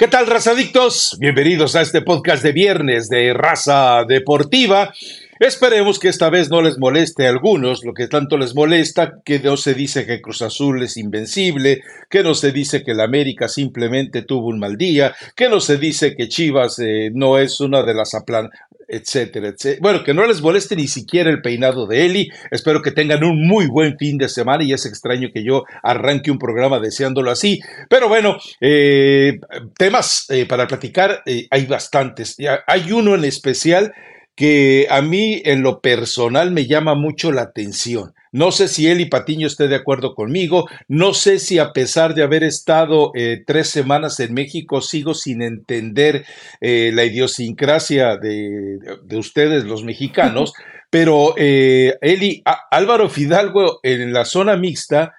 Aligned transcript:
¿Qué 0.00 0.08
tal, 0.08 0.26
razadictos? 0.26 1.18
Bienvenidos 1.20 1.76
a 1.76 1.82
este 1.82 2.00
podcast 2.00 2.42
de 2.42 2.52
viernes 2.52 3.10
de 3.10 3.34
Raza 3.34 4.04
Deportiva. 4.08 4.94
Esperemos 5.40 5.98
que 5.98 6.08
esta 6.08 6.28
vez 6.28 6.50
no 6.50 6.60
les 6.60 6.78
moleste 6.78 7.26
a 7.26 7.30
algunos 7.30 7.82
lo 7.82 7.94
que 7.94 8.08
tanto 8.08 8.36
les 8.36 8.54
molesta, 8.54 9.22
que 9.24 9.38
no 9.38 9.56
se 9.56 9.72
dice 9.72 10.04
que 10.04 10.20
Cruz 10.20 10.42
Azul 10.42 10.82
es 10.82 10.98
invencible, 10.98 11.80
que 12.10 12.22
no 12.22 12.34
se 12.34 12.52
dice 12.52 12.84
que 12.84 12.92
la 12.92 13.04
América 13.04 13.48
simplemente 13.48 14.20
tuvo 14.20 14.48
un 14.48 14.58
mal 14.58 14.76
día, 14.76 15.14
que 15.34 15.48
no 15.48 15.60
se 15.60 15.78
dice 15.78 16.14
que 16.14 16.28
Chivas 16.28 16.78
eh, 16.80 17.10
no 17.14 17.38
es 17.38 17.58
una 17.60 17.82
de 17.82 17.94
las 17.94 18.12
aplan 18.12 18.50
etcétera, 18.86 19.48
etcétera. 19.48 19.78
Bueno, 19.80 20.04
que 20.04 20.12
no 20.12 20.26
les 20.26 20.42
moleste 20.42 20.76
ni 20.76 20.88
siquiera 20.88 21.30
el 21.30 21.40
peinado 21.40 21.86
de 21.86 22.04
Eli. 22.04 22.28
Espero 22.50 22.82
que 22.82 22.90
tengan 22.90 23.24
un 23.24 23.46
muy 23.46 23.66
buen 23.66 23.96
fin 23.96 24.18
de 24.18 24.28
semana 24.28 24.64
y 24.64 24.72
es 24.72 24.84
extraño 24.84 25.28
que 25.32 25.44
yo 25.44 25.64
arranque 25.82 26.30
un 26.30 26.38
programa 26.38 26.80
deseándolo 26.80 27.30
así. 27.30 27.60
Pero 27.88 28.08
bueno, 28.08 28.36
eh, 28.60 29.38
temas 29.78 30.26
eh, 30.28 30.44
para 30.44 30.66
platicar 30.66 31.22
hay 31.24 31.66
bastantes. 31.66 32.36
Hay 32.66 32.90
uno 32.92 33.14
en 33.14 33.24
especial 33.24 33.94
que 34.40 34.86
a 34.88 35.02
mí 35.02 35.42
en 35.44 35.62
lo 35.62 35.82
personal 35.82 36.50
me 36.50 36.66
llama 36.66 36.94
mucho 36.94 37.30
la 37.30 37.42
atención. 37.42 38.14
No 38.32 38.52
sé 38.52 38.68
si 38.68 38.88
Eli 38.88 39.04
Patiño 39.04 39.46
esté 39.46 39.68
de 39.68 39.76
acuerdo 39.76 40.14
conmigo, 40.14 40.66
no 40.88 41.12
sé 41.12 41.38
si 41.38 41.58
a 41.58 41.74
pesar 41.74 42.14
de 42.14 42.22
haber 42.22 42.42
estado 42.42 43.12
eh, 43.14 43.42
tres 43.46 43.68
semanas 43.68 44.18
en 44.18 44.32
México 44.32 44.80
sigo 44.80 45.12
sin 45.12 45.42
entender 45.42 46.24
eh, 46.62 46.90
la 46.94 47.04
idiosincrasia 47.04 48.16
de, 48.16 48.78
ustedes, 49.14 49.64
los 49.64 49.84
mexicanos, 49.84 50.54
pero 50.90 51.34
eh, 51.36 51.98
Eli, 52.00 52.42
Álvaro 52.70 53.10
Fidalgo 53.10 53.80
en 53.82 54.10
la 54.14 54.24
zona 54.24 54.56
mixta 54.56 55.16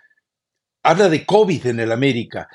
habla 0.81 1.09
de 1.09 1.27
COVID 1.27 1.67
en 1.67 1.79
el 1.79 1.91
América. 1.91 2.47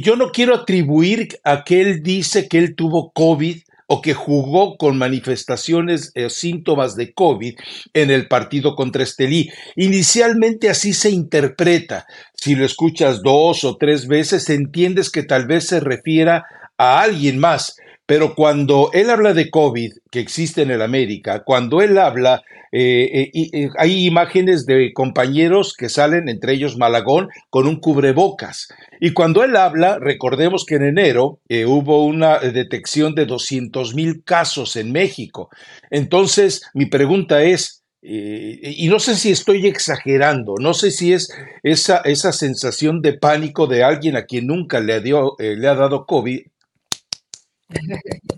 yo 0.00 0.16
no 0.16 0.32
quiero 0.32 0.56
atribuir 0.56 1.28
a 1.44 1.62
que 1.62 1.80
él 1.80 2.02
dice 2.02 2.48
que 2.48 2.58
él 2.58 2.74
tuvo 2.74 3.12
COVID 3.12 3.58
o 3.86 4.02
que 4.02 4.14
jugó 4.14 4.76
con 4.76 4.98
manifestaciones 4.98 6.12
o 6.16 6.20
eh, 6.20 6.30
síntomas 6.30 6.96
de 6.96 7.12
COVID 7.12 7.54
en 7.94 8.10
el 8.10 8.28
partido 8.28 8.74
contra 8.74 9.02
Estelí. 9.02 9.50
Inicialmente 9.76 10.68
así 10.68 10.92
se 10.92 11.10
interpreta. 11.10 12.06
Si 12.34 12.54
lo 12.54 12.64
escuchas 12.64 13.22
dos 13.22 13.64
o 13.64 13.76
tres 13.76 14.08
veces, 14.08 14.50
entiendes 14.50 15.10
que 15.10 15.22
tal 15.22 15.46
vez 15.46 15.68
se 15.68 15.80
refiera 15.80 16.44
a 16.76 17.00
alguien 17.00 17.38
más. 17.38 17.76
Pero 18.06 18.36
cuando 18.36 18.90
él 18.92 19.10
habla 19.10 19.34
de 19.34 19.50
COVID, 19.50 19.92
que 20.12 20.20
existe 20.20 20.62
en 20.62 20.70
el 20.70 20.80
América, 20.80 21.42
cuando 21.44 21.82
él 21.82 21.98
habla, 21.98 22.44
eh, 22.70 23.30
eh, 23.34 23.68
hay 23.78 24.06
imágenes 24.06 24.64
de 24.64 24.92
compañeros 24.92 25.74
que 25.76 25.88
salen, 25.88 26.28
entre 26.28 26.52
ellos 26.52 26.76
Malagón, 26.76 27.28
con 27.50 27.66
un 27.66 27.80
cubrebocas. 27.80 28.68
Y 29.00 29.12
cuando 29.12 29.42
él 29.42 29.56
habla, 29.56 29.98
recordemos 29.98 30.64
que 30.64 30.76
en 30.76 30.84
enero 30.84 31.40
eh, 31.48 31.66
hubo 31.66 32.04
una 32.04 32.38
detección 32.38 33.16
de 33.16 33.26
200 33.26 33.94
mil 33.96 34.22
casos 34.22 34.76
en 34.76 34.92
México. 34.92 35.50
Entonces, 35.90 36.62
mi 36.74 36.86
pregunta 36.86 37.42
es, 37.42 37.82
y 38.08 38.86
no 38.88 39.00
sé 39.00 39.16
si 39.16 39.32
estoy 39.32 39.66
exagerando, 39.66 40.54
no 40.60 40.74
sé 40.74 40.92
si 40.92 41.12
es 41.12 41.28
esa, 41.64 42.02
esa 42.04 42.30
sensación 42.30 43.02
de 43.02 43.14
pánico 43.14 43.66
de 43.66 43.82
alguien 43.82 44.14
a 44.14 44.26
quien 44.26 44.46
nunca 44.46 44.78
le, 44.78 45.00
dio, 45.00 45.34
le 45.40 45.66
ha 45.66 45.74
dado 45.74 46.06
COVID, 46.06 46.42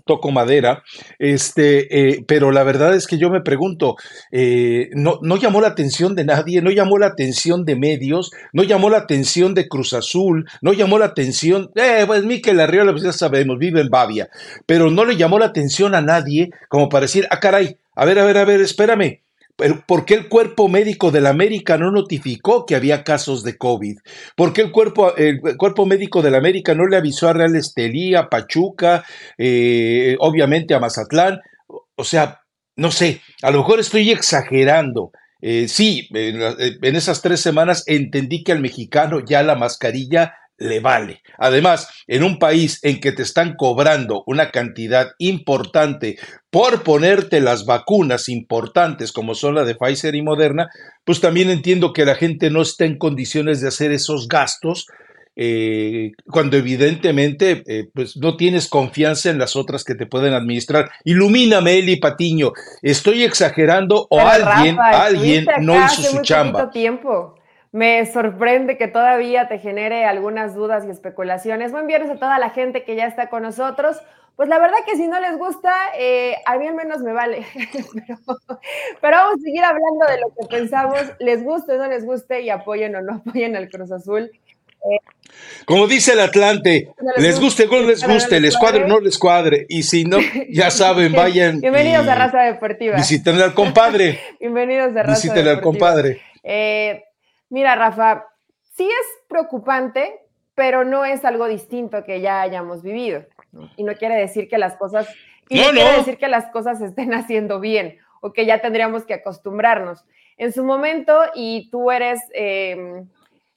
toco 0.05 0.31
madera, 0.31 0.83
este, 1.19 2.13
eh, 2.15 2.23
pero 2.27 2.51
la 2.51 2.63
verdad 2.63 2.95
es 2.95 3.05
que 3.05 3.17
yo 3.17 3.29
me 3.29 3.41
pregunto, 3.41 3.95
eh, 4.31 4.89
no, 4.93 5.19
no, 5.21 5.37
llamó 5.37 5.61
la 5.61 5.67
atención 5.67 6.15
de 6.15 6.25
nadie, 6.25 6.61
no 6.61 6.71
llamó 6.71 6.97
la 6.97 7.07
atención 7.07 7.63
de 7.63 7.75
medios, 7.75 8.31
no 8.53 8.63
llamó 8.63 8.89
la 8.89 8.97
atención 8.97 9.53
de 9.53 9.67
Cruz 9.67 9.93
Azul, 9.93 10.49
no 10.61 10.73
llamó 10.73 10.97
la 10.97 11.05
atención, 11.05 11.71
eh, 11.75 12.03
pues 12.07 12.25
Miquel 12.25 12.59
Arriola, 12.59 12.91
pues 12.91 13.03
ya 13.03 13.13
sabemos, 13.13 13.59
vive 13.59 13.81
en 13.81 13.89
Bavia, 13.89 14.29
pero 14.65 14.89
no 14.89 15.05
le 15.05 15.15
llamó 15.15 15.37
la 15.37 15.45
atención 15.45 15.93
a 15.93 16.01
nadie 16.01 16.49
como 16.67 16.89
para 16.89 17.03
decir, 17.03 17.27
ah, 17.29 17.39
caray, 17.39 17.77
a 17.95 18.05
ver, 18.05 18.17
a 18.19 18.25
ver, 18.25 18.37
a 18.37 18.45
ver, 18.45 18.61
espérame, 18.61 19.21
¿Por 19.85 20.05
qué 20.05 20.13
el 20.13 20.29
cuerpo 20.29 20.67
médico 20.67 21.11
de 21.11 21.21
la 21.21 21.29
América 21.29 21.77
no 21.77 21.91
notificó 21.91 22.65
que 22.65 22.75
había 22.75 23.03
casos 23.03 23.43
de 23.43 23.57
COVID? 23.57 23.97
¿Por 24.35 24.53
qué 24.53 24.61
el 24.61 24.71
cuerpo, 24.71 25.15
el 25.15 25.41
cuerpo 25.57 25.85
médico 25.85 26.21
de 26.21 26.31
la 26.31 26.37
América 26.37 26.73
no 26.73 26.87
le 26.87 26.97
avisó 26.97 27.27
a 27.27 27.33
Real 27.33 27.55
Estelí, 27.55 28.15
a 28.15 28.29
Pachuca, 28.29 29.03
eh, 29.37 30.15
obviamente 30.19 30.73
a 30.73 30.79
Mazatlán? 30.79 31.39
O 31.95 32.03
sea, 32.03 32.41
no 32.75 32.91
sé, 32.91 33.21
a 33.41 33.51
lo 33.51 33.59
mejor 33.59 33.79
estoy 33.79 34.09
exagerando. 34.11 35.11
Eh, 35.41 35.67
sí, 35.67 36.09
en 36.11 36.95
esas 36.95 37.21
tres 37.21 37.39
semanas 37.39 37.83
entendí 37.87 38.43
que 38.43 38.51
al 38.51 38.59
mexicano 38.59 39.21
ya 39.25 39.43
la 39.43 39.55
mascarilla 39.55 40.33
le 40.59 40.79
vale. 40.79 41.21
Además, 41.37 41.89
en 42.07 42.23
un 42.23 42.37
país 42.37 42.79
en 42.83 42.99
que 42.99 43.11
te 43.11 43.23
están 43.23 43.55
cobrando 43.55 44.23
una 44.27 44.51
cantidad 44.51 45.11
importante 45.17 46.17
por 46.51 46.83
ponerte 46.83 47.39
las 47.41 47.65
vacunas 47.65 48.29
importantes 48.29 49.11
como 49.11 49.35
son 49.35 49.55
la 49.55 49.65
de 49.65 49.75
Pfizer 49.75 50.15
y 50.15 50.21
Moderna, 50.21 50.69
pues 51.05 51.21
también 51.21 51.49
entiendo 51.49 51.93
que 51.93 52.05
la 52.05 52.15
gente 52.15 52.49
no 52.49 52.61
está 52.61 52.85
en 52.85 52.97
condiciones 52.97 53.61
de 53.61 53.67
hacer 53.67 53.91
esos 53.91 54.27
gastos 54.27 54.87
eh, 55.41 56.11
cuando 56.29 56.57
evidentemente 56.57 57.63
eh, 57.65 57.89
pues 57.93 58.17
no 58.17 58.35
tienes 58.35 58.67
confianza 58.67 59.29
en 59.29 59.37
las 59.37 59.55
otras 59.55 59.85
que 59.85 59.95
te 59.95 60.05
pueden 60.05 60.33
administrar. 60.33 60.91
Ilumíname, 61.05 61.79
Eli 61.79 61.95
Patiño, 61.95 62.51
¿estoy 62.81 63.23
exagerando 63.23 64.05
o 64.09 64.19
alguien, 64.19 64.77
alguien 64.77 65.45
no 65.61 65.77
hizo 65.85 66.01
su 66.01 66.21
chamba? 66.23 66.69
Tiempo. 66.71 67.38
Me 67.71 68.05
sorprende 68.07 68.77
que 68.77 68.87
todavía 68.87 69.47
te 69.47 69.59
genere 69.59 70.05
algunas 70.05 70.55
dudas 70.55 70.85
y 70.85 70.89
especulaciones. 70.89 71.71
Buen 71.71 71.87
viernes 71.87 72.09
a 72.09 72.15
toda 72.15 72.39
la 72.39 72.49
gente 72.49 72.83
que 72.83 72.95
ya 72.95 73.05
está 73.05 73.29
con 73.29 73.43
nosotros. 73.43 73.97
Pues 74.35 74.49
la 74.49 74.57
verdad 74.57 74.77
que 74.87 74.95
si 74.95 75.07
no 75.07 75.19
les 75.19 75.37
gusta, 75.37 75.73
eh, 75.97 76.37
a 76.45 76.57
mí 76.57 76.65
al 76.65 76.73
menos 76.73 77.01
me 77.01 77.11
vale. 77.11 77.45
pero, 79.01 79.17
vamos 79.17 79.35
a 79.35 79.43
seguir 79.43 79.63
hablando 79.63 80.05
de 80.07 80.19
lo 80.21 80.29
que 80.29 80.47
pensamos, 80.49 80.97
les 81.19 81.43
guste 81.43 81.73
o 81.73 81.77
no 81.77 81.87
les 81.87 82.05
guste 82.05 82.41
y 82.41 82.49
apoyen 82.49 82.95
o 82.95 83.01
no 83.01 83.15
apoyen 83.15 83.55
al 83.55 83.69
Cruz 83.69 83.91
Azul. 83.91 84.31
Como 85.65 85.87
dice 85.87 86.13
el 86.13 86.21
Atlante, 86.21 86.93
les 87.17 87.39
guste 87.39 87.65
o 87.65 87.81
no 87.81 87.81
les 87.81 88.07
guste, 88.07 88.39
les 88.39 88.57
cuadre 88.57 88.85
o 88.85 88.87
no 88.87 88.99
les 88.99 89.17
cuadre. 89.17 89.65
Y 89.67 89.83
si 89.83 90.05
no, 90.05 90.17
ya 90.49 90.71
saben, 90.71 91.11
vayan. 91.11 91.59
Bienvenidos 91.59 92.07
a 92.07 92.15
Raza 92.15 92.41
Deportiva. 92.43 92.95
Visiten 92.95 93.39
al 93.41 93.53
compadre. 93.53 94.19
Bienvenidos 94.39 94.95
a 94.95 95.03
Raza 95.03 95.21
Visiten 95.21 95.47
al 95.47 95.61
compadre. 95.61 96.21
Eh, 96.43 97.03
Mira, 97.49 97.75
Rafa, 97.75 98.27
sí 98.75 98.85
es 98.85 99.23
preocupante, 99.27 100.21
pero 100.55 100.85
no 100.85 101.05
es 101.05 101.25
algo 101.25 101.47
distinto 101.47 102.03
que 102.03 102.21
ya 102.21 102.41
hayamos 102.41 102.81
vivido. 102.81 103.25
Y 103.75 103.83
no 103.83 103.95
quiere 103.95 104.15
decir 104.15 104.47
que 104.47 104.57
las 104.57 104.75
cosas, 104.75 105.07
y 105.47 105.59
no, 105.59 105.71
quiere 105.71 105.97
decir 105.97 106.17
que 106.17 106.27
las 106.27 106.47
cosas 106.51 106.81
estén 106.81 107.13
haciendo 107.13 107.59
bien 107.59 107.97
o 108.21 108.33
que 108.33 108.45
ya 108.45 108.59
tendríamos 108.59 109.05
que 109.05 109.15
acostumbrarnos. 109.15 110.05
En 110.37 110.53
su 110.53 110.63
momento, 110.63 111.21
y 111.33 111.69
tú 111.71 111.91
eres, 111.91 112.21
em, 112.33 113.07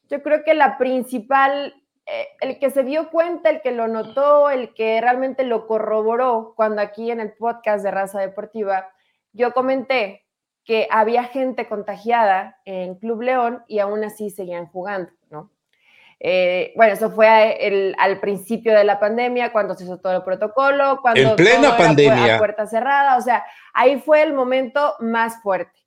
yo 0.09 0.23
creo 0.23 0.45
que 0.45 0.55
la 0.55 0.79
principal, 0.79 1.75
eh, 2.07 2.29
el 2.41 2.59
que 2.59 2.71
se 2.71 2.83
dio 2.83 3.11
cuenta, 3.11 3.51
el 3.51 3.61
que 3.61 3.73
lo 3.73 3.89
notó, 3.89 4.51
el 4.51 4.75
que 4.75 5.01
realmente 5.01 5.45
lo 5.45 5.67
corroboró 5.67 6.55
cuando 6.57 6.83
aquí 6.83 7.11
en 7.11 7.21
el 7.21 7.33
podcast 7.33 7.85
de 7.85 7.91
Raza 7.91 8.21
Deportiva, 8.21 8.89
yo 9.33 9.53
comenté 9.53 10.22
que 10.65 10.87
había 10.91 11.25
gente 11.25 11.67
contagiada 11.67 12.59
en 12.65 12.95
Club 12.97 13.23
León 13.23 13.65
y 13.67 13.81
aún 13.81 14.05
así 14.05 14.31
seguían 14.31 14.67
jugando, 14.67 15.11
¿no? 15.31 15.51
Eh, 16.25 16.73
bueno, 16.77 16.93
eso 16.93 17.11
fue 17.11 17.95
al 17.99 18.21
principio 18.21 18.73
de 18.77 18.85
la 18.85 19.01
pandemia, 19.01 19.51
cuando 19.51 19.75
se 19.75 19.83
hizo 19.83 19.99
todo 19.99 20.15
el 20.15 20.23
protocolo, 20.23 21.01
cuando 21.03 21.21
en 21.21 21.37
plena 21.37 21.77
pandemia. 21.77 22.37
a 22.37 22.39
puerta 22.39 22.65
cerrada, 22.69 23.17
o 23.17 23.21
sea, 23.21 23.45
ahí 23.75 23.99
fue 23.99 24.23
el 24.23 24.33
momento 24.33 24.95
más 25.01 25.43
fuerte. 25.43 25.81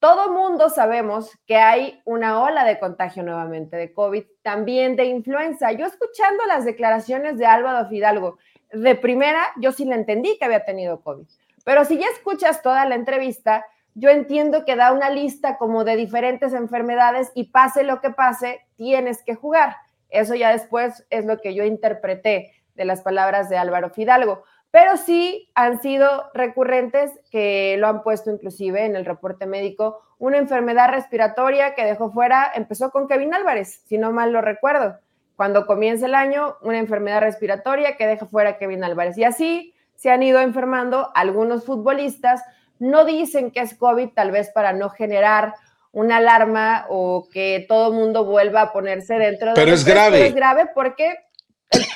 Todo 0.00 0.32
mundo 0.32 0.70
sabemos 0.70 1.30
que 1.46 1.56
hay 1.56 2.02
una 2.04 2.42
ola 2.42 2.64
de 2.64 2.80
contagio 2.80 3.22
nuevamente 3.22 3.76
de 3.76 3.92
COVID, 3.92 4.24
también 4.42 4.96
de 4.96 5.04
influenza. 5.04 5.70
Yo 5.70 5.86
escuchando 5.86 6.44
las 6.46 6.64
declaraciones 6.64 7.38
de 7.38 7.46
Álvaro 7.46 7.88
Fidalgo, 7.88 8.38
de 8.72 8.96
primera, 8.96 9.52
yo 9.60 9.70
sí 9.70 9.84
le 9.84 9.94
entendí 9.94 10.36
que 10.36 10.44
había 10.44 10.64
tenido 10.64 11.00
COVID, 11.00 11.26
pero 11.64 11.84
si 11.84 11.96
ya 11.96 12.06
escuchas 12.08 12.60
toda 12.60 12.84
la 12.86 12.96
entrevista, 12.96 13.64
yo 13.98 14.10
entiendo 14.10 14.66
que 14.66 14.76
da 14.76 14.92
una 14.92 15.08
lista 15.08 15.56
como 15.56 15.82
de 15.82 15.96
diferentes 15.96 16.52
enfermedades 16.52 17.32
y 17.34 17.44
pase 17.44 17.82
lo 17.82 18.02
que 18.02 18.10
pase, 18.10 18.60
tienes 18.76 19.22
que 19.22 19.34
jugar. 19.34 19.76
Eso 20.10 20.34
ya 20.34 20.52
después 20.52 21.06
es 21.08 21.24
lo 21.24 21.40
que 21.40 21.54
yo 21.54 21.64
interpreté 21.64 22.52
de 22.74 22.84
las 22.84 23.00
palabras 23.00 23.48
de 23.48 23.56
Álvaro 23.56 23.88
Fidalgo. 23.88 24.44
Pero 24.70 24.98
sí 24.98 25.50
han 25.54 25.80
sido 25.80 26.30
recurrentes 26.34 27.10
que 27.30 27.76
lo 27.78 27.88
han 27.88 28.02
puesto 28.02 28.30
inclusive 28.30 28.84
en 28.84 28.96
el 28.96 29.06
reporte 29.06 29.46
médico, 29.46 30.02
una 30.18 30.36
enfermedad 30.36 30.90
respiratoria 30.90 31.74
que 31.74 31.86
dejó 31.86 32.12
fuera, 32.12 32.52
empezó 32.54 32.90
con 32.90 33.08
Kevin 33.08 33.32
Álvarez, 33.32 33.82
si 33.86 33.96
no 33.96 34.12
mal 34.12 34.30
lo 34.30 34.42
recuerdo. 34.42 34.98
Cuando 35.36 35.66
comienza 35.66 36.04
el 36.04 36.14
año, 36.14 36.56
una 36.60 36.78
enfermedad 36.78 37.20
respiratoria 37.20 37.96
que 37.96 38.06
deja 38.06 38.26
fuera 38.26 38.50
a 38.50 38.58
Kevin 38.58 38.84
Álvarez. 38.84 39.16
Y 39.16 39.24
así 39.24 39.74
se 39.94 40.10
han 40.10 40.22
ido 40.22 40.40
enfermando 40.40 41.10
algunos 41.14 41.64
futbolistas 41.64 42.42
no 42.78 43.04
dicen 43.04 43.50
que 43.50 43.60
es 43.60 43.74
COVID 43.74 44.10
tal 44.10 44.30
vez 44.30 44.50
para 44.50 44.72
no 44.72 44.90
generar 44.90 45.54
una 45.92 46.18
alarma 46.18 46.86
o 46.90 47.28
que 47.32 47.64
todo 47.68 47.88
el 47.88 47.94
mundo 47.94 48.24
vuelva 48.24 48.60
a 48.62 48.72
ponerse 48.72 49.14
dentro 49.14 49.48
de... 49.48 49.54
Pero 49.54 49.72
es 49.72 49.84
grave. 49.84 50.26
es 50.26 50.34
grave 50.34 50.70
porque 50.74 51.16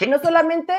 no 0.08 0.18
solamente 0.20 0.72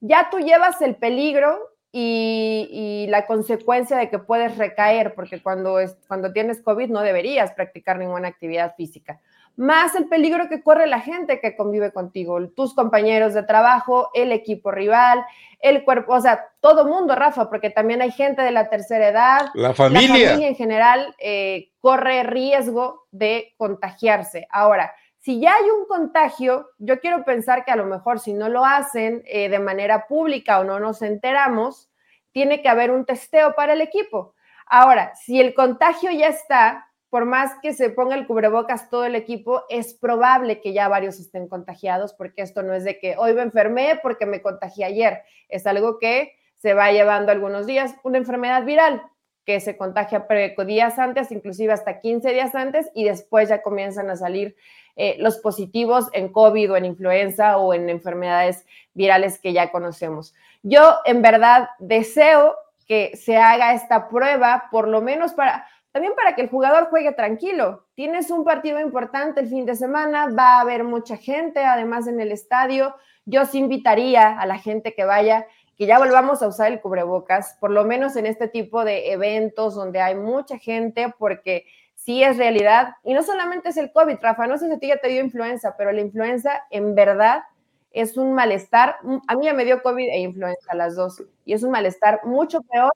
ya 0.00 0.28
tú 0.30 0.38
llevas 0.40 0.80
el 0.82 0.96
peligro 0.96 1.74
y, 1.96 3.06
la 3.08 3.26
consecuencia 3.26 3.96
de 3.96 4.10
que 4.10 4.18
puedes 4.18 4.58
recaer, 4.58 5.14
porque 5.14 5.40
cuando, 5.40 5.78
es, 5.78 5.96
cuando 6.08 6.32
tienes 6.32 6.60
COVID 6.60 6.88
no 6.88 7.02
deberías 7.02 7.52
practicar 7.52 7.98
ninguna 7.98 8.26
actividad 8.26 8.74
física. 8.74 9.20
Más 9.56 9.94
el 9.94 10.08
peligro 10.08 10.48
que 10.48 10.62
corre 10.62 10.86
la 10.86 11.00
gente 11.00 11.40
que 11.40 11.56
convive 11.56 11.92
contigo, 11.92 12.48
tus 12.50 12.74
compañeros 12.74 13.34
de 13.34 13.44
trabajo, 13.44 14.10
el 14.12 14.32
equipo 14.32 14.72
rival, 14.72 15.24
el 15.60 15.84
cuerpo, 15.84 16.14
o 16.14 16.20
sea, 16.20 16.48
todo 16.60 16.86
mundo, 16.86 17.14
Rafa, 17.14 17.48
porque 17.48 17.70
también 17.70 18.02
hay 18.02 18.10
gente 18.10 18.42
de 18.42 18.50
la 18.50 18.68
tercera 18.68 19.08
edad. 19.08 19.50
La 19.54 19.72
familia. 19.72 20.08
La 20.08 20.14
familia 20.30 20.48
en 20.48 20.56
general 20.56 21.14
eh, 21.18 21.70
corre 21.80 22.24
riesgo 22.24 23.06
de 23.12 23.54
contagiarse. 23.56 24.46
Ahora, 24.50 24.92
si 25.20 25.40
ya 25.40 25.54
hay 25.54 25.70
un 25.70 25.86
contagio, 25.86 26.68
yo 26.78 27.00
quiero 27.00 27.24
pensar 27.24 27.64
que 27.64 27.70
a 27.70 27.76
lo 27.76 27.86
mejor 27.86 28.20
si 28.20 28.34
no 28.34 28.50
lo 28.50 28.64
hacen 28.64 29.22
eh, 29.24 29.48
de 29.48 29.58
manera 29.58 30.06
pública 30.06 30.60
o 30.60 30.64
no 30.64 30.80
nos 30.80 31.00
enteramos, 31.00 31.90
tiene 32.32 32.60
que 32.60 32.68
haber 32.68 32.90
un 32.90 33.06
testeo 33.06 33.54
para 33.54 33.72
el 33.72 33.80
equipo. 33.80 34.34
Ahora, 34.66 35.14
si 35.14 35.40
el 35.40 35.54
contagio 35.54 36.10
ya 36.10 36.28
está, 36.28 36.90
por 37.14 37.26
más 37.26 37.52
que 37.62 37.74
se 37.74 37.90
ponga 37.90 38.16
el 38.16 38.26
cubrebocas 38.26 38.90
todo 38.90 39.04
el 39.04 39.14
equipo, 39.14 39.62
es 39.68 39.94
probable 39.94 40.60
que 40.60 40.72
ya 40.72 40.88
varios 40.88 41.20
estén 41.20 41.46
contagiados, 41.46 42.12
porque 42.12 42.42
esto 42.42 42.64
no 42.64 42.74
es 42.74 42.82
de 42.82 42.98
que 42.98 43.14
hoy 43.16 43.34
me 43.34 43.42
enfermé 43.42 44.00
porque 44.02 44.26
me 44.26 44.42
contagié 44.42 44.84
ayer, 44.84 45.22
es 45.48 45.64
algo 45.68 46.00
que 46.00 46.32
se 46.56 46.74
va 46.74 46.90
llevando 46.90 47.30
algunos 47.30 47.68
días, 47.68 47.94
una 48.02 48.18
enfermedad 48.18 48.64
viral 48.64 49.00
que 49.46 49.60
se 49.60 49.76
contagia 49.76 50.26
días 50.66 50.98
antes, 50.98 51.30
inclusive 51.30 51.72
hasta 51.72 52.00
15 52.00 52.32
días 52.32 52.52
antes, 52.56 52.90
y 52.96 53.04
después 53.04 53.48
ya 53.48 53.62
comienzan 53.62 54.10
a 54.10 54.16
salir 54.16 54.56
eh, 54.96 55.14
los 55.20 55.38
positivos 55.38 56.08
en 56.14 56.32
COVID 56.32 56.72
o 56.72 56.76
en 56.76 56.84
influenza 56.84 57.58
o 57.58 57.74
en 57.74 57.90
enfermedades 57.90 58.66
virales 58.92 59.38
que 59.38 59.52
ya 59.52 59.70
conocemos. 59.70 60.34
Yo 60.64 60.96
en 61.04 61.22
verdad 61.22 61.68
deseo 61.78 62.56
que 62.88 63.16
se 63.16 63.36
haga 63.36 63.72
esta 63.72 64.08
prueba, 64.08 64.64
por 64.72 64.88
lo 64.88 65.00
menos 65.00 65.32
para, 65.32 65.68
también 65.94 66.14
para 66.16 66.34
que 66.34 66.42
el 66.42 66.48
jugador 66.48 66.88
juegue 66.90 67.12
tranquilo. 67.12 67.86
Tienes 67.94 68.28
un 68.32 68.42
partido 68.42 68.80
importante 68.80 69.40
el 69.40 69.48
fin 69.48 69.64
de 69.64 69.76
semana, 69.76 70.26
va 70.26 70.56
a 70.56 70.60
haber 70.62 70.82
mucha 70.82 71.16
gente, 71.16 71.64
además 71.64 72.08
en 72.08 72.18
el 72.18 72.32
estadio. 72.32 72.96
Yo 73.26 73.44
sí 73.44 73.58
invitaría 73.58 74.36
a 74.36 74.44
la 74.44 74.58
gente 74.58 74.92
que 74.92 75.04
vaya 75.04 75.46
que 75.78 75.86
ya 75.86 76.00
volvamos 76.00 76.42
a 76.42 76.48
usar 76.48 76.72
el 76.72 76.80
cubrebocas, 76.80 77.56
por 77.60 77.70
lo 77.70 77.84
menos 77.84 78.16
en 78.16 78.26
este 78.26 78.48
tipo 78.48 78.84
de 78.84 79.12
eventos 79.12 79.76
donde 79.76 80.00
hay 80.00 80.16
mucha 80.16 80.58
gente, 80.58 81.14
porque 81.16 81.64
sí 81.94 82.24
es 82.24 82.38
realidad. 82.38 82.94
Y 83.04 83.14
no 83.14 83.22
solamente 83.22 83.68
es 83.68 83.76
el 83.76 83.92
COVID, 83.92 84.16
Rafa, 84.20 84.48
no 84.48 84.58
sé 84.58 84.66
si 84.66 84.72
a 84.72 84.78
ti 84.80 84.88
ya 84.88 84.96
te 84.96 85.06
dio 85.06 85.20
influenza, 85.20 85.76
pero 85.78 85.92
la 85.92 86.00
influenza 86.00 86.64
en 86.70 86.96
verdad 86.96 87.44
es 87.92 88.16
un 88.16 88.32
malestar. 88.34 88.96
A 89.28 89.36
mí 89.36 89.44
ya 89.44 89.54
me 89.54 89.64
dio 89.64 89.80
COVID 89.80 90.08
e 90.08 90.18
influenza 90.18 90.74
las 90.74 90.96
dos. 90.96 91.22
Y 91.44 91.52
es 91.52 91.62
un 91.62 91.70
malestar 91.70 92.20
mucho 92.24 92.62
peor. 92.62 92.90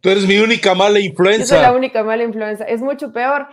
Tú 0.00 0.10
eres 0.10 0.26
mi 0.26 0.38
única 0.38 0.74
mala 0.74 0.98
influenza. 0.98 1.42
Yo 1.42 1.46
soy 1.46 1.60
la 1.60 1.72
única 1.72 2.02
mala 2.02 2.24
influenza. 2.24 2.64
Es 2.64 2.80
mucho 2.80 3.12
peor. 3.12 3.48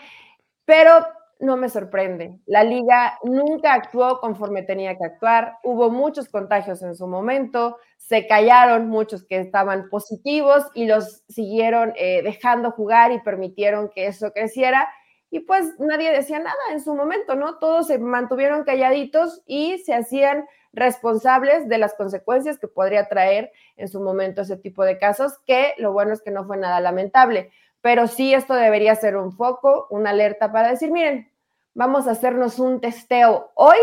Pero 0.66 1.06
no 1.39 1.56
me 1.56 1.69
sorprende. 1.69 2.38
La 2.45 2.63
liga 2.63 3.18
nunca 3.24 3.74
actuó 3.74 4.19
conforme 4.19 4.63
tenía 4.63 4.98
que 4.98 5.06
actuar. 5.06 5.57
Hubo 5.63 5.89
muchos 5.89 6.27
contagios 6.27 6.81
en 6.81 6.95
su 6.95 7.07
momento. 7.07 7.77
Se 7.98 8.27
callaron 8.27 8.89
muchos 8.89 9.24
que 9.25 9.39
estaban 9.39 9.89
positivos 9.89 10.66
y 10.74 10.86
los 10.86 11.24
siguieron 11.30 11.94
eh, 11.95 12.21
dejando 12.24 12.71
jugar 12.71 13.13
y 13.13 13.21
permitieron 13.21 13.89
que 13.89 14.07
eso 14.07 14.31
creciera. 14.33 14.89
Y 15.31 15.42
pues 15.42 15.80
nadie 15.80 16.12
decía 16.12 16.39
nada 16.39 16.57
en 16.71 16.81
su 16.81 16.94
momento, 16.94 17.36
¿no? 17.36 17.57
Todos 17.57 17.88
se 17.88 18.00
mantuvieron 18.00 18.63
calladitos 18.63 19.42
y 19.45 19.77
se 19.77 19.94
hacían 19.94 20.45
responsables 20.74 21.68
de 21.68 21.77
las 21.77 21.95
consecuencias 21.95 22.60
que 22.60 22.68
podría 22.68 23.07
traer 23.07 23.51
en 23.75 23.88
su 23.88 24.00
momento 24.00 24.42
ese 24.42 24.57
tipo 24.57 24.83
de 24.83 24.98
casos, 24.98 25.39
que 25.45 25.74
lo 25.77 25.94
bueno 25.94 26.13
es 26.13 26.21
que 26.21 26.31
no 26.31 26.45
fue 26.45 26.57
nada 26.57 26.80
lamentable 26.80 27.51
pero 27.81 28.07
sí 28.07 28.33
esto 28.33 28.54
debería 28.54 28.95
ser 28.95 29.18
un 29.18 29.31
foco, 29.31 29.88
una 29.89 30.10
alerta 30.10 30.51
para 30.51 30.69
decir, 30.69 30.92
miren, 30.92 31.31
vamos 31.74 32.07
a 32.07 32.12
hacernos 32.12 32.60
un 32.60 32.81
testeo 32.81 33.51
hoy 33.56 33.77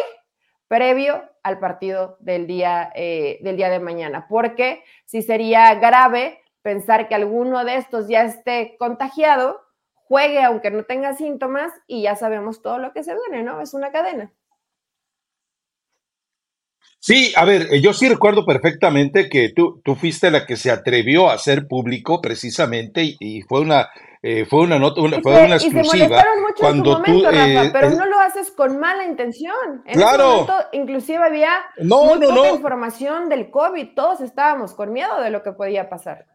previo 0.69 1.23
al 1.43 1.59
partido 1.59 2.17
del 2.21 2.47
día, 2.47 2.91
eh, 2.95 3.39
del 3.43 3.57
día 3.57 3.71
de 3.71 3.79
mañana, 3.79 4.27
porque 4.29 4.83
si 5.05 5.23
sería 5.23 5.75
grave 5.77 6.41
pensar 6.63 7.09
que 7.09 7.15
alguno 7.15 7.65
de 7.65 7.77
estos 7.77 8.09
ya 8.09 8.23
esté 8.23 8.77
contagiado, 8.79 9.63
juegue 9.95 10.43
aunque 10.43 10.71
no 10.71 10.85
tenga 10.85 11.15
síntomas 11.15 11.73
y 11.87 12.03
ya 12.03 12.17
sabemos 12.17 12.63
todo 12.63 12.79
lo 12.79 12.93
que 12.93 13.05
se 13.05 13.15
viene, 13.15 13.45
¿no? 13.45 13.61
Es 13.61 13.75
una 13.75 13.93
cadena. 13.93 14.33
Sí, 16.99 17.33
a 17.37 17.45
ver, 17.45 17.69
eh, 17.71 17.81
yo 17.81 17.93
sí 17.93 18.09
recuerdo 18.09 18.45
perfectamente 18.45 19.29
que 19.29 19.53
tú, 19.55 19.81
tú 19.85 19.95
fuiste 19.95 20.31
la 20.31 20.47
que 20.47 20.57
se 20.57 20.71
atrevió 20.71 21.31
a 21.31 21.35
hacer 21.35 21.67
público 21.69 22.21
precisamente 22.21 23.17
y, 23.21 23.43
fue 23.43 23.61
una 23.61 23.89
eh, 24.23 24.45
fue 24.45 24.63
una 24.63 24.79
nota, 24.79 25.01
fue 25.23 25.45
una 25.45 25.55
exclusiva. 25.55 26.25
cuando 26.59 27.01
tú, 27.03 27.25
eh, 27.31 27.71
pero 27.73 27.91
no 27.91 28.07
lo 28.07 28.19
haces 28.19 28.51
con 28.51 28.81
mala 28.81 29.05
intención. 29.05 29.83
En 29.85 29.95
claro. 29.95 30.25
Ese 30.25 30.33
momento, 30.33 30.55
inclusive 30.73 31.19
había 31.23 31.53
no, 31.79 32.17
no, 32.17 32.29
poca 32.29 32.51
información 32.51 33.29
del 33.29 33.51
COVID, 33.51 33.95
todos 33.95 34.21
estábamos 34.21 34.75
con 34.75 34.93
miedo 34.93 35.21
de 35.21 35.31
lo 35.31 35.43
que 35.43 35.53
podía 35.53 35.89
pasar. 35.89 36.27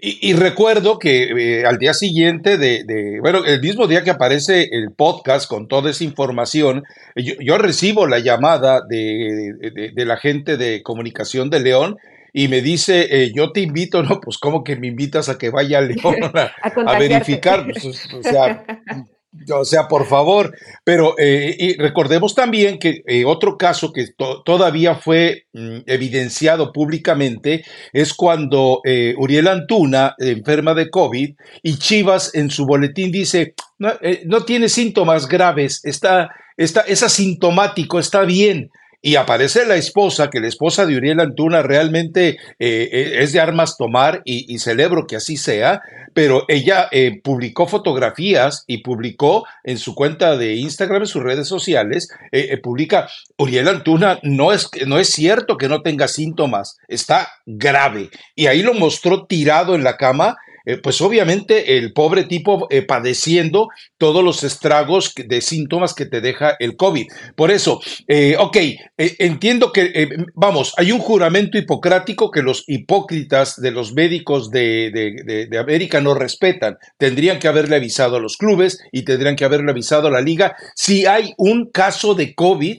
Y, 0.00 0.32
recuerdo 0.34 1.00
que 1.00 1.24
eh, 1.24 1.66
al 1.66 1.78
día 1.78 1.92
siguiente 1.92 2.56
de, 2.56 3.18
bueno, 3.20 3.44
el 3.44 3.60
mismo 3.60 3.88
día 3.88 4.04
que 4.04 4.10
aparece 4.10 4.68
el 4.70 4.92
podcast 4.92 5.48
con 5.48 5.66
toda 5.66 5.90
esa 5.90 6.04
información, 6.04 6.84
yo, 7.16 7.58
recibo 7.58 8.06
la 8.06 8.20
llamada 8.20 8.80
de, 8.88 9.92
la 9.96 10.16
gente 10.16 10.56
de 10.56 10.84
comunicación 10.84 11.50
de 11.50 11.58
León 11.58 11.96
y 12.32 12.46
me 12.46 12.60
dice, 12.60 13.08
eh, 13.10 13.32
yo 13.34 13.50
te 13.50 13.60
invito, 13.60 14.02
no, 14.04 14.20
pues 14.20 14.38
como 14.38 14.62
que 14.62 14.76
me 14.76 14.86
invitas 14.86 15.28
a 15.28 15.36
que 15.36 15.50
vaya 15.50 15.78
a 15.78 15.82
León 15.82 16.16
a, 16.32 16.98
verificar, 16.98 17.66
pues, 17.66 18.08
o 18.14 18.22
sea, 18.22 18.64
o 19.54 19.64
sea, 19.64 19.88
por 19.88 20.06
favor, 20.06 20.56
pero 20.84 21.14
eh, 21.18 21.54
y 21.58 21.76
recordemos 21.76 22.34
también 22.34 22.78
que 22.78 23.02
eh, 23.06 23.24
otro 23.24 23.58
caso 23.58 23.92
que 23.92 24.06
todavía 24.44 24.94
fue 24.94 25.44
mm, 25.52 25.78
evidenciado 25.86 26.72
públicamente 26.72 27.64
es 27.92 28.14
cuando 28.14 28.80
eh, 28.84 29.14
Uriel 29.18 29.48
Antuna 29.48 30.14
enferma 30.18 30.74
de 30.74 30.90
COVID 30.90 31.34
y 31.62 31.78
Chivas 31.78 32.34
en 32.34 32.50
su 32.50 32.64
boletín 32.66 33.12
dice, 33.12 33.54
no, 33.78 33.92
no 34.24 34.44
tiene 34.44 34.68
síntomas 34.68 35.28
graves, 35.28 35.80
está, 35.84 36.30
está, 36.56 36.80
es 36.82 37.02
asintomático, 37.02 37.98
está 37.98 38.22
bien. 38.22 38.70
Y 39.00 39.16
aparece 39.16 39.64
la 39.66 39.76
esposa, 39.76 40.28
que 40.30 40.40
la 40.40 40.48
esposa 40.48 40.84
de 40.84 40.96
Uriel 40.96 41.20
Antuna 41.20 41.62
realmente 41.62 42.36
es 42.58 43.32
de 43.32 43.40
armas 43.40 43.76
tomar 43.76 44.22
y, 44.24 44.58
celebro 44.58 45.06
que 45.06 45.16
así 45.16 45.36
sea, 45.36 45.80
pero 46.14 46.44
ella 46.48 46.88
eh, 46.90 47.20
publicó 47.22 47.68
fotografías 47.68 48.64
y 48.66 48.78
publicó 48.78 49.46
en 49.62 49.78
su 49.78 49.94
cuenta 49.94 50.36
de 50.36 50.56
Instagram, 50.56 51.02
en 51.02 51.06
sus 51.06 51.22
redes 51.22 51.46
sociales, 51.46 52.08
eh, 52.32 52.48
eh, 52.50 52.58
publica, 52.58 53.08
Uriel 53.36 53.68
Antuna, 53.68 54.18
no 54.22 54.52
es, 54.52 54.68
no 54.86 54.98
es 54.98 55.10
cierto 55.10 55.56
que 55.56 55.68
no 55.68 55.82
tenga 55.82 56.08
síntomas, 56.08 56.78
está 56.88 57.28
grave. 57.46 58.10
Y 58.34 58.46
ahí 58.46 58.62
lo 58.62 58.74
mostró 58.74 59.26
tirado 59.26 59.74
en 59.74 59.84
la 59.84 59.96
cama 59.96 60.36
eh, 60.68 60.76
pues 60.76 61.00
obviamente 61.00 61.78
el 61.78 61.94
pobre 61.94 62.24
tipo 62.24 62.66
eh, 62.68 62.82
padeciendo 62.82 63.70
todos 63.96 64.22
los 64.22 64.44
estragos 64.44 65.14
de 65.16 65.40
síntomas 65.40 65.94
que 65.94 66.04
te 66.04 66.20
deja 66.20 66.56
el 66.58 66.76
COVID. 66.76 67.06
Por 67.34 67.50
eso, 67.50 67.80
eh, 68.06 68.36
ok, 68.38 68.58
entiendo 68.98 69.72
que, 69.72 70.10
vamos, 70.34 70.74
hay 70.76 70.92
un 70.92 70.98
juramento 70.98 71.56
hipocrático 71.56 72.30
que 72.30 72.42
los 72.42 72.64
hipócritas 72.66 73.58
de 73.58 73.70
los 73.70 73.94
médicos 73.94 74.50
de, 74.50 75.46
de 75.48 75.58
América 75.58 76.02
no 76.02 76.12
respetan. 76.12 76.76
Tendrían 76.98 77.38
que 77.38 77.48
haberle 77.48 77.76
avisado 77.76 78.16
a 78.16 78.20
los 78.20 78.36
clubes 78.36 78.78
y 78.92 79.06
tendrían 79.06 79.36
que 79.36 79.46
haberle 79.46 79.70
avisado 79.70 80.08
a 80.08 80.10
la 80.10 80.20
liga 80.20 80.54
si 80.74 81.06
hay 81.06 81.32
un 81.38 81.70
caso 81.70 82.14
de 82.14 82.34
COVID 82.34 82.78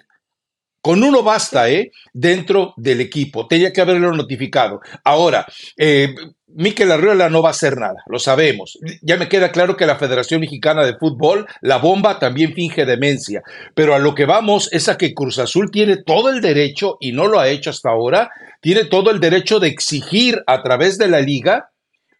con 0.81 1.03
uno 1.03 1.23
basta, 1.23 1.69
¿eh? 1.69 1.91
Dentro 2.13 2.73
del 2.77 3.01
equipo. 3.01 3.47
Tenía 3.47 3.73
que 3.73 3.81
haberlo 3.81 4.13
notificado. 4.13 4.79
Ahora, 5.03 5.45
eh, 5.77 6.15
Miquel 6.59 6.91
Arriola 6.91 7.29
no 7.29 7.41
va 7.41 7.47
a 7.47 7.51
hacer 7.51 7.77
nada, 7.77 8.03
lo 8.07 8.19
sabemos. 8.19 8.77
Ya 9.01 9.15
me 9.15 9.29
queda 9.29 9.53
claro 9.53 9.77
que 9.77 9.85
la 9.85 9.95
Federación 9.95 10.41
Mexicana 10.41 10.85
de 10.85 10.97
Fútbol, 10.97 11.47
la 11.61 11.77
bomba, 11.77 12.19
también 12.19 12.53
finge 12.53 12.85
demencia. 12.85 13.43
Pero 13.75 13.95
a 13.95 13.99
lo 13.99 14.13
que 14.13 14.25
vamos 14.25 14.67
es 14.73 14.89
a 14.89 14.97
que 14.97 15.13
Cruz 15.13 15.39
Azul 15.39 15.71
tiene 15.71 16.03
todo 16.03 16.29
el 16.29 16.41
derecho, 16.41 16.97
y 16.99 17.13
no 17.13 17.27
lo 17.27 17.39
ha 17.39 17.47
hecho 17.47 17.69
hasta 17.69 17.91
ahora, 17.91 18.29
tiene 18.59 18.83
todo 18.83 19.09
el 19.09 19.21
derecho 19.21 19.61
de 19.61 19.69
exigir 19.69 20.43
a 20.47 20.61
través 20.61 20.97
de 20.97 21.07
la 21.07 21.21
liga 21.21 21.69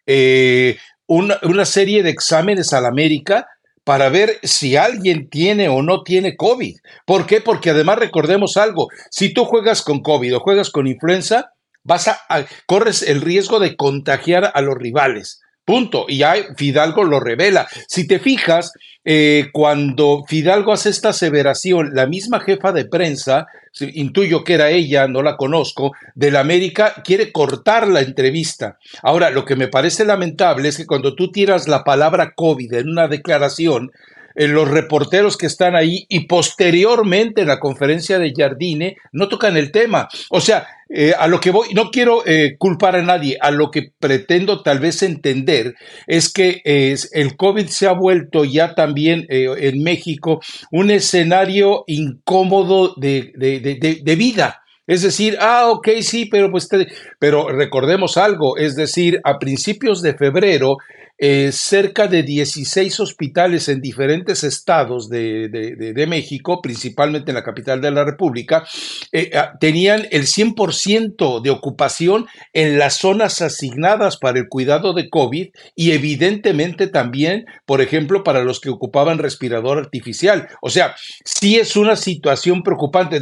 eh, 0.05 0.77
una, 1.05 1.38
una 1.43 1.65
serie 1.65 2.01
de 2.01 2.12
exámenes 2.12 2.72
a 2.72 2.79
la 2.79 2.88
América 2.88 3.46
para 3.84 4.08
ver 4.08 4.39
si 4.43 4.77
alguien 4.77 5.29
tiene 5.29 5.67
o 5.67 5.81
no 5.81 6.03
tiene 6.03 6.38
COVID. 6.38 6.77
¿Por 7.05 7.25
qué? 7.25 7.41
Porque 7.41 7.72
además 7.72 8.00
recordemos 8.00 8.55
algo, 8.55 8.88
si 9.12 9.34
tú 9.34 9.43
juegas 9.43 9.81
con 9.81 10.00
COVID 10.01 10.38
o 10.38 10.39
juegas 10.39 10.69
con 10.69 10.88
influenza, 10.88 11.51
vas 11.83 12.07
a, 12.07 12.19
corres 12.65 13.01
el 13.01 13.21
riesgo 13.21 13.59
de 13.59 13.75
contagiar 13.75 14.51
a 14.53 14.62
los 14.62 14.75
rivales 14.75 15.41
Punto. 15.69 16.07
Y 16.07 16.17
ya 16.17 16.33
Fidalgo 16.57 17.03
lo 17.03 17.19
revela. 17.19 17.67
Si 17.88 18.07
te 18.07 18.17
fijas, 18.17 18.74
eh, 19.05 19.50
cuando 19.53 20.24
Fidalgo 20.27 20.74
hace 20.74 20.89
esta 20.89 21.09
aseveración, 21.09 21.91
la 21.93 22.07
misma 22.07 22.39
jefa 22.39 22.71
de 22.71 22.86
prensa, 22.86 23.45
intuyo 23.79 24.43
que 24.43 24.55
era 24.55 24.71
ella, 24.71 25.07
no 25.07 25.21
la 25.21 25.38
conozco, 25.38 25.91
de 26.15 26.31
la 26.31 26.39
América, 26.39 26.95
quiere 27.05 27.31
cortar 27.31 27.88
la 27.88 28.01
entrevista. 28.01 28.79
Ahora, 29.03 29.29
lo 29.29 29.45
que 29.45 29.55
me 29.55 29.67
parece 29.67 30.05
lamentable 30.05 30.69
es 30.69 30.77
que 30.77 30.88
cuando 30.88 31.13
tú 31.13 31.31
tiras 31.31 31.67
la 31.67 31.83
palabra 31.83 32.33
COVID 32.36 32.74
en 32.74 32.89
una 32.89 33.07
declaración, 33.07 33.91
los 34.48 34.67
reporteros 34.67 35.38
que 35.38 35.48
están 35.48 35.75
ahí 35.75 36.05
y 36.10 36.27
posteriormente 36.27 37.41
en 37.41 37.48
la 37.48 37.60
conferencia 37.60 38.19
de 38.19 38.34
Jardine 38.36 38.98
no 39.12 39.27
tocan 39.27 39.58
el 39.58 39.72
tema. 39.72 40.08
O 40.29 40.39
sea, 40.39 40.67
eh, 40.89 41.13
a 41.17 41.27
lo 41.27 41.39
que 41.39 41.51
voy, 41.51 41.74
no 41.74 41.91
quiero 41.91 42.25
eh, 42.25 42.55
culpar 42.58 42.96
a 42.96 43.03
nadie, 43.03 43.38
a 43.39 43.51
lo 43.51 43.69
que 43.69 43.91
pretendo 44.00 44.63
tal 44.63 44.79
vez 44.79 45.03
entender 45.03 45.75
es 46.08 46.31
que 46.31 46.62
el 46.63 47.36
COVID 47.36 47.67
se 47.67 47.88
ha 47.88 47.93
vuelto 47.93 48.46
ya 48.46 48.74
también 48.75 49.25
en 49.29 49.84
México 49.84 50.41
un 50.72 50.89
escenario 50.89 51.84
incómodo 51.88 52.96
de, 52.98 53.31
de 53.36 54.15
vida. 54.15 54.62
Es 54.89 55.03
decir, 55.03 55.38
ah, 55.39 55.67
ok, 55.69 55.88
sí, 56.01 56.25
pero 56.25 56.50
pues, 56.50 56.67
pero 57.19 57.50
recordemos 57.50 58.17
algo, 58.17 58.58
es 58.58 58.75
decir, 58.75 59.22
a 59.24 59.38
principios 59.38 60.01
de 60.01 60.15
febrero 60.15 60.77
eh, 61.22 61.52
cerca 61.52 62.08
de 62.08 62.24
16 62.24 62.98
hospitales 63.02 63.68
en 63.68 63.82
diferentes 63.82 64.46
estados 64.46 65.10
de, 65.10 66.06
México, 66.08 66.62
principalmente 66.62 67.32
en 67.32 67.36
la 67.36 67.44
capital 67.44 67.82
de 67.82 67.92
la 67.92 68.06
República, 68.06 68.66
eh, 69.12 69.32
ah, 69.36 69.52
tenían 69.60 70.08
el 70.12 70.28
100% 70.28 71.42
de 71.42 71.50
ocupación 71.50 72.28
en 72.54 72.80
las 72.80 72.96
zonas 72.96 73.42
asignadas 73.42 74.16
para 74.16 74.40
el 74.40 74.48
cuidado 74.48 74.94
de 74.94 75.10
COVID 75.10 75.50
y 75.76 75.92
evidentemente 75.92 76.88
también, 76.88 77.48
por 77.66 77.82
ejemplo, 77.82 78.24
para 78.24 78.46
los 78.46 78.62
que 78.62 78.70
ocupaban 78.70 79.18
respirador 79.18 79.78
artificial. 79.78 80.48
O 80.62 80.70
sea, 80.70 80.96
sí 81.26 81.58
es 81.58 81.76
una 81.76 81.98
situación 81.98 82.64
preocupante. 82.64 83.18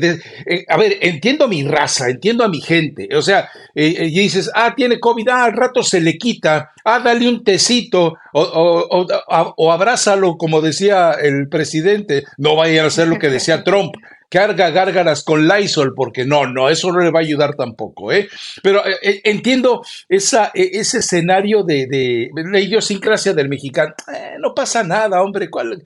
Eh, 0.46 0.66
a 0.70 0.77
ver, 0.77 0.98
entiendo 1.01 1.46
a 1.46 1.48
mi 1.48 1.63
raza, 1.63 2.10
entiendo 2.10 2.44
a 2.44 2.48
mi 2.48 2.62
gente. 2.62 3.10
O 3.16 3.24
sea, 3.24 3.50
y 3.74 4.12
dices, 4.12 4.51
ah, 4.54 4.75
tiene 4.75 5.00
COVID, 5.00 5.30
ah, 5.30 5.46
al 5.46 5.54
rato 5.54 5.82
se 5.82 6.00
le 6.00 6.16
quita, 6.20 6.74
ah, 6.86 7.00
dale 7.00 7.27
un 7.27 7.44
tecito 7.44 7.87
o, 7.94 9.72
abrázalo, 9.72 10.38
como 10.38 10.62
decía 10.62 11.12
el 11.12 11.48
presidente, 11.50 12.24
no 12.38 12.56
vayan 12.56 12.86
a 12.86 12.88
hacer 12.88 13.08
lo 13.08 13.20
que 13.20 13.29
decía 13.29 13.63
Trump, 13.63 13.94
carga 14.29 14.69
gárgaras 14.72 15.24
con 15.24 15.48
Lysol, 15.48 15.93
porque 15.96 16.25
no, 16.25 16.46
no, 16.46 16.69
eso 16.69 16.91
no 16.91 17.00
le 17.00 17.12
va 17.12 17.19
a 17.19 17.24
ayudar 17.24 17.55
tampoco, 17.55 18.12
¿eh? 18.12 18.27
Pero 18.62 18.86
eh, 18.86 18.98
eh, 19.01 19.22
entiendo 19.24 19.81
esa, 20.10 20.51
e, 20.53 20.72
ese 20.74 21.00
escenario 21.00 21.63
de, 21.63 21.88
de, 21.88 22.29
la 22.51 22.60
idiosincrasia 22.60 23.34
del 23.34 23.48
mexicano. 23.48 23.93
Eh, 24.13 24.36
no 24.39 24.53
pasa 24.53 24.84
nada, 24.84 25.22
hombre, 25.22 25.50
¿cuál, 25.50 25.81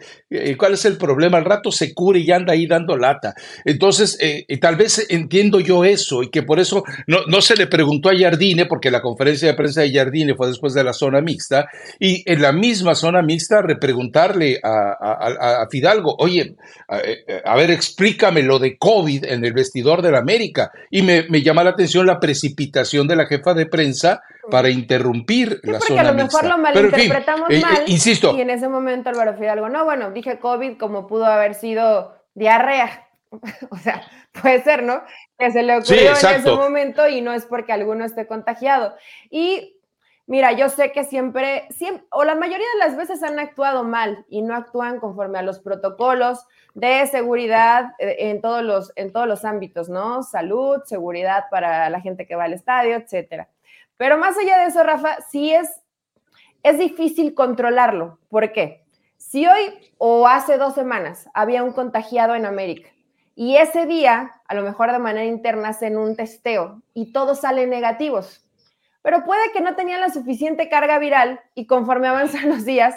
¿cuál 0.58 0.74
es 0.74 0.86
el 0.86 0.98
problema? 0.98 1.38
Al 1.38 1.46
rato 1.46 1.72
se 1.72 1.94
cura 1.94 2.18
y 2.18 2.32
anda 2.32 2.54
ahí 2.54 2.66
dando 2.66 2.98
lata. 2.98 3.36
Entonces, 3.64 4.18
tal 4.60 4.76
vez 4.76 5.06
entiendo 5.10 5.60
yo 5.60 5.86
eso 5.86 6.24
y 6.24 6.30
que 6.30 6.44
por 6.44 6.60
eso 6.60 6.84
no, 7.08 7.26
no 7.28 7.42
se 7.42 7.56
le 7.56 7.68
preguntó 7.68 8.10
a 8.10 8.18
Jardine, 8.18 8.66
porque 8.66 8.92
la 8.92 9.02
conferencia 9.02 9.48
de 9.48 9.54
prensa 9.54 9.82
de 9.82 9.94
Jardine 9.94 10.36
fue 10.36 10.48
después 10.48 10.74
de 10.74 10.84
la 10.84 10.94
zona 10.94 11.22
mixta, 11.22 11.68
y 12.00 12.24
en 12.26 12.42
la 12.42 12.52
misma 12.52 12.96
zona 12.96 13.22
mixta 13.22 13.62
repreguntarle 13.62 14.60
a, 14.64 14.96
a, 15.00 15.62
a 15.64 15.68
Fidalgo, 15.70 16.16
oye, 16.18 16.56
a, 17.46 17.56
ver, 17.56 17.72
explica 17.72 18.31
lo 18.32 18.60
de 18.60 18.78
COVID 18.78 19.26
en 19.26 19.44
el 19.46 19.54
vestidor 19.54 20.02
de 20.02 20.12
la 20.12 20.20
América. 20.20 20.72
Y 20.90 21.02
me, 21.02 21.24
llama 21.42 21.64
la 21.64 21.72
atención 21.72 22.06
la 22.06 22.20
precipitación 22.20 23.08
de 23.08 23.16
la 23.16 23.26
jefa 23.26 23.54
de 23.54 23.66
prensa 23.66 24.22
para 24.50 24.70
interrumpir 24.70 25.60
la 25.64 25.80
porque 25.80 26.00
a 26.00 26.04
lo 26.04 26.14
mejor 26.14 26.46
lo 26.46 26.58
malinterpretamos 26.58 27.50
eh, 27.50 27.58
eh, 27.58 27.62
mal. 27.62 27.84
insisto. 27.88 28.36
Y 28.36 28.42
en 28.42 28.50
ese 28.50 28.68
momento 28.68 29.10
Álvaro 29.10 29.36
Fidalgo, 29.36 29.70
no, 29.70 29.86
bueno, 29.86 30.12
dije 30.12 30.40
COVID 30.40 30.78
como 30.78 31.08
pudo 31.08 31.26
haber 31.26 31.56
sido 31.56 32.16
diarrea. 32.34 33.08
o 33.70 33.78
sea, 33.78 34.04
puede 34.42 34.64
ser, 34.64 34.84
¿no? 34.84 35.04
Que 35.38 35.52
se 35.52 35.64
le 35.64 35.78
ocurrió 35.78 36.12
en 36.12 36.36
ese 36.40 36.52
momento 36.52 37.08
y 37.08 37.22
no 37.22 37.34
es 37.34 37.46
porque 37.46 37.72
alguno 37.74 38.06
esté 38.06 38.28
contagiado. 38.28 38.96
Y 39.30 39.78
Mira, 40.32 40.54
yo 40.54 40.70
sé 40.70 40.94
que 40.94 41.04
siempre, 41.04 41.68
siempre, 41.72 42.06
o 42.10 42.24
la 42.24 42.36
mayoría 42.36 42.66
de 42.74 42.80
las 42.80 42.96
veces 42.96 43.22
han 43.22 43.38
actuado 43.38 43.84
mal 43.84 44.26
y 44.30 44.42
no 44.42 44.56
actúan 44.56 45.02
conforme 45.02 45.40
a 45.40 45.42
los 45.42 45.60
protocolos 45.60 46.46
de 46.74 47.06
seguridad 47.08 47.94
eh, 48.00 48.16
en 48.20 48.42
todos 48.42 48.64
los, 48.64 48.92
en 48.96 49.12
todos 49.12 49.28
los 49.28 49.46
ámbitos, 49.46 49.90
¿no? 49.90 50.24
Salud, 50.24 50.82
seguridad 50.86 51.46
para 51.50 51.90
la 51.90 52.02
gente 52.02 52.26
que 52.26 52.36
va 52.36 52.46
al 52.46 52.54
estadio, 52.54 52.96
etcétera. 52.96 53.50
Pero 53.98 54.18
más 54.18 54.38
allá 54.38 54.60
de 54.60 54.66
eso, 54.66 54.84
Rafa, 54.84 55.18
sí 55.30 55.54
es, 55.54 55.82
es 56.64 56.80
difícil 56.80 57.34
controlarlo. 57.34 58.20
¿Por 58.30 58.52
qué? 58.52 58.84
Si 59.18 59.46
hoy 59.46 59.92
o 59.98 60.28
hace 60.28 60.58
dos 60.58 60.74
semanas 60.74 61.30
había 61.34 61.64
un 61.64 61.74
contagiado 61.74 62.36
en 62.36 62.46
América 62.46 62.90
y 63.36 63.58
ese 63.58 63.86
día, 63.86 64.32
a 64.48 64.56
lo 64.56 64.64
mejor 64.64 64.92
de 64.92 65.00
manera 65.00 65.26
interna, 65.26 65.70
hacen 65.70 65.98
un 65.98 66.16
testeo 66.16 66.82
y 66.94 67.12
todos 67.14 67.42
salen 67.42 67.70
negativos 67.70 68.46
pero 69.02 69.24
puede 69.24 69.52
que 69.52 69.62
no 69.62 69.76
tenían 69.76 70.02
la 70.02 70.10
suficiente 70.10 70.70
carga 70.70 71.00
viral 71.00 71.40
y 71.56 71.66
conforme 71.66 72.08
avanzan 72.08 72.50
los 72.50 72.66
días, 72.66 72.96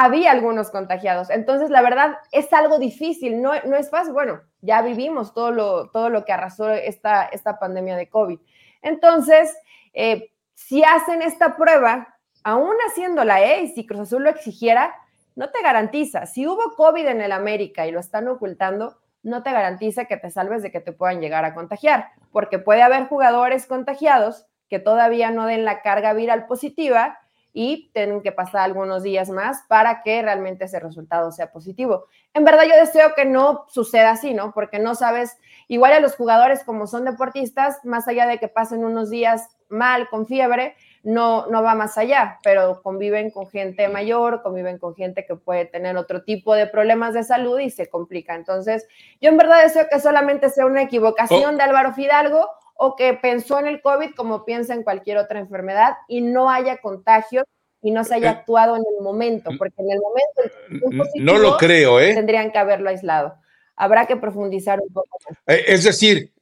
había 0.00 0.30
algunos 0.30 0.70
contagiados. 0.70 1.28
Entonces, 1.28 1.70
la 1.70 1.82
verdad, 1.82 2.18
es 2.30 2.52
algo 2.52 2.78
difícil, 2.78 3.42
no, 3.42 3.50
no 3.64 3.76
es 3.76 3.90
fácil. 3.90 4.12
Bueno, 4.12 4.40
ya 4.60 4.80
vivimos 4.80 5.34
todo 5.34 5.50
lo, 5.50 5.90
todo 5.90 6.08
lo 6.08 6.24
que 6.24 6.32
arrasó 6.32 6.70
esta, 6.70 7.24
esta 7.24 7.58
pandemia 7.58 7.96
de 7.96 8.08
COVID. 8.08 8.38
Entonces, 8.80 9.58
eh, 9.94 10.30
si 10.54 10.84
hacen 10.84 11.20
esta 11.20 11.56
prueba, 11.56 12.16
aún 12.44 12.76
haciéndola, 12.86 13.42
¿eh? 13.42 13.62
y 13.62 13.68
si 13.70 13.86
Cruz 13.86 14.02
Azul 14.02 14.22
lo 14.22 14.30
exigiera, 14.30 14.94
no 15.34 15.50
te 15.50 15.60
garantiza. 15.62 16.26
Si 16.26 16.46
hubo 16.46 16.76
COVID 16.76 17.04
en 17.04 17.20
el 17.20 17.32
América 17.32 17.84
y 17.88 17.90
lo 17.90 17.98
están 17.98 18.28
ocultando, 18.28 19.00
no 19.24 19.42
te 19.42 19.50
garantiza 19.50 20.04
que 20.04 20.16
te 20.16 20.30
salves 20.30 20.62
de 20.62 20.70
que 20.70 20.80
te 20.80 20.92
puedan 20.92 21.20
llegar 21.20 21.44
a 21.44 21.54
contagiar, 21.54 22.10
porque 22.30 22.60
puede 22.60 22.82
haber 22.82 23.08
jugadores 23.08 23.66
contagiados 23.66 24.46
que 24.68 24.78
todavía 24.78 25.32
no 25.32 25.46
den 25.46 25.64
la 25.64 25.82
carga 25.82 26.12
viral 26.12 26.46
positiva 26.46 27.18
y 27.52 27.90
tienen 27.92 28.22
que 28.22 28.32
pasar 28.32 28.62
algunos 28.62 29.02
días 29.02 29.30
más 29.30 29.62
para 29.68 30.02
que 30.02 30.22
realmente 30.22 30.66
ese 30.66 30.80
resultado 30.80 31.32
sea 31.32 31.50
positivo. 31.50 32.06
En 32.34 32.44
verdad 32.44 32.64
yo 32.64 32.76
deseo 32.76 33.14
que 33.14 33.24
no 33.24 33.64
suceda 33.68 34.10
así, 34.10 34.34
¿no? 34.34 34.52
Porque 34.52 34.78
no 34.78 34.94
sabes, 34.94 35.36
igual 35.66 35.92
a 35.92 36.00
los 36.00 36.14
jugadores 36.14 36.62
como 36.64 36.86
son 36.86 37.04
deportistas, 37.04 37.84
más 37.84 38.06
allá 38.08 38.26
de 38.26 38.38
que 38.38 38.48
pasen 38.48 38.84
unos 38.84 39.10
días 39.10 39.48
mal, 39.68 40.08
con 40.08 40.26
fiebre, 40.26 40.76
no, 41.02 41.46
no 41.46 41.62
va 41.62 41.74
más 41.74 41.96
allá, 41.98 42.38
pero 42.42 42.82
conviven 42.82 43.30
con 43.30 43.48
gente 43.48 43.88
mayor, 43.88 44.42
conviven 44.42 44.78
con 44.78 44.94
gente 44.94 45.24
que 45.26 45.36
puede 45.36 45.64
tener 45.64 45.96
otro 45.96 46.22
tipo 46.22 46.54
de 46.54 46.66
problemas 46.66 47.14
de 47.14 47.22
salud 47.22 47.58
y 47.60 47.70
se 47.70 47.88
complica. 47.88 48.34
Entonces, 48.34 48.86
yo 49.20 49.30
en 49.30 49.36
verdad 49.36 49.62
deseo 49.62 49.86
que 49.90 50.00
solamente 50.00 50.50
sea 50.50 50.66
una 50.66 50.82
equivocación 50.82 51.54
oh. 51.54 51.56
de 51.56 51.62
Álvaro 51.62 51.92
Fidalgo 51.92 52.48
o 52.80 52.94
que 52.94 53.12
pensó 53.14 53.58
en 53.58 53.66
el 53.66 53.82
COVID 53.82 54.14
como 54.14 54.44
piensa 54.44 54.72
en 54.72 54.84
cualquier 54.84 55.18
otra 55.18 55.40
enfermedad 55.40 55.94
y 56.06 56.20
no 56.20 56.48
haya 56.48 56.78
contagio 56.78 57.44
y 57.82 57.90
no 57.90 58.04
se 58.04 58.14
haya 58.14 58.28
eh, 58.28 58.34
actuado 58.38 58.76
en 58.76 58.82
el 58.82 59.02
momento, 59.02 59.50
porque 59.58 59.82
en 59.82 59.90
el 59.90 59.98
momento 59.98 61.04
no 61.16 61.38
lo 61.38 61.56
creo, 61.56 62.00
¿eh? 62.00 62.14
Tendrían 62.14 62.52
que 62.52 62.58
haberlo 62.58 62.88
aislado. 62.88 63.34
Habrá 63.74 64.06
que 64.06 64.16
profundizar 64.16 64.78
un 64.80 64.92
poco. 64.92 65.08
Eh, 65.48 65.64
es 65.66 65.82
decir, 65.82 66.32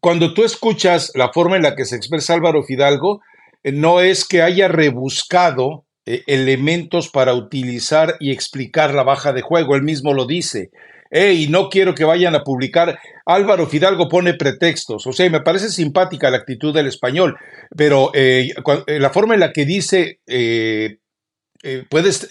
cuando 0.00 0.32
tú 0.32 0.44
escuchas 0.44 1.12
la 1.14 1.30
forma 1.30 1.56
en 1.56 1.62
la 1.62 1.76
que 1.76 1.84
se 1.84 1.96
expresa 1.96 2.32
Álvaro 2.32 2.62
Fidalgo, 2.62 3.20
eh, 3.62 3.70
no 3.70 4.00
es 4.00 4.26
que 4.26 4.40
haya 4.40 4.66
rebuscado 4.68 5.84
elementos 6.04 7.10
para 7.10 7.34
utilizar 7.34 8.16
y 8.18 8.32
explicar 8.32 8.92
la 8.92 9.04
baja 9.04 9.32
de 9.32 9.42
juego, 9.42 9.76
él 9.76 9.82
mismo 9.82 10.14
lo 10.14 10.26
dice 10.26 10.70
y 11.12 11.46
no 11.48 11.68
quiero 11.68 11.94
que 11.94 12.04
vayan 12.04 12.34
a 12.34 12.42
publicar. 12.42 12.98
Álvaro 13.26 13.66
Fidalgo 13.66 14.08
pone 14.08 14.34
pretextos, 14.34 15.06
o 15.06 15.12
sea, 15.12 15.28
me 15.30 15.40
parece 15.40 15.68
simpática 15.68 16.30
la 16.30 16.38
actitud 16.38 16.74
del 16.74 16.86
español, 16.86 17.36
pero 17.76 18.10
eh, 18.14 18.50
eh, 18.86 18.98
la 18.98 19.10
forma 19.10 19.34
en 19.34 19.40
la 19.40 19.52
que 19.52 19.64
dice, 19.64 20.20
eh, 20.26 20.96
puedes 21.88 22.26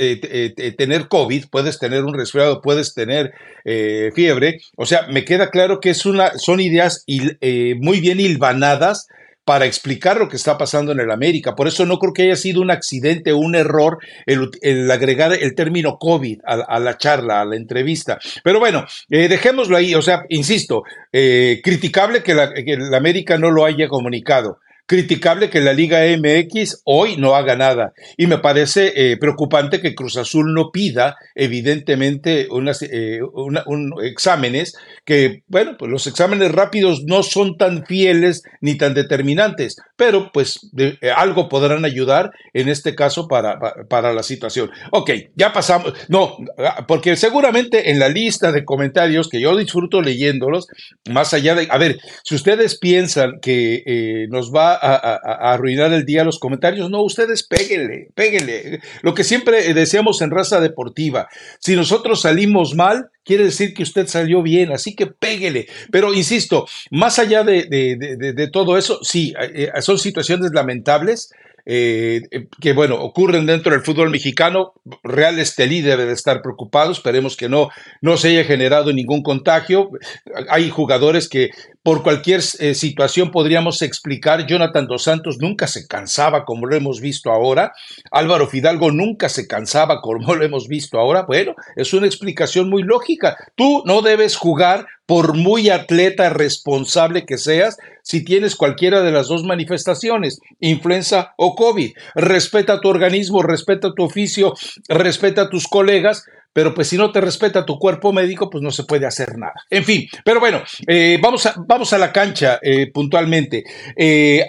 tener 0.78 1.08
COVID, 1.08 1.46
puedes 1.50 1.80
tener 1.80 2.04
un 2.04 2.14
resfriado, 2.14 2.62
puedes 2.62 2.94
tener 2.94 3.32
fiebre, 4.14 4.60
o 4.76 4.86
sea, 4.86 5.08
me 5.08 5.24
queda 5.24 5.50
claro 5.50 5.80
que 5.80 5.92
es 5.92 6.06
una, 6.06 6.38
son 6.38 6.60
ideas 6.60 7.06
muy 7.08 8.02
bien 8.02 8.20
hilvanadas 8.20 9.08
para 9.46 9.66
explicar 9.66 10.18
lo 10.18 10.30
que 10.30 10.36
está 10.36 10.58
pasando 10.58 10.92
en 10.92 11.00
el 11.00 11.12
América. 11.12 11.56
Por 11.56 11.68
eso 11.68 11.86
no 11.86 11.98
creo 11.98 12.14
que 12.14 12.24
haya 12.24 12.36
sido 12.36 12.62
un 12.62 12.72
accidente 12.72 13.32
o 13.32 13.38
un 13.38 13.56
error 13.56 13.98
el, 14.26 14.90
agregar 14.92 15.34
el 15.34 15.56
término 15.56 15.98
COVID 15.98 16.40
a, 16.46 16.80
la 16.80 16.98
charla, 16.98 17.42
a 17.42 17.46
la 17.46 17.56
entrevista. 17.56 18.20
Pero 18.44 18.60
bueno, 18.60 18.86
eh, 19.10 19.28
dejémoslo 19.28 19.78
ahí. 19.78 19.96
O 19.96 20.02
sea, 20.02 20.24
insisto, 20.30 20.84
eh, 21.12 21.62
criticable 21.64 22.24
que 22.24 22.34
la, 22.34 22.54
que 22.54 22.78
la 22.78 22.98
América 22.98 23.38
no 23.38 23.52
lo 23.52 23.66
haya 23.66 23.88
comunicado 23.88 24.60
criticable 24.92 25.50
que 25.50 25.62
la 25.62 25.72
Liga 25.72 26.02
MX 26.02 26.82
hoy 26.84 27.16
no 27.16 27.34
haga 27.34 27.56
nada. 27.56 27.94
Y 28.18 28.28
me 28.28 28.40
parece 28.40 28.92
eh, 28.94 29.16
preocupante 29.16 29.80
que 29.80 29.96
Cruz 29.96 30.18
Azul 30.18 30.54
no 30.54 30.70
pida, 30.70 31.16
evidentemente, 31.34 32.50
unas, 32.52 32.82
eh, 32.82 33.22
exámenes 34.04 34.76
que, 35.06 35.44
bueno, 35.48 35.78
pues 35.80 35.90
los 35.90 36.08
exámenes 36.08 36.52
rápidos 36.52 37.04
no 37.06 37.24
son 37.24 37.56
tan 37.56 37.86
fieles 37.86 38.44
ni 38.60 38.78
tan 38.78 38.94
determinantes, 38.94 39.78
pero 39.96 40.30
pues 40.34 40.70
eh, 40.78 40.98
algo 41.16 41.48
podrán 41.48 41.86
ayudar 41.86 42.32
en 42.54 42.68
este 42.68 42.94
caso 42.94 43.30
para, 43.30 43.60
para, 43.90 44.12
la 44.12 44.24
situación. 44.24 44.72
Ok, 44.92 45.12
ya 45.38 45.54
pasamos, 45.54 45.94
no, 46.10 46.36
porque 46.86 47.16
seguramente 47.16 47.92
en 47.92 48.00
la 48.00 48.10
lista 48.10 48.52
de 48.52 48.66
comentarios 48.66 49.30
que 49.30 49.40
yo 49.40 49.56
disfruto 49.56 50.02
leyéndolos, 50.02 50.68
más 51.10 51.34
allá 51.34 51.56
de, 51.56 51.70
a 51.72 51.78
ver, 51.78 51.98
si 52.26 52.36
ustedes 52.36 52.78
piensan 52.78 53.40
que 53.42 53.84
eh, 53.86 54.28
nos 54.30 54.52
va 54.52 54.81
a, 54.82 55.54
arruinar 55.54 55.94
el 55.94 56.06
día 56.06 56.24
los 56.24 56.40
comentarios, 56.40 56.90
no, 56.90 57.04
ustedes 57.04 57.44
péguenle, 57.44 58.10
péguenle. 58.16 58.82
Lo 59.02 59.14
que 59.14 59.24
siempre 59.24 59.74
decíamos 59.74 60.22
en 60.22 60.32
raza 60.32 60.60
deportiva, 60.60 61.28
si 61.60 61.76
nosotros 61.76 62.22
salimos 62.22 62.76
mal, 62.76 63.10
quiere 63.24 63.46
decir 63.46 63.74
que 63.74 63.84
usted 63.84 64.08
salió 64.08 64.42
bien, 64.42 64.72
así 64.72 64.96
que 64.96 65.08
péguele. 65.08 65.68
Pero 65.92 66.14
insisto, 66.14 66.68
más 66.90 67.20
allá 67.20 67.44
de, 67.44 67.66
de 67.68 68.48
todo 68.48 68.78
eso, 68.78 69.00
sí, 69.04 69.34
eh, 69.40 69.72
son 69.82 69.98
situaciones 70.00 70.52
lamentables. 70.54 71.32
Eh, 71.66 72.24
que 72.60 72.74
bueno, 72.74 72.96
ocurren 72.96 73.46
dentro 73.46 73.72
del 73.72 73.82
fútbol 73.82 74.10
mexicano. 74.10 74.74
Real 75.04 75.40
Estelí 75.40 75.82
debe 75.82 76.06
de 76.06 76.14
estar 76.14 76.42
preocupado, 76.42 76.92
esperemos 76.92 77.38
que 77.38 77.50
no, 77.50 77.70
no 78.02 78.18
se 78.18 78.30
haya 78.30 78.44
generado 78.44 78.92
ningún 78.94 79.22
contagio. 79.22 79.92
Hay 80.50 80.70
jugadores 80.70 81.30
que 81.30 81.52
por 81.84 82.04
cualquier 82.04 82.42
eh, 82.60 82.76
situación 82.76 83.32
podríamos 83.32 83.82
explicar. 83.82 84.46
Jonathan 84.46 84.88
Dos 84.88 85.04
Santos 85.04 85.38
nunca 85.40 85.68
se 85.68 85.88
cansaba 85.88 86.46
como 86.46 86.68
lo 86.68 86.76
hemos 86.76 87.02
visto 87.02 87.32
ahora. 87.32 87.74
Álvaro 88.12 88.48
Fidalgo 88.48 88.92
nunca 88.92 89.30
se 89.30 89.48
cansaba 89.48 90.02
como 90.02 90.36
lo 90.36 90.46
hemos 90.46 90.68
visto 90.68 91.00
ahora. 91.00 91.24
Bueno, 91.24 91.56
es 91.76 91.94
una 91.94 92.08
explicación 92.08 92.70
muy 92.70 92.84
lógica. 92.84 93.36
Tú 93.56 93.84
no 93.86 94.02
debes 94.02 94.36
jugar 94.36 94.86
por 95.12 95.36
muy 95.36 95.70
atleta 95.70 96.30
responsable 96.30 97.26
que 97.26 97.38
seas, 97.38 97.78
si 98.02 98.24
tienes 98.24 98.56
cualquiera 98.56 99.02
de 99.02 99.12
las 99.12 99.28
dos 99.28 99.44
manifestaciones, 99.44 100.40
influenza 100.62 101.34
o 101.36 101.56
COVID. 101.56 101.92
Respeta 102.16 102.80
tu 102.80 102.88
organismo, 102.88 103.44
respeta 103.44 103.94
tu 103.94 104.04
oficio, 104.04 104.54
respeta 104.88 105.42
a 105.42 105.50
tus 105.50 105.68
colegas, 105.68 106.24
pero 106.54 106.74
pues 106.74 106.88
si 106.88 106.98
no 106.98 107.12
te 107.12 107.22
respeta 107.22 107.66
tu 107.66 107.80
cuerpo 107.80 108.12
médico, 108.12 108.50
pues 108.50 108.62
no 108.62 108.72
se 108.72 108.84
puede 108.84 109.06
hacer 109.06 109.38
nada. 109.38 109.54
En 109.70 109.84
fin, 109.84 110.08
pero 110.26 110.40
bueno, 110.40 110.62
eh, 110.88 111.18
vamos, 111.22 111.46
a, 111.46 111.56
vamos 111.68 111.94
a 111.94 111.98
la 111.98 112.12
cancha 112.12 112.60
eh, 112.62 112.92
puntualmente. 112.92 113.64
Eh, 113.96 114.46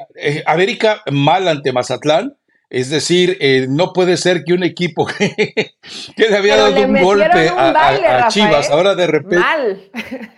América 0.46 1.02
mal 1.10 1.48
ante 1.48 1.72
Mazatlán. 1.72 2.36
Es 2.70 2.88
decir, 2.88 3.36
no 3.68 3.92
puede 3.92 4.16
ser 4.16 4.44
que 4.44 4.54
un 4.54 4.62
equipo 4.62 5.04
que, 5.18 5.76
le 6.16 6.34
había 6.34 6.56
dado 6.56 6.80
un 6.80 7.02
golpe 7.02 7.50
a, 7.54 8.28
Chivas, 8.30 8.70
ahora 8.70 8.94
de 8.94 9.06
repente. 9.06 9.36
Mal. 9.36 9.90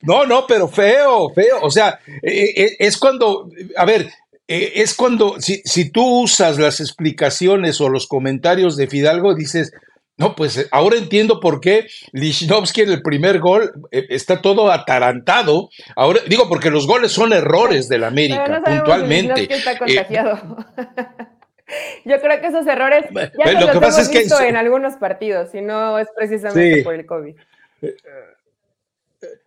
No, 0.00 0.24
no, 0.24 0.46
pero 0.46 0.68
feo, 0.68 1.30
feo. 1.34 1.58
O 1.62 1.70
sea, 1.70 1.98
es 2.22 2.96
cuando, 2.96 3.50
a 3.76 3.84
ver, 3.84 4.08
eh, 4.48 4.74
es 4.76 4.94
cuando, 4.94 5.40
si, 5.40 5.60
si, 5.64 5.90
tú 5.90 6.22
usas 6.22 6.58
las 6.58 6.78
explicaciones 6.78 7.80
o 7.80 7.88
los 7.88 8.06
comentarios 8.06 8.76
de 8.76 8.86
Fidalgo, 8.86 9.34
dices, 9.34 9.72
no, 10.18 10.34
pues 10.34 10.68
ahora 10.70 10.96
entiendo 10.96 11.40
por 11.40 11.60
qué 11.60 11.86
Lichnowsky 12.12 12.82
en 12.82 12.90
el 12.90 13.02
primer 13.02 13.38
gol 13.38 13.72
está 13.90 14.40
todo 14.40 14.72
atarantado. 14.72 15.68
Ahora, 15.94 16.20
digo, 16.26 16.48
porque 16.48 16.70
los 16.70 16.86
goles 16.86 17.12
son 17.12 17.32
errores 17.34 17.88
del 17.88 18.04
América, 18.04 18.62
puntualmente. 18.64 19.52
está 19.52 19.78
contagiado. 19.78 20.40
Yo 22.04 22.20
creo 22.20 22.40
que 22.40 22.46
esos 22.46 22.66
errores 22.66 23.06
ya 23.12 23.52
los 23.52 23.74
hemos 23.74 24.10
visto 24.10 24.40
en 24.40 24.56
algunos 24.56 24.94
partidos, 24.94 25.54
y 25.54 25.60
no 25.60 25.98
es 25.98 26.08
precisamente 26.16 26.82
por 26.82 26.94
el 26.94 27.04
COVID. 27.04 27.34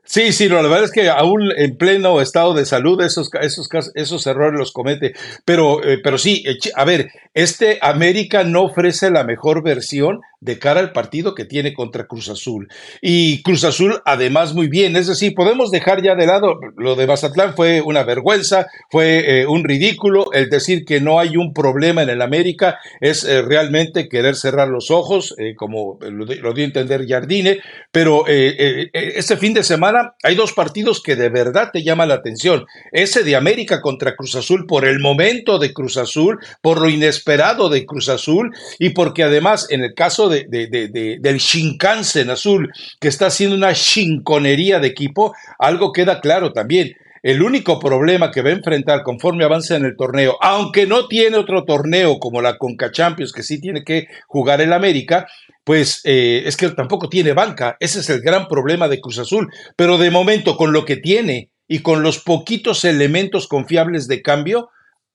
Sí, 0.09 0.33
sí, 0.33 0.49
la 0.49 0.63
verdad 0.63 0.85
es 0.85 0.91
que 0.91 1.07
aún 1.07 1.51
en 1.55 1.77
pleno 1.77 2.19
estado 2.19 2.55
de 2.55 2.65
salud 2.65 2.99
esos, 3.03 3.29
esos, 3.41 3.69
esos 3.93 4.25
errores 4.25 4.57
los 4.57 4.71
comete. 4.71 5.13
Pero, 5.45 5.83
eh, 5.83 5.99
pero 6.03 6.17
sí, 6.17 6.43
a 6.75 6.83
ver, 6.83 7.11
este 7.35 7.77
América 7.79 8.43
no 8.43 8.63
ofrece 8.63 9.11
la 9.11 9.23
mejor 9.23 9.61
versión 9.61 10.21
de 10.41 10.57
cara 10.57 10.79
al 10.79 10.93
partido 10.93 11.35
que 11.35 11.45
tiene 11.45 11.73
contra 11.73 12.07
Cruz 12.07 12.29
Azul. 12.29 12.69
Y 13.01 13.41
Cruz 13.43 13.63
Azul, 13.63 14.01
además, 14.05 14.53
muy 14.53 14.67
bien. 14.67 14.95
Es 14.95 15.07
decir, 15.07 15.33
podemos 15.35 15.71
dejar 15.71 16.01
ya 16.01 16.15
de 16.15 16.25
lado 16.25 16.59
lo 16.77 16.95
de 16.95 17.07
Mazatlán, 17.07 17.55
fue 17.55 17.81
una 17.81 18.03
vergüenza, 18.03 18.67
fue 18.89 19.41
eh, 19.41 19.47
un 19.47 19.63
ridículo. 19.63 20.31
El 20.31 20.49
decir 20.49 20.85
que 20.85 21.01
no 21.01 21.19
hay 21.19 21.35
un 21.35 21.53
problema 21.53 22.03
en 22.03 22.09
el 22.09 22.21
América 22.21 22.79
es 23.01 23.23
eh, 23.23 23.41
realmente 23.41 24.07
querer 24.07 24.35
cerrar 24.35 24.69
los 24.69 24.91
ojos, 24.91 25.35
como 25.55 25.97
lo, 26.01 26.25
lo, 26.25 26.53
dio 26.53 26.63
a 26.63 26.67
entender 26.67 27.05
Jardine. 27.07 27.59
Pero 27.91 28.25
este 28.27 29.37
fin 29.37 29.53
de 29.53 29.63
semana 29.63 30.13
hay 30.23 30.35
dos 30.35 30.53
partidos 30.53 31.01
que 31.01 31.15
de 31.15 31.29
verdad 31.29 31.69
te 31.71 31.83
llaman 31.83 32.09
la 32.09 32.15
atención. 32.15 32.65
Ese 32.91 33.23
de 33.23 33.35
América 33.35 33.81
contra 33.81 34.15
Cruz 34.15 34.35
Azul 34.35 34.65
por 34.67 34.85
el 34.85 34.99
momento 34.99 35.59
de 35.59 35.73
Cruz 35.73 35.97
Azul, 35.97 36.39
por 36.61 36.79
lo 36.79 36.89
inesperado 36.89 37.69
de 37.69 37.85
Cruz 37.85 38.09
Azul 38.09 38.51
y 38.77 38.91
porque 38.91 39.23
además 39.23 39.67
en 39.69 39.83
el 39.83 39.93
caso 39.93 40.28
de, 40.29 41.17
del 41.19 41.37
Shinkansen 41.37 42.29
Azul, 42.29 42.71
que 42.99 43.07
está 43.07 43.27
haciendo 43.27 43.55
una 43.55 43.73
chinconería 43.73 44.79
de 44.79 44.87
equipo, 44.87 45.33
algo 45.57 45.91
queda 45.91 46.21
claro 46.21 46.53
también. 46.53 46.93
El 47.21 47.41
único 47.41 47.79
problema 47.79 48.31
que 48.31 48.41
va 48.41 48.49
a 48.49 48.53
enfrentar 48.53 49.03
conforme 49.03 49.43
avance 49.43 49.75
en 49.75 49.83
el 49.83 49.97
torneo, 49.97 50.37
aunque 50.41 50.85
no 50.85 51.07
tiene 51.07 51.37
otro 51.37 51.65
torneo 51.65 52.17
como 52.17 52.41
la 52.41 52.57
Conca 52.57 52.91
Champions, 52.91 53.33
que 53.33 53.43
sí 53.43 53.59
tiene 53.59 53.83
que 53.83 54.07
jugar 54.27 54.61
el 54.61 54.71
América, 54.71 55.27
pues 55.65 56.01
eh, 56.05 56.43
es 56.45 56.55
que 56.55 56.69
tampoco 56.69 57.09
tiene 57.09 57.33
banca. 57.33 57.75
Ese 57.79 57.99
es 57.99 58.09
el 58.09 58.21
gran 58.21 58.47
problema 58.47 58.87
de 58.87 59.01
Cruz 59.01 59.19
Azul. 59.19 59.51
Pero 59.75 59.97
de 59.97 60.11
momento, 60.11 60.55
con 60.55 60.71
lo 60.71 60.85
que 60.85 60.97
tiene 60.97 61.49
y 61.67 61.79
con 61.79 62.03
los 62.03 62.19
poquitos 62.19 62.85
elementos 62.85 63.47
confiables 63.47 64.07
de 64.07 64.21
cambio, 64.21 64.69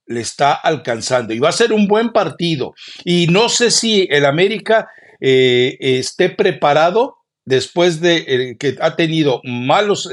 le 0.06 0.20
está 0.20 0.52
alcanzando. 0.52 1.32
Y 1.32 1.38
va 1.38 1.48
a 1.48 1.52
ser 1.52 1.72
un 1.72 1.88
buen 1.88 2.12
partido. 2.12 2.74
Y 3.04 3.26
no 3.28 3.48
sé 3.48 3.70
si 3.70 4.06
el 4.10 4.26
América 4.26 4.88
eh, 5.26 5.78
esté 5.80 6.28
preparado 6.28 7.16
después 7.46 8.02
de 8.02 8.16
eh, 8.16 8.56
que 8.58 8.76
ha 8.78 8.94
tenido 8.94 9.40
malos, 9.44 10.10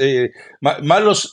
malos 0.80 1.32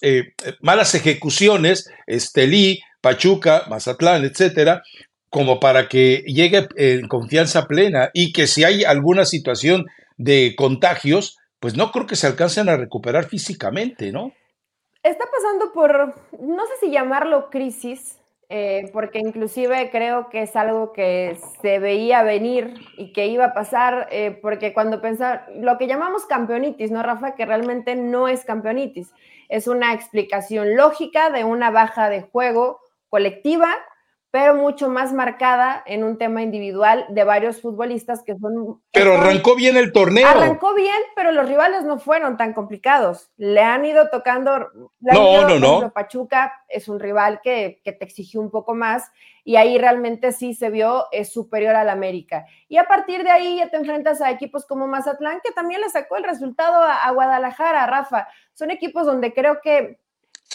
malas 0.61 0.95
ejecuciones, 0.95 1.89
Estelí, 2.05 2.81
Pachuca, 2.99 3.63
Mazatlán, 3.69 4.25
etcétera, 4.25 4.83
como 5.29 5.61
para 5.61 5.87
que 5.87 6.23
llegue 6.27 6.67
en 6.75 7.07
confianza 7.07 7.67
plena 7.67 8.09
y 8.13 8.33
que 8.33 8.47
si 8.47 8.65
hay 8.65 8.83
alguna 8.83 9.25
situación 9.25 9.85
de 10.17 10.55
contagios, 10.57 11.37
pues 11.61 11.77
no 11.77 11.91
creo 11.91 12.05
que 12.05 12.17
se 12.17 12.27
alcancen 12.27 12.67
a 12.67 12.75
recuperar 12.75 13.25
físicamente, 13.25 14.11
¿no? 14.11 14.33
Está 15.03 15.25
pasando 15.31 15.71
por, 15.71 16.15
no 16.41 16.65
sé 16.65 16.73
si 16.81 16.91
llamarlo 16.91 17.49
crisis, 17.49 18.18
eh, 18.49 18.89
porque 18.93 19.19
inclusive 19.19 19.91
creo 19.91 20.29
que 20.29 20.41
es 20.41 20.55
algo 20.55 20.91
que 20.91 21.37
se 21.61 21.77
veía 21.77 22.23
venir 22.23 22.73
y 22.97 23.13
que 23.13 23.27
iba 23.27 23.45
a 23.45 23.53
pasar, 23.53 24.07
eh, 24.11 24.31
porque 24.41 24.73
cuando 24.73 25.01
pensaba, 25.01 25.45
lo 25.55 25.77
que 25.77 25.85
llamamos 25.87 26.25
campeonitis, 26.25 26.89
¿no, 26.89 27.03
Rafa? 27.03 27.35
Que 27.35 27.45
realmente 27.45 27.95
no 27.95 28.27
es 28.27 28.43
campeonitis, 28.45 29.13
es 29.49 29.67
una 29.67 29.93
explicación 29.93 30.75
lógica 30.75 31.29
de 31.29 31.43
una 31.43 31.69
baja 31.69 32.09
de 32.09 32.21
juego 32.23 32.79
colectiva 33.09 33.69
pero 34.31 34.53
mucho 34.53 34.89
más 34.89 35.11
marcada 35.11 35.83
en 35.87 36.03
un 36.03 36.17
tema 36.17 36.43
individual 36.43 37.05
de 37.09 37.23
varios 37.23 37.61
futbolistas 37.61 38.21
que 38.23 38.37
son... 38.37 38.79
Pero 38.91 39.15
arrancó 39.15 39.55
bien 39.55 39.75
el 39.75 39.91
torneo. 39.91 40.27
Arrancó 40.27 40.75
bien, 40.75 40.95
pero 41.15 41.31
los 41.31 41.47
rivales 41.47 41.83
no 41.83 41.97
fueron 41.97 42.37
tan 42.37 42.53
complicados. 42.53 43.31
Le 43.37 43.61
han 43.61 43.85
ido 43.85 44.09
tocando... 44.09 44.69
no, 44.99 45.47
no, 45.47 45.57
no. 45.59 45.91
Pachuca 45.91 46.63
es 46.67 46.87
un 46.87 46.99
rival 46.99 47.41
que, 47.43 47.81
te 47.83 48.05
exigió 48.05 48.39
un 48.39 48.51
poco 48.51 48.75
más 48.75 49.11
y 49.43 49.55
ahí 49.55 49.79
realmente 49.79 50.31
sí 50.31 50.53
se 50.53 50.69
vio 50.69 51.07
es 51.11 51.33
superior 51.33 51.75
al 51.75 51.89
América. 51.89 52.45
Y 52.67 52.77
a 52.77 52.83
partir 52.83 53.23
de 53.23 53.31
ahí 53.31 53.57
ya 53.57 53.69
te 53.71 53.77
enfrentas 53.77 54.21
a 54.21 54.29
equipos 54.29 54.67
como 54.67 54.85
Mazatlán, 54.85 55.39
que 55.43 55.51
también 55.51 55.81
le 55.81 55.89
sacó 55.89 56.17
el 56.17 56.23
resultado 56.23 56.83
a, 56.83 57.03
a 57.03 57.11
Guadalajara, 57.11 57.87
Rafa. 57.87 58.27
Son 58.53 58.69
equipos 58.69 59.07
donde 59.07 59.33
creo 59.33 59.59
que 59.61 59.97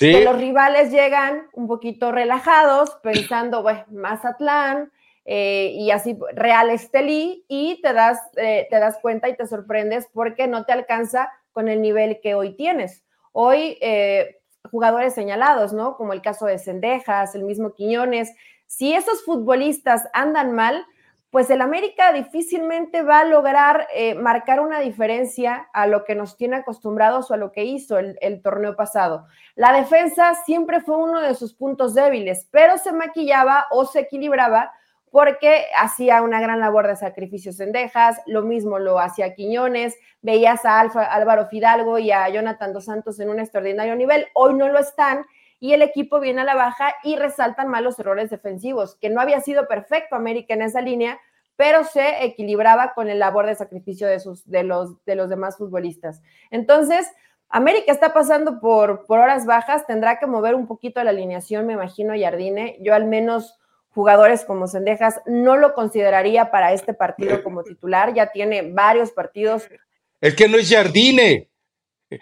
los 0.00 0.38
rivales 0.38 0.90
llegan 0.90 1.48
un 1.52 1.68
poquito 1.68 2.10
relajados, 2.10 2.96
pensando, 3.02 3.62
bueno, 3.62 3.84
Mazatlán 3.90 4.90
eh, 5.24 5.72
y 5.76 5.90
así 5.90 6.18
Real 6.34 6.70
Estelí, 6.70 7.44
y 7.48 7.80
te 7.80 7.92
das, 7.92 8.20
eh, 8.36 8.66
te 8.70 8.78
das 8.78 8.98
cuenta 9.00 9.28
y 9.28 9.36
te 9.36 9.46
sorprendes 9.46 10.08
porque 10.12 10.46
no 10.48 10.64
te 10.64 10.72
alcanza 10.72 11.30
con 11.52 11.68
el 11.68 11.80
nivel 11.80 12.20
que 12.20 12.34
hoy 12.34 12.56
tienes. 12.56 13.04
Hoy, 13.32 13.78
eh, 13.80 14.40
jugadores 14.70 15.14
señalados, 15.14 15.72
¿no? 15.72 15.96
Como 15.96 16.12
el 16.12 16.22
caso 16.22 16.46
de 16.46 16.58
Cendejas, 16.58 17.34
el 17.34 17.44
mismo 17.44 17.74
Quiñones. 17.74 18.34
Si 18.66 18.92
esos 18.92 19.24
futbolistas 19.24 20.08
andan 20.12 20.52
mal, 20.52 20.84
pues 21.34 21.50
el 21.50 21.62
América 21.62 22.12
difícilmente 22.12 23.02
va 23.02 23.18
a 23.18 23.24
lograr 23.24 23.88
eh, 23.92 24.14
marcar 24.14 24.60
una 24.60 24.78
diferencia 24.78 25.68
a 25.72 25.88
lo 25.88 26.04
que 26.04 26.14
nos 26.14 26.36
tiene 26.36 26.54
acostumbrados 26.54 27.28
o 27.28 27.34
a 27.34 27.36
lo 27.36 27.50
que 27.50 27.64
hizo 27.64 27.98
el, 27.98 28.40
torneo 28.40 28.76
pasado. 28.76 29.26
La 29.56 29.72
defensa 29.72 30.36
siempre 30.46 30.80
fue 30.80 30.96
uno 30.96 31.20
de 31.20 31.34
sus 31.34 31.52
puntos 31.52 31.92
débiles, 31.92 32.46
pero 32.52 32.78
se 32.78 32.92
maquillaba 32.92 33.66
o 33.72 33.84
se 33.84 33.98
equilibraba 33.98 34.70
porque 35.10 35.64
hacía 35.76 36.22
una 36.22 36.40
gran 36.40 36.60
labor 36.60 36.86
de 36.86 36.94
sacrificios 36.94 37.58
en 37.58 37.72
Dejas, 37.72 38.20
lo 38.26 38.42
mismo 38.42 38.78
lo 38.78 39.00
hacía 39.00 39.34
Quiñones, 39.34 39.96
veías 40.22 40.64
a 40.64 40.78
Álvaro 40.78 41.46
Fidalgo 41.46 41.98
y 41.98 42.12
a 42.12 42.28
Jonathan 42.28 42.72
Dos 42.72 42.84
Santos 42.84 43.18
en 43.18 43.28
un 43.28 43.40
extraordinario 43.40 43.96
nivel, 43.96 44.28
hoy 44.34 44.54
no 44.54 44.68
lo 44.68 44.78
están 44.78 45.26
y 45.60 45.72
el 45.72 45.82
equipo 45.82 46.20
viene 46.20 46.42
a 46.42 46.44
la 46.44 46.54
baja 46.54 46.94
y 47.02 47.16
resaltan 47.16 47.68
mal 47.68 47.84
los 47.84 47.98
errores 47.98 48.30
defensivos, 48.30 48.96
que 48.96 49.10
no 49.10 49.20
había 49.20 49.40
sido 49.40 49.66
perfecto 49.68 50.16
América 50.16 50.54
en 50.54 50.62
esa 50.62 50.80
línea, 50.80 51.18
pero 51.56 51.84
se 51.84 52.24
equilibraba 52.24 52.94
con 52.94 53.08
el 53.08 53.18
labor 53.18 53.46
de 53.46 53.54
sacrificio 53.54 54.06
de, 54.06 54.20
sus, 54.20 54.48
de, 54.48 54.64
los, 54.64 55.04
de 55.04 55.14
los 55.14 55.28
demás 55.28 55.56
futbolistas. 55.56 56.20
Entonces, 56.50 57.10
América 57.48 57.92
está 57.92 58.12
pasando 58.12 58.60
por, 58.60 59.06
por 59.06 59.20
horas 59.20 59.46
bajas, 59.46 59.86
tendrá 59.86 60.18
que 60.18 60.26
mover 60.26 60.54
un 60.54 60.66
poquito 60.66 61.02
la 61.04 61.10
alineación, 61.10 61.66
me 61.66 61.74
imagino, 61.74 62.14
Jardine. 62.18 62.76
Yo 62.80 62.94
al 62.94 63.06
menos 63.06 63.58
jugadores 63.90 64.44
como 64.44 64.66
Sendejas 64.66 65.20
no 65.24 65.56
lo 65.56 65.72
consideraría 65.72 66.50
para 66.50 66.72
este 66.72 66.94
partido 66.94 67.44
como 67.44 67.62
titular, 67.62 68.12
ya 68.12 68.32
tiene 68.32 68.72
varios 68.72 69.12
partidos. 69.12 69.68
El 70.20 70.34
que 70.34 70.48
no 70.48 70.58
es 70.58 70.68
Jardine, 70.68 71.48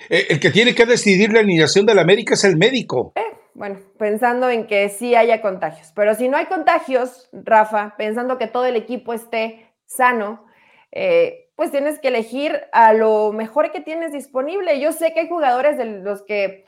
el 0.09 0.41
que 0.41 0.51
tiene 0.51 0.75
que 0.75 0.87
decidir 0.87 1.33
la 1.33 1.41
alineación 1.41 1.87
del 1.87 1.99
América 1.99 2.35
es 2.35 2.45
el 2.45 2.57
médico. 2.57 3.13
Eh, 3.17 3.23
bueno, 3.55 3.79
pensando 3.99 4.49
en 4.51 4.67
que 4.67 4.89
sí 4.89 5.15
haya 5.15 5.43
contagios, 5.43 5.93
pero 5.95 6.15
si 6.15 6.29
no 6.29 6.37
hay 6.37 6.47
contagios, 6.47 7.29
Rafa, 7.33 7.95
pensando 7.97 8.39
que 8.39 8.47
todo 8.47 8.67
el 8.67 8.77
equipo 8.77 9.13
esté 9.13 9.73
sano, 9.85 10.47
eh, 10.91 11.51
pues 11.55 11.71
tienes 11.71 11.99
que 11.99 12.09
elegir 12.09 12.61
a 12.73 12.93
lo 12.93 13.33
mejor 13.33 13.73
que 13.73 13.81
tienes 13.81 14.13
disponible. 14.13 14.81
Yo 14.81 14.93
sé 14.93 15.13
que 15.13 15.21
hay 15.21 15.29
jugadores 15.29 15.77
de 15.77 15.85
los 15.85 16.23
que 16.23 16.65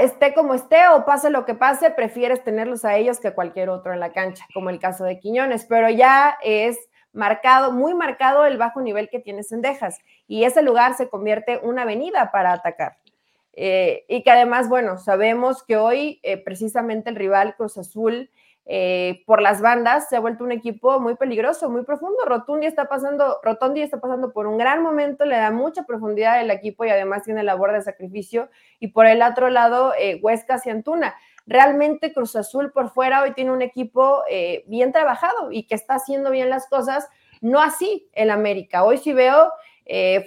esté 0.00 0.34
como 0.34 0.54
esté 0.54 0.88
o 0.88 1.04
pase 1.04 1.30
lo 1.30 1.44
que 1.44 1.54
pase, 1.54 1.90
prefieres 1.90 2.44
tenerlos 2.44 2.84
a 2.84 2.96
ellos 2.96 3.18
que 3.18 3.34
cualquier 3.34 3.68
otro 3.68 3.92
en 3.92 4.00
la 4.00 4.12
cancha, 4.12 4.46
como 4.54 4.70
el 4.70 4.78
caso 4.78 5.04
de 5.04 5.18
Quiñones, 5.18 5.66
pero 5.68 5.88
ya 5.90 6.38
es 6.42 6.78
marcado, 7.12 7.72
muy 7.72 7.94
marcado 7.94 8.44
el 8.46 8.58
bajo 8.58 8.80
nivel 8.80 9.08
que 9.08 9.20
tiene 9.20 9.42
Cendejas 9.42 9.98
y 10.26 10.44
ese 10.44 10.62
lugar 10.62 10.94
se 10.94 11.08
convierte 11.08 11.60
una 11.62 11.82
avenida 11.82 12.30
para 12.30 12.52
atacar. 12.52 12.96
Eh, 13.54 14.04
y 14.08 14.22
que 14.22 14.30
además, 14.30 14.68
bueno, 14.68 14.96
sabemos 14.96 15.62
que 15.62 15.76
hoy 15.76 16.20
eh, 16.22 16.38
precisamente 16.38 17.10
el 17.10 17.16
rival 17.16 17.54
Cruz 17.56 17.76
Azul 17.76 18.30
eh, 18.64 19.24
por 19.26 19.42
las 19.42 19.60
bandas 19.60 20.08
se 20.08 20.16
ha 20.16 20.20
vuelto 20.20 20.44
un 20.44 20.52
equipo 20.52 21.00
muy 21.00 21.16
peligroso, 21.16 21.68
muy 21.68 21.84
profundo. 21.84 22.16
Rotundi 22.24 22.66
está 22.66 22.86
pasando, 22.86 23.40
Rotondi 23.42 23.82
está 23.82 24.00
pasando 24.00 24.32
por 24.32 24.46
un 24.46 24.56
gran 24.56 24.82
momento, 24.82 25.24
le 25.26 25.36
da 25.36 25.50
mucha 25.50 25.84
profundidad 25.84 26.38
al 26.38 26.50
equipo 26.50 26.84
y 26.84 26.90
además 26.90 27.24
tiene 27.24 27.42
labor 27.42 27.72
de 27.72 27.82
sacrificio. 27.82 28.48
Y 28.78 28.88
por 28.88 29.06
el 29.06 29.20
otro 29.20 29.50
lado, 29.50 29.92
Huescas 30.22 30.66
y 30.66 30.70
Antuna. 30.70 31.14
Realmente 31.46 32.12
Cruz 32.12 32.36
Azul 32.36 32.72
por 32.72 32.90
fuera 32.90 33.22
hoy 33.22 33.32
tiene 33.32 33.50
un 33.50 33.62
equipo 33.62 34.22
eh, 34.30 34.64
bien 34.66 34.92
trabajado 34.92 35.52
y 35.52 35.64
que 35.64 35.74
está 35.74 35.94
haciendo 35.94 36.30
bien 36.30 36.50
las 36.50 36.68
cosas, 36.68 37.08
no 37.40 37.60
así 37.60 38.08
el 38.12 38.30
América. 38.30 38.84
Hoy 38.84 38.98
sí 38.98 39.12
veo 39.12 39.52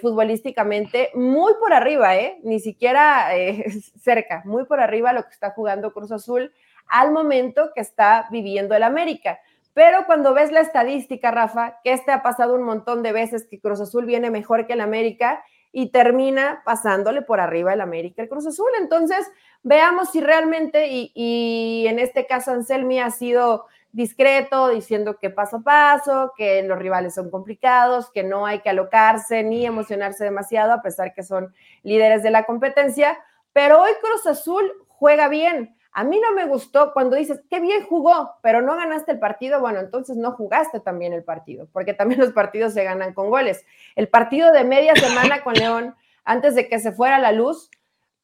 futbolísticamente 0.01 1.09
muy 1.15 1.53
por 1.59 1.73
arriba, 1.73 2.15
¿eh? 2.17 2.37
ni 2.43 2.59
siquiera 2.59 3.29
cerca, 3.99 4.43
muy 4.45 4.65
por 4.65 4.79
arriba 4.81 5.13
lo 5.13 5.23
que 5.23 5.29
está 5.29 5.51
jugando 5.51 5.93
Cruz 5.93 6.11
Azul 6.11 6.53
al 6.87 7.11
momento 7.11 7.71
que 7.73 7.81
está 7.81 8.27
viviendo 8.31 8.75
el 8.75 8.83
América. 8.83 9.39
Pero 9.73 10.05
cuando 10.05 10.33
ves 10.33 10.51
la 10.53 10.61
estadística, 10.61 11.31
Rafa, 11.31 11.79
que 11.83 11.91
este 11.91 12.11
ha 12.11 12.23
pasado 12.23 12.55
un 12.55 12.63
montón 12.63 13.03
de 13.03 13.11
veces 13.11 13.45
que 13.45 13.59
Cruz 13.59 13.81
Azul 13.81 14.05
viene 14.05 14.31
mejor 14.31 14.67
que 14.67 14.73
el 14.73 14.81
América 14.81 15.43
y 15.77 15.89
termina 15.89 16.61
pasándole 16.63 17.21
por 17.21 17.41
arriba 17.41 17.73
el 17.73 17.81
América 17.81 18.21
el 18.21 18.29
Cruz 18.29 18.47
Azul. 18.47 18.69
Entonces, 18.79 19.29
veamos 19.61 20.09
si 20.09 20.21
realmente, 20.21 20.87
y, 20.89 21.85
en 21.85 21.99
este 21.99 22.25
caso 22.25 22.51
Anselmi 22.51 23.01
ha 23.01 23.11
sido 23.11 23.65
discreto, 23.91 24.69
diciendo 24.69 25.17
que 25.17 25.29
paso 25.29 25.57
a 25.57 25.63
paso, 25.63 26.31
que 26.37 26.63
los 26.63 26.79
rivales 26.79 27.15
son 27.15 27.29
complicados, 27.29 28.09
que 28.09 28.23
no 28.23 28.45
hay 28.45 28.61
que 28.61 28.69
alocarse 28.69 29.43
ni 29.43 29.65
emocionarse 29.65 30.23
demasiado, 30.23 30.71
a 30.71 30.81
pesar 30.81 31.13
que 31.13 31.23
son 31.23 31.53
líderes 31.83 32.23
de 32.23 32.31
la 32.31 32.45
competencia. 32.45 33.17
Pero 33.51 33.81
hoy 33.81 33.91
Cruz 34.01 34.25
Azul 34.27 34.71
juega 34.87 35.27
bien. 35.27 35.75
A 35.97 36.03
mí 36.03 36.19
no 36.19 36.33
me 36.33 36.45
gustó 36.45 36.91
cuando 36.91 37.15
dices, 37.15 37.41
qué 37.49 37.61
bien 37.61 37.85
jugó, 37.85 38.35
pero 38.41 38.61
no 38.61 38.75
ganaste 38.75 39.13
el 39.13 39.19
partido. 39.19 39.61
Bueno, 39.61 39.79
entonces 39.79 40.17
no 40.17 40.33
jugaste 40.33 40.81
también 40.81 41.13
el 41.13 41.23
partido, 41.23 41.69
porque 41.71 41.93
también 41.93 42.19
los 42.21 42.33
partidos 42.33 42.73
se 42.73 42.83
ganan 42.83 43.13
con 43.13 43.29
goles. 43.29 43.63
El 43.95 44.09
partido 44.09 44.51
de 44.51 44.65
media 44.65 44.93
semana 44.95 45.41
con 45.41 45.53
León, 45.53 45.95
antes 46.25 46.53
de 46.53 46.67
que 46.67 46.79
se 46.79 46.91
fuera 46.91 47.17
la 47.17 47.31
luz, 47.31 47.69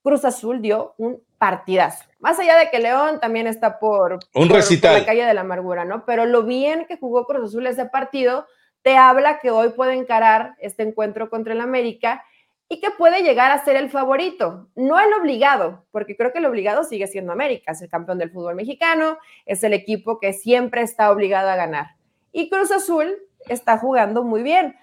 Cruz 0.04 0.26
Azul 0.26 0.62
dio 0.62 0.96
un 0.98 1.24
partidazo. 1.38 2.04
Más 2.20 2.38
allá 2.40 2.58
de 2.58 2.70
que 2.70 2.80
León 2.80 3.22
también 3.22 3.48
está 3.48 3.80
por, 3.80 4.20
un 4.34 4.50
la 4.50 5.06
calle 5.06 5.26
de 5.26 5.34
la 5.34 5.42
amargura, 5.42 5.86
¿no? 5.86 6.06
Pero 6.06 6.26
lo 6.26 6.44
bien 6.44 6.86
que 6.88 6.98
jugó 6.98 7.26
Cruz 7.26 7.52
Azul 7.52 7.68
ese 7.68 7.86
partido 7.86 8.48
te 8.82 8.98
habla 8.98 9.40
que 9.40 9.50
hoy 9.50 9.70
puede 9.70 9.94
encarar 9.94 10.56
este 10.60 10.84
encuentro 10.84 11.30
contra 11.30 11.54
el 11.54 11.62
América 11.62 12.26
y 12.72 12.80
que 12.80 12.90
puede 12.90 13.22
llegar 13.22 13.52
a 13.52 13.66
ser 13.66 13.76
el 13.76 13.90
favorito, 13.90 14.70
no 14.76 14.98
el 14.98 15.12
obligado, 15.12 15.84
porque 15.92 16.16
creo 16.16 16.32
que 16.32 16.40
el 16.40 16.46
obligado 16.46 16.86
sigue 16.86 17.06
siendo 17.06 17.34
América, 17.34 17.74
es 17.74 17.82
el 17.82 17.90
campeón 17.90 18.18
del 18.18 18.32
fútbol 18.32 18.56
mexicano, 18.56 19.18
es 19.46 19.62
el 19.66 19.74
equipo 19.74 20.22
que 20.22 20.32
siempre 20.32 20.82
está 20.82 21.12
obligado 21.12 21.50
a 21.50 21.58
ganar. 21.58 21.98
Y 22.32 22.50
Cruz 22.50 22.72
Azul 22.72 23.18
está 23.50 23.78
jugando 23.78 24.24
muy 24.24 24.42
bien. 24.42 24.78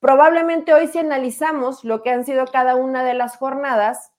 Probablemente 0.00 0.74
hoy 0.74 0.88
si 0.88 0.98
analizamos 0.98 1.82
lo 1.82 2.02
que 2.02 2.10
han 2.10 2.26
sido 2.26 2.44
cada 2.44 2.76
una 2.76 3.04
de 3.04 3.14
las 3.14 3.38
jornadas, 3.38 4.12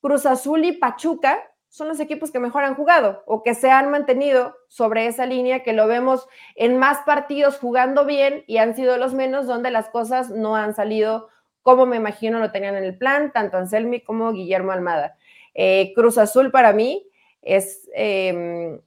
Cruz 0.00 0.24
Azul 0.24 0.64
y 0.64 0.70
Pachuca 0.70 1.40
son 1.70 1.88
los 1.88 1.98
equipos 1.98 2.30
que 2.30 2.38
mejor 2.38 2.62
han 2.62 2.76
jugado 2.76 3.24
o 3.26 3.42
que 3.42 3.56
se 3.56 3.72
han 3.72 3.90
mantenido 3.90 4.54
sobre 4.68 5.08
esa 5.08 5.26
línea, 5.26 5.64
que 5.64 5.72
lo 5.72 5.88
vemos 5.88 6.28
en 6.54 6.78
más 6.78 6.98
partidos 7.00 7.58
jugando 7.58 8.04
bien 8.04 8.44
y 8.46 8.58
han 8.58 8.76
sido 8.76 8.96
los 8.96 9.12
menos 9.12 9.48
donde 9.48 9.72
las 9.72 9.88
cosas 9.88 10.30
no 10.30 10.54
han 10.54 10.72
salido 10.72 11.33
como 11.64 11.86
me 11.86 11.96
imagino 11.96 12.38
lo 12.38 12.52
tenían 12.52 12.76
en 12.76 12.84
el 12.84 12.96
plan, 12.96 13.32
tanto 13.32 13.56
Anselmi 13.56 14.00
como 14.00 14.32
Guillermo 14.32 14.70
Almada. 14.70 15.16
Eh, 15.54 15.92
Cruz 15.96 16.18
Azul 16.18 16.50
para 16.50 16.72
mí 16.74 17.08
es 17.40 17.88
em, 17.94 18.78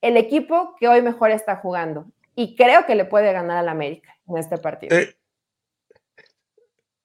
el 0.00 0.16
equipo 0.16 0.76
que 0.78 0.88
hoy 0.88 1.02
mejor 1.02 1.32
está 1.32 1.56
jugando 1.56 2.06
y 2.36 2.54
creo 2.54 2.86
que 2.86 2.94
le 2.94 3.04
puede 3.04 3.32
ganar 3.32 3.58
al 3.58 3.68
América 3.68 4.16
en 4.28 4.38
este 4.38 4.56
partido. 4.56 4.96
Eh, 4.96 5.16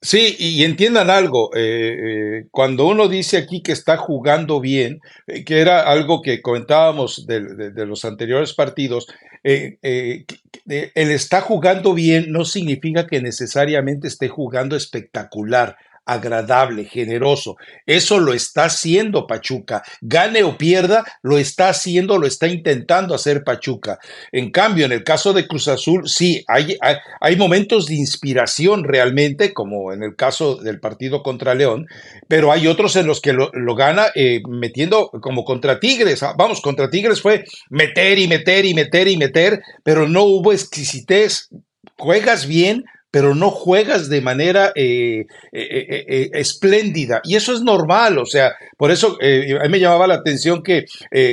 sí, 0.02 0.36
y 0.38 0.64
entiendan 0.64 1.10
algo, 1.10 1.52
eh, 1.56 2.46
cuando 2.52 2.88
uno 2.88 3.08
dice 3.08 3.38
aquí 3.38 3.62
que 3.62 3.72
está 3.72 3.98
jugando 3.98 4.60
bien, 4.60 5.00
que 5.46 5.60
era 5.60 5.84
algo 5.84 6.22
que 6.22 6.42
comentábamos 6.42 7.26
de 7.28 7.86
los 7.86 8.04
anteriores 8.06 8.54
partidos, 8.54 9.08
eh, 9.44 9.78
eh, 9.82 10.26
el 10.66 11.12
está 11.12 11.42
jugando 11.42 11.94
bien 11.94 12.32
no 12.32 12.46
significa 12.46 13.08
que 13.08 13.22
necesariamente 13.22 14.08
esté 14.08 14.28
jugando 14.28 14.76
espectacular 14.76 15.78
agradable, 16.06 16.86
generoso. 16.86 17.58
Eso 17.86 18.20
lo 18.20 18.34
está 18.34 18.66
haciendo 18.66 19.28
Pachuca. 19.28 19.84
Gane 20.02 20.44
o 20.44 20.58
pierda, 20.58 21.04
lo 21.22 21.38
está 21.38 21.70
haciendo, 21.70 22.18
lo 22.18 22.28
está 22.28 22.48
intentando 22.48 23.14
hacer 23.14 23.44
Pachuca. 23.44 24.00
En 24.32 24.52
cambio, 24.52 24.86
en 24.86 24.92
el 24.92 25.04
caso 25.04 25.34
de 25.34 25.48
Cruz 25.48 25.68
Azul, 25.68 26.08
sí, 26.08 26.44
hay, 26.48 26.78
hay, 27.20 27.36
momentos 27.36 27.86
de 27.88 27.96
inspiración 27.96 28.84
realmente, 28.84 29.54
como 29.54 29.94
en 29.94 30.04
el 30.04 30.16
caso 30.16 30.56
del 30.56 30.80
partido 30.80 31.24
contra 31.24 31.56
León, 31.56 31.88
pero 32.28 32.52
hay 32.52 32.68
otros 32.68 32.96
en 32.96 33.08
los 33.08 33.22
que 33.22 33.34
lo, 33.34 33.52
gana 33.76 34.08
eh, 34.16 34.42
metiendo 34.48 35.10
como 35.22 35.46
contra 35.46 35.80
Tigres. 35.80 36.24
Ah, 36.24 36.34
vamos, 36.38 36.62
contra 36.62 36.90
Tigres 36.90 37.22
fue 37.22 37.46
meter 37.70 38.20
y 38.20 38.28
meter 38.28 38.66
y 38.66 38.74
meter 38.74 39.08
y 39.08 39.18
meter, 39.18 39.62
pero 39.84 40.08
no 40.08 40.24
hubo 40.24 40.52
exquisitez. 40.52 41.50
Juegas 41.98 42.48
bien, 42.48 42.84
pero 43.12 43.36
no 43.36 43.52
juegas 43.52 44.10
de 44.10 44.22
manera 44.22 44.72
eh, 44.74 45.28
eh, 45.52 46.06
eh, 46.08 46.30
espléndida. 46.34 47.22
Y 47.26 47.36
eso 47.36 47.54
es 47.54 47.62
normal, 47.62 48.18
o 48.18 48.26
sea, 48.26 48.54
por 48.78 48.90
eso 48.90 49.18
a 49.22 49.64
mí 49.64 49.70
me 49.70 49.80
llamaba 49.80 50.08
la 50.08 50.16
atención 50.16 50.64
que 50.64 50.86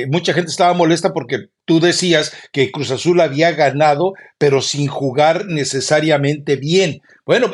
mucha 0.09 0.33
gente 0.33 0.51
estaba 0.51 0.73
molesta 0.73 1.13
porque 1.13 1.47
tú 1.65 1.79
decías 1.79 2.33
que 2.51 2.71
Cruz 2.71 2.91
Azul 2.91 3.21
había 3.21 3.53
ganado, 3.53 4.13
pero 4.37 4.61
sin 4.61 4.87
jugar 4.87 5.45
necesariamente 5.45 6.57
bien. 6.57 7.01
Bueno, 7.25 7.51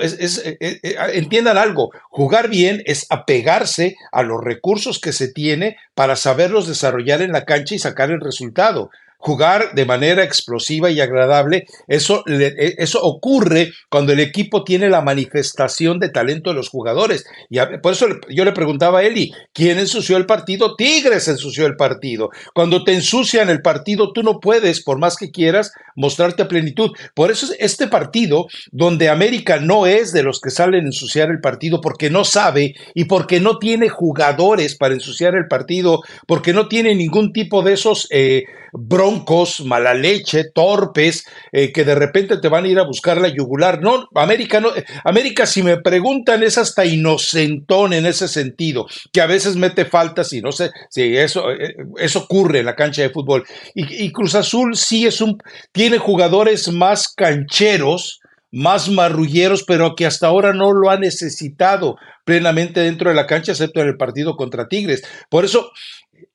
entiendan 1.14 1.58
algo, 1.58 1.92
jugar 2.10 2.50
bien 2.50 2.82
es 2.86 3.06
apegarse 3.10 3.96
a 4.12 4.24
los 4.24 4.42
recursos 4.44 5.00
que 5.00 5.12
se 5.12 5.32
tiene 5.32 5.78
para 5.94 6.16
saberlos 6.16 6.68
desarrollar 6.68 7.22
en 7.22 7.32
la 7.32 7.46
cancha 7.46 7.76
y 7.76 7.80
sacar 7.80 8.10
el 8.10 8.22
resultado 8.22 8.90
jugar 9.26 9.74
de 9.74 9.86
manera 9.86 10.24
explosiva 10.24 10.92
y 10.92 11.02
agradable, 11.02 11.66
eso, 11.88 12.24
e, 12.28 12.76
eso 12.78 13.02
ocurre 13.02 13.72
cuando 13.90 14.14
el 14.14 14.20
equipo 14.20 14.64
tiene 14.64 14.88
la 14.88 15.02
manifestación 15.02 15.98
de 15.98 16.10
talento 16.10 16.52
de 16.52 16.56
los 16.56 16.70
jugadores. 16.70 17.26
Y 17.50 17.58
por 17.82 17.94
eso 17.94 18.06
yo 18.30 18.46
le 18.46 18.52
preguntaba 18.52 19.00
a 19.00 19.04
Eli, 19.04 19.34
¿quién 19.52 19.80
ensució 19.80 20.18
el 20.18 20.28
partido? 20.28 20.76
Tigres 20.76 21.28
ensució 21.28 21.66
el 21.66 21.76
partido. 21.76 22.30
Cuando 22.54 22.84
te 22.84 22.94
ensucian 22.94 23.50
el 23.50 23.64
partido, 23.64 24.14
tú 24.14 24.22
no 24.22 24.40
puedes, 24.40 24.84
por 24.84 25.00
más 25.00 25.16
que 25.18 25.32
quieras, 25.32 25.72
mostrarte 25.96 26.44
a 26.44 26.48
plenitud. 26.48 26.92
Por 27.16 27.32
eso 27.32 27.48
este 27.58 27.88
partido, 27.88 28.46
donde 28.72 29.10
América 29.10 29.58
no 29.60 29.88
es 29.88 30.14
de 30.14 30.22
los 30.22 30.40
que 30.40 30.52
salen 30.52 30.84
a 30.84 30.90
ensuciar 30.90 31.32
el 31.32 31.42
partido 31.42 31.82
porque 31.82 32.12
no 32.12 32.26
sabe 32.26 32.76
y 32.94 33.06
porque 33.06 33.40
no 33.40 33.58
tiene 33.58 33.90
jugadores 33.90 34.76
para 34.76 34.94
ensuciar 34.94 35.34
el 35.34 35.48
partido, 35.48 36.02
porque 36.28 36.54
no 36.54 36.68
tiene 36.68 36.94
ningún 36.94 37.34
tipo 37.34 37.64
de 37.64 37.74
esos 37.74 38.08
eh, 38.12 38.44
broncos 38.72 39.15
broncos, 39.16 39.62
mala 39.66 39.94
leche, 39.94 40.46
torpes, 40.54 41.26
eh, 41.52 41.72
que 41.72 41.84
de 41.84 41.96
repente 41.96 42.38
te 42.38 42.50
van 42.50 42.66
a 42.66 42.68
ir 42.68 42.80
a 42.80 42.86
buscar 42.86 43.20
la 43.20 43.30
yugular. 43.30 43.82
No, 43.82 44.08
América 44.16 44.60
no, 44.60 44.70
América 45.04 45.46
si 45.46 45.64
me 45.64 45.78
preguntan 45.78 46.44
es 46.44 46.58
hasta 46.58 46.86
inocentón 46.86 47.94
en 47.94 48.06
ese 48.06 48.28
sentido, 48.28 48.88
que 49.12 49.22
a 49.22 49.26
veces 49.26 49.56
mete 49.56 49.86
faltas 49.86 50.34
y 50.34 50.42
no 50.42 50.52
sé, 50.52 50.72
si 50.90 51.16
eso, 51.18 51.52
eh, 51.52 51.76
eso 51.98 52.20
ocurre 52.20 52.60
en 52.60 52.66
la 52.66 52.76
cancha 52.76 53.02
de 53.02 53.10
fútbol. 53.10 53.46
Y, 53.74 54.06
y 54.06 54.12
Cruz 54.12 54.36
Azul 54.36 54.76
sí 54.76 55.06
es 55.06 55.22
un, 55.22 55.38
tiene 55.72 55.98
jugadores 55.98 56.72
más 56.72 57.08
cancheros, 57.08 58.20
más 58.52 58.90
marrulleros, 58.90 59.64
pero 59.64 59.96
que 59.96 60.06
hasta 60.06 60.28
ahora 60.28 60.54
no 60.54 60.72
lo 60.72 60.90
ha 60.90 60.98
necesitado 60.98 61.98
plenamente 62.24 62.80
dentro 62.80 63.10
de 63.10 63.16
la 63.16 63.28
cancha, 63.28 63.52
excepto 63.52 63.82
en 63.82 63.88
el 63.88 63.98
partido 63.98 64.36
contra 64.36 64.68
Tigres. 64.68 65.04
Por 65.30 65.46
eso, 65.46 65.72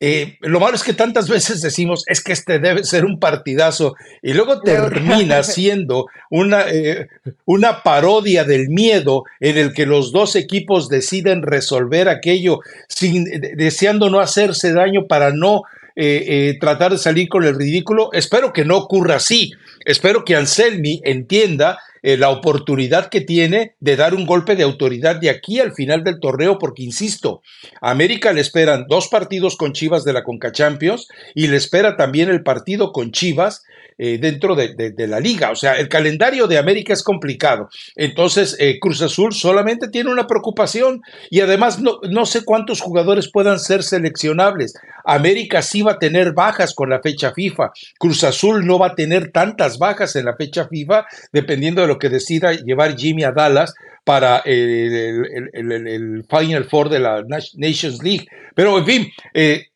eh, 0.03 0.39
lo 0.41 0.61
malo 0.61 0.77
es 0.77 0.83
que 0.83 0.95
tantas 0.95 1.29
veces 1.29 1.61
decimos 1.61 2.05
es 2.07 2.23
que 2.23 2.33
este 2.33 2.59
debe 2.59 2.85
ser 2.85 3.05
un 3.05 3.21
partidazo 3.21 3.97
y 4.23 4.33
luego 4.33 4.63
termina 4.63 5.43
siendo 5.43 6.07
una, 6.31 6.65
eh, 6.71 7.09
una 7.45 7.83
parodia 7.83 8.45
del 8.45 8.71
miedo 8.71 9.25
en 9.41 9.59
el 9.59 9.75
que 9.75 9.85
los 9.85 10.11
dos 10.11 10.37
equipos 10.37 10.89
deciden 10.89 11.43
resolver 11.43 12.09
aquello 12.09 12.61
sin, 12.89 13.25
deseando 13.57 14.09
no 14.09 14.21
hacerse 14.21 14.73
daño 14.73 15.07
para 15.07 15.33
no 15.33 15.65
eh, 16.03 16.59
tratar 16.61 16.93
de 16.93 16.99
salir 16.99 17.29
con 17.29 17.45
el 17.45 17.55
ridículo. 17.55 18.11
Espero 18.13 18.53
que 18.53 18.65
no 18.65 18.77
ocurra 18.77 19.17
así. 19.17 19.53
Espero 19.85 20.25
que 20.25 20.37
Anselmi 20.37 21.01
entienda 21.05 21.79
eh, 22.03 22.17
la 22.17 22.31
oportunidad 22.31 23.11
que 23.11 23.21
tiene 23.21 23.75
de 23.81 23.97
dar 23.97 24.15
un 24.15 24.25
golpe 24.25 24.57
de 24.57 24.63
autoridad 24.63 25.17
de 25.17 25.29
aquí 25.29 25.61
al 25.61 25.75
final 25.75 26.03
del 26.03 26.19
torneo, 26.19 26.59
porque 26.59 26.83
insisto, 26.83 27.43
a 27.83 27.91
América 27.91 28.33
le 28.33 28.41
esperan 28.41 28.87
dos 28.89 29.09
partidos 29.09 29.57
con 29.57 29.75
Chivas 29.75 30.05
de 30.05 30.15
la 30.15 30.25
Conca 30.25 30.51
Champions 30.51 31.09
y 31.35 31.49
le 31.49 31.59
espera 31.59 31.97
también 31.97 32.31
el 32.31 32.43
partido 32.43 32.93
con 32.93 33.13
Chivas 33.13 33.65
eh, 34.03 34.17
dentro 34.17 34.57
de, 34.57 34.95
la 34.97 35.21
liga. 35.21 35.51
O 35.51 35.55
sea, 35.55 35.75
el 35.75 35.87
calendario 35.87 36.47
de 36.47 36.57
América 36.57 36.95
es 36.95 37.03
complicado. 37.03 37.69
Entonces, 37.95 38.57
eh, 38.59 38.79
Cruz 38.81 39.03
Azul 39.03 39.35
solamente 39.35 39.89
tiene 39.89 40.11
una 40.11 40.27
preocupación 40.27 41.03
y 41.29 41.41
además 41.41 41.81
no, 41.81 41.99
no 42.09 42.25
sé 42.25 42.43
cuántos 42.43 42.81
jugadores 42.81 43.31
puedan 43.31 43.59
ser 43.59 43.83
seleccionables. 43.83 44.73
América 45.05 45.61
sí 45.61 45.83
va 45.83 45.93
a 45.93 45.99
tener 45.99 46.33
bajas 46.33 46.73
con 46.73 46.89
la 46.89 47.03
fecha 47.03 47.35
FIFA. 47.35 47.73
Cruz 47.99 48.25
Azul 48.25 48.65
no 48.65 48.79
va 48.79 48.87
a 48.87 48.95
tener 48.95 49.33
tantas 49.33 49.77
bajas 49.77 50.17
en 50.17 50.25
la 50.25 50.35
fecha 50.35 50.67
FIFA, 50.67 51.05
dependiendo 51.31 51.83
de 51.83 51.89
lo 51.89 51.99
que 51.99 52.09
decida 52.09 52.55
llevar 52.55 52.97
Jimmy 52.97 53.25
a 53.25 53.33
Dallas 53.33 53.75
para 54.07 54.39
el, 54.47 55.51
el, 55.53 56.25
Final 56.27 56.65
Four 56.65 56.89
de 56.89 57.01
la 57.01 57.23
Nations 57.57 58.03
League. 58.03 58.27
Pero, 58.55 58.79
en 58.79 58.87
fin, 58.87 59.13
eh, 59.35 59.67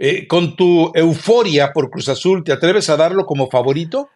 Eh, 0.00 0.28
con 0.28 0.54
tu 0.54 0.92
euforia 0.94 1.72
por 1.72 1.90
Cruz 1.90 2.08
Azul, 2.08 2.44
¿te 2.44 2.52
atreves 2.52 2.88
a 2.88 2.96
darlo 2.96 3.26
como 3.26 3.50
favorito? 3.50 4.08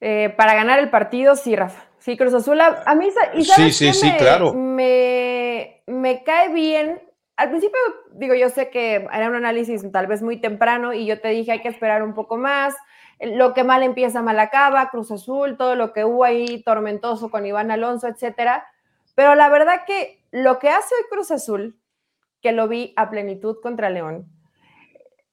Eh, 0.00 0.32
para 0.36 0.54
ganar 0.54 0.78
el 0.78 0.90
partido, 0.90 1.34
sí, 1.34 1.56
Rafa. 1.56 1.86
Sí, 1.98 2.16
Cruz 2.16 2.32
Azul, 2.34 2.60
a, 2.60 2.94
mí, 2.94 3.08
¿y 3.34 3.44
sí, 3.44 3.72
sí, 3.72 3.92
sí, 3.92 4.12
claro. 4.16 4.54
Me, 4.54 5.82
me 5.86 6.22
cae 6.22 6.52
bien. 6.52 7.02
Al 7.36 7.50
principio, 7.50 7.78
digo, 8.12 8.34
yo 8.36 8.48
sé 8.48 8.70
que 8.70 9.08
era 9.12 9.28
un 9.28 9.34
análisis 9.34 9.84
tal 9.90 10.06
vez 10.06 10.22
muy 10.22 10.40
temprano 10.40 10.92
y 10.92 11.04
yo 11.06 11.20
te 11.20 11.28
dije 11.28 11.52
hay 11.52 11.62
que 11.62 11.68
esperar 11.68 12.04
un 12.04 12.14
poco 12.14 12.36
más. 12.36 12.76
Lo 13.20 13.52
que 13.52 13.64
mal 13.64 13.82
empieza, 13.82 14.22
mal 14.22 14.38
acaba, 14.38 14.90
Cruz 14.90 15.10
Azul, 15.10 15.56
todo 15.56 15.74
lo 15.74 15.92
que 15.92 16.04
hubo 16.04 16.22
ahí 16.22 16.62
tormentoso 16.62 17.30
con 17.30 17.44
Iván 17.44 17.72
Alonso, 17.72 18.06
etcétera. 18.06 18.68
Pero 19.16 19.34
la 19.34 19.48
verdad 19.48 19.82
que 19.84 20.22
lo 20.30 20.60
que 20.60 20.68
hace 20.68 20.94
hoy 20.94 21.04
Cruz 21.10 21.32
Azul, 21.32 21.76
que 22.40 22.52
lo 22.52 22.68
vi 22.68 22.92
a 22.94 23.10
plenitud 23.10 23.56
contra 23.60 23.90
León, 23.90 24.26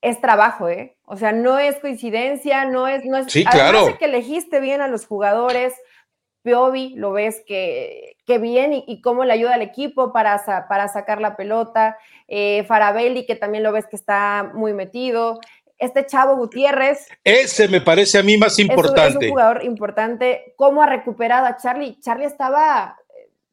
es 0.05 0.21
trabajo, 0.21 0.69
¿eh? 0.69 0.95
O 1.05 1.17
sea, 1.17 1.31
no 1.31 1.57
es 1.57 1.79
coincidencia, 1.79 2.65
no 2.65 2.87
es, 2.87 3.03
no 3.05 3.17
es. 3.17 3.31
Sí, 3.31 3.43
claro. 3.43 3.97
que 3.97 4.05
elegiste 4.05 4.59
bien 4.59 4.81
a 4.81 4.87
los 4.87 5.07
jugadores. 5.07 5.73
Piovi, 6.43 6.93
lo 6.95 7.11
ves 7.11 7.41
que, 7.47 8.17
que 8.27 8.37
bien 8.37 8.71
y, 8.71 9.01
cómo 9.01 9.25
le 9.25 9.33
ayuda 9.33 9.55
al 9.55 9.63
equipo 9.63 10.13
para, 10.13 10.39
para 10.69 10.87
sacar 10.89 11.19
la 11.19 11.35
pelota. 11.35 11.97
Eh, 12.27 12.63
Farabelli, 12.67 13.25
que 13.25 13.35
también 13.35 13.63
lo 13.63 13.71
ves 13.71 13.87
que 13.87 13.95
está 13.95 14.51
muy 14.53 14.73
metido. 14.73 15.39
Este 15.79 16.05
chavo 16.05 16.35
Gutiérrez. 16.35 17.07
Ese 17.23 17.67
me 17.67 17.81
parece 17.81 18.19
a 18.19 18.23
mí 18.23 18.37
más 18.37 18.59
importante. 18.59 19.25
Es 19.25 19.29
un, 19.29 19.29
jugador 19.29 19.63
importante. 19.63 20.53
¿Cómo 20.55 20.83
ha 20.83 20.85
recuperado 20.85 21.47
a 21.47 21.57
Charlie? 21.57 21.99
Charlie 21.99 22.25
estaba 22.25 22.95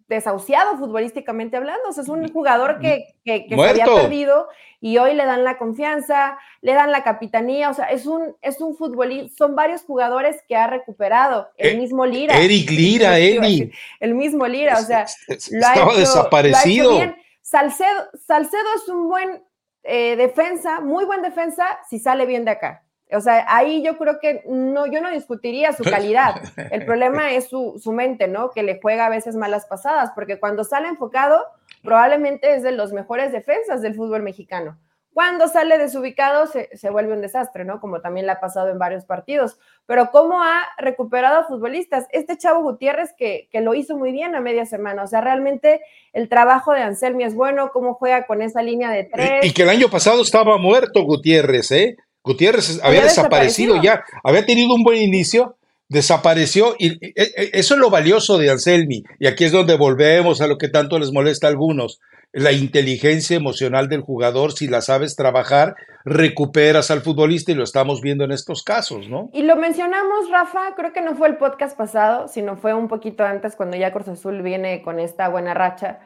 desahuciado 0.08 0.76
futbolísticamente 0.78 1.56
hablando. 1.56 1.88
O 1.88 1.92
sea, 1.92 2.02
es 2.02 2.08
un 2.08 2.32
jugador 2.32 2.78
que, 2.80 3.14
que, 3.24 3.46
se 3.48 3.68
había 3.68 3.86
perdido 3.86 4.48
y 4.80 4.98
hoy 4.98 5.14
le 5.14 5.24
dan 5.24 5.44
la 5.44 5.58
confianza, 5.58 6.38
le 6.60 6.74
dan 6.74 6.90
la 6.90 7.02
capitanía. 7.04 7.70
O 7.70 7.74
sea, 7.74 7.86
es 7.86 8.06
un, 8.06 8.36
es 8.42 8.60
un 8.60 8.76
futbolista, 8.76 9.34
son 9.36 9.54
varios 9.54 9.82
jugadores 9.82 10.42
que 10.48 10.56
ha 10.56 10.66
recuperado. 10.66 11.48
El 11.56 11.74
eh, 11.74 11.78
mismo 11.78 12.04
Lira. 12.06 12.36
Eric 12.38 12.70
Lira, 12.70 13.18
Eli. 13.18 13.72
El 14.00 14.14
mismo 14.14 14.46
Lira, 14.46 14.78
o 14.78 14.82
sea, 14.82 15.06
lo 15.50 15.66
ha 15.66 15.70
estaba 15.72 15.94
desaparecido. 15.94 17.00
Salcedo, 17.42 18.08
Salcedo 18.26 18.68
es 18.76 18.88
un 18.88 19.08
buen 19.08 19.42
eh, 19.82 20.16
defensa, 20.16 20.80
muy 20.80 21.04
buen 21.04 21.22
defensa, 21.22 21.64
si 21.88 21.98
sale 21.98 22.24
bien 22.26 22.44
de 22.44 22.52
acá. 22.52 22.84
O 23.14 23.20
sea, 23.20 23.44
ahí 23.48 23.83
yo 23.83 23.96
creo 23.98 24.18
que 24.20 24.42
no, 24.46 24.87
yo 24.87 25.01
no 25.01 25.11
discutiría 25.11 25.72
su 25.72 25.83
calidad. 25.90 26.37
El 26.70 26.85
problema 26.85 27.33
es 27.33 27.48
su, 27.48 27.81
su, 27.83 27.92
mente, 27.92 28.29
¿no? 28.29 28.51
Que 28.51 28.62
le 28.62 28.81
juega 28.81 29.07
a 29.07 29.11
veces 29.11 29.37
malas 29.37 29.66
pasadas, 29.66 30.11
porque 30.14 30.38
cuando 30.38 30.64
sale 30.64 30.88
enfocado, 30.88 31.44
probablemente 31.83 32.55
es 32.55 32.62
de 32.62 32.72
los 32.72 32.92
mejores 32.92 33.33
defensas 33.33 33.83
del 33.83 33.94
fútbol 33.94 34.22
mexicano. 34.22 34.79
Cuando 35.14 35.46
sale 35.46 35.77
desubicado, 35.77 36.46
se, 36.46 36.75
se 36.75 36.88
vuelve 36.88 37.12
un 37.12 37.20
desastre, 37.20 37.66
¿no? 37.66 37.81
Como 37.81 38.01
también 38.01 38.25
le 38.25 38.33
ha 38.33 38.40
pasado 38.40 38.70
en 38.70 38.79
varios 38.79 39.05
partidos. 39.05 39.59
Pero 39.85 40.11
¿cómo 40.11 40.42
ha 40.42 40.62
recuperado 40.79 41.40
a 41.40 41.44
futbolistas? 41.44 42.07
Este 42.12 42.38
chavo 42.38 42.62
Gutiérrez 42.62 43.12
que, 43.18 43.46
que 43.53 43.61
lo 43.61 43.75
hizo 43.75 43.98
muy 43.98 44.11
bien 44.11 44.35
a 44.35 44.40
media 44.40 44.64
semana. 44.64 45.03
O 45.03 45.07
sea, 45.07 45.20
realmente 45.20 45.83
el 46.14 46.31
trabajo 46.31 46.72
de 46.72 46.81
Anselmi 46.81 47.25
es 47.25 47.35
bueno, 47.35 47.72
cómo 47.75 47.92
juega 47.92 48.27
con 48.27 48.40
esa 48.40 48.62
línea 48.62 48.90
de 48.90 49.05
tres. 49.05 49.44
y 49.44 49.53
que 49.53 49.64
el 49.64 49.68
año 49.68 49.90
pasado 49.90 50.22
estaba 50.22 50.57
muerto 50.57 51.03
Gutiérrez, 51.03 51.70
¿eh? 51.72 51.96
Gutiérrez 52.24 52.80
había, 52.82 53.02
desaparecido, 53.02 53.82
ya, 53.82 54.04
había 54.22 54.46
tenido 54.46 54.74
un 54.74 54.85
buen 54.85 54.98
inicio, 54.98 55.56
desapareció 55.88 56.74
y, 56.78 56.98
eso 57.14 57.74
es 57.74 57.80
lo 57.80 57.90
valioso 57.90 58.38
de 58.38 58.50
Anselmi 58.50 59.02
y 59.18 59.26
aquí 59.26 59.44
es 59.44 59.52
donde 59.52 59.76
volvemos 59.76 60.40
a 60.40 60.46
lo 60.46 60.56
que 60.56 60.68
tanto 60.68 60.98
les 60.98 61.12
molesta 61.12 61.46
a 61.46 61.50
algunos. 61.50 62.00
La 62.35 62.52
inteligencia 62.52 63.37
emocional 63.37 63.90
del 63.90 64.00
jugador, 64.00 64.52
si 64.52 64.66
la 64.66 64.80
sabes 64.80 65.16
trabajar, 65.16 65.74
recuperas 66.06 66.90
al 66.90 67.02
futbolista 67.02 67.52
y 67.52 67.54
lo 67.54 67.62
estamos 67.62 68.00
viendo 68.00 68.24
en 68.24 68.32
estos 68.32 68.62
casos, 68.62 69.06
¿no? 69.11 69.28
Y 69.35 69.42
lo 69.42 69.56
mencionamos, 69.56 70.30
Rafa, 70.30 70.74
creo 70.74 70.94
que 70.94 71.02
no 71.02 71.14
fue 71.14 71.28
el 71.28 71.37
podcast 71.37 71.76
pasado, 71.76 72.28
sino 72.28 72.56
fue 72.56 72.72
un 72.72 72.88
poquito 72.88 73.22
antes 73.22 73.54
cuando 73.54 73.76
ya 73.76 73.92
Cruz 73.92 74.08
Azul 74.08 74.40
viene 74.40 74.80
con 74.80 74.98
esta 74.98 75.28
buena 75.28 75.52
racha 75.52 76.00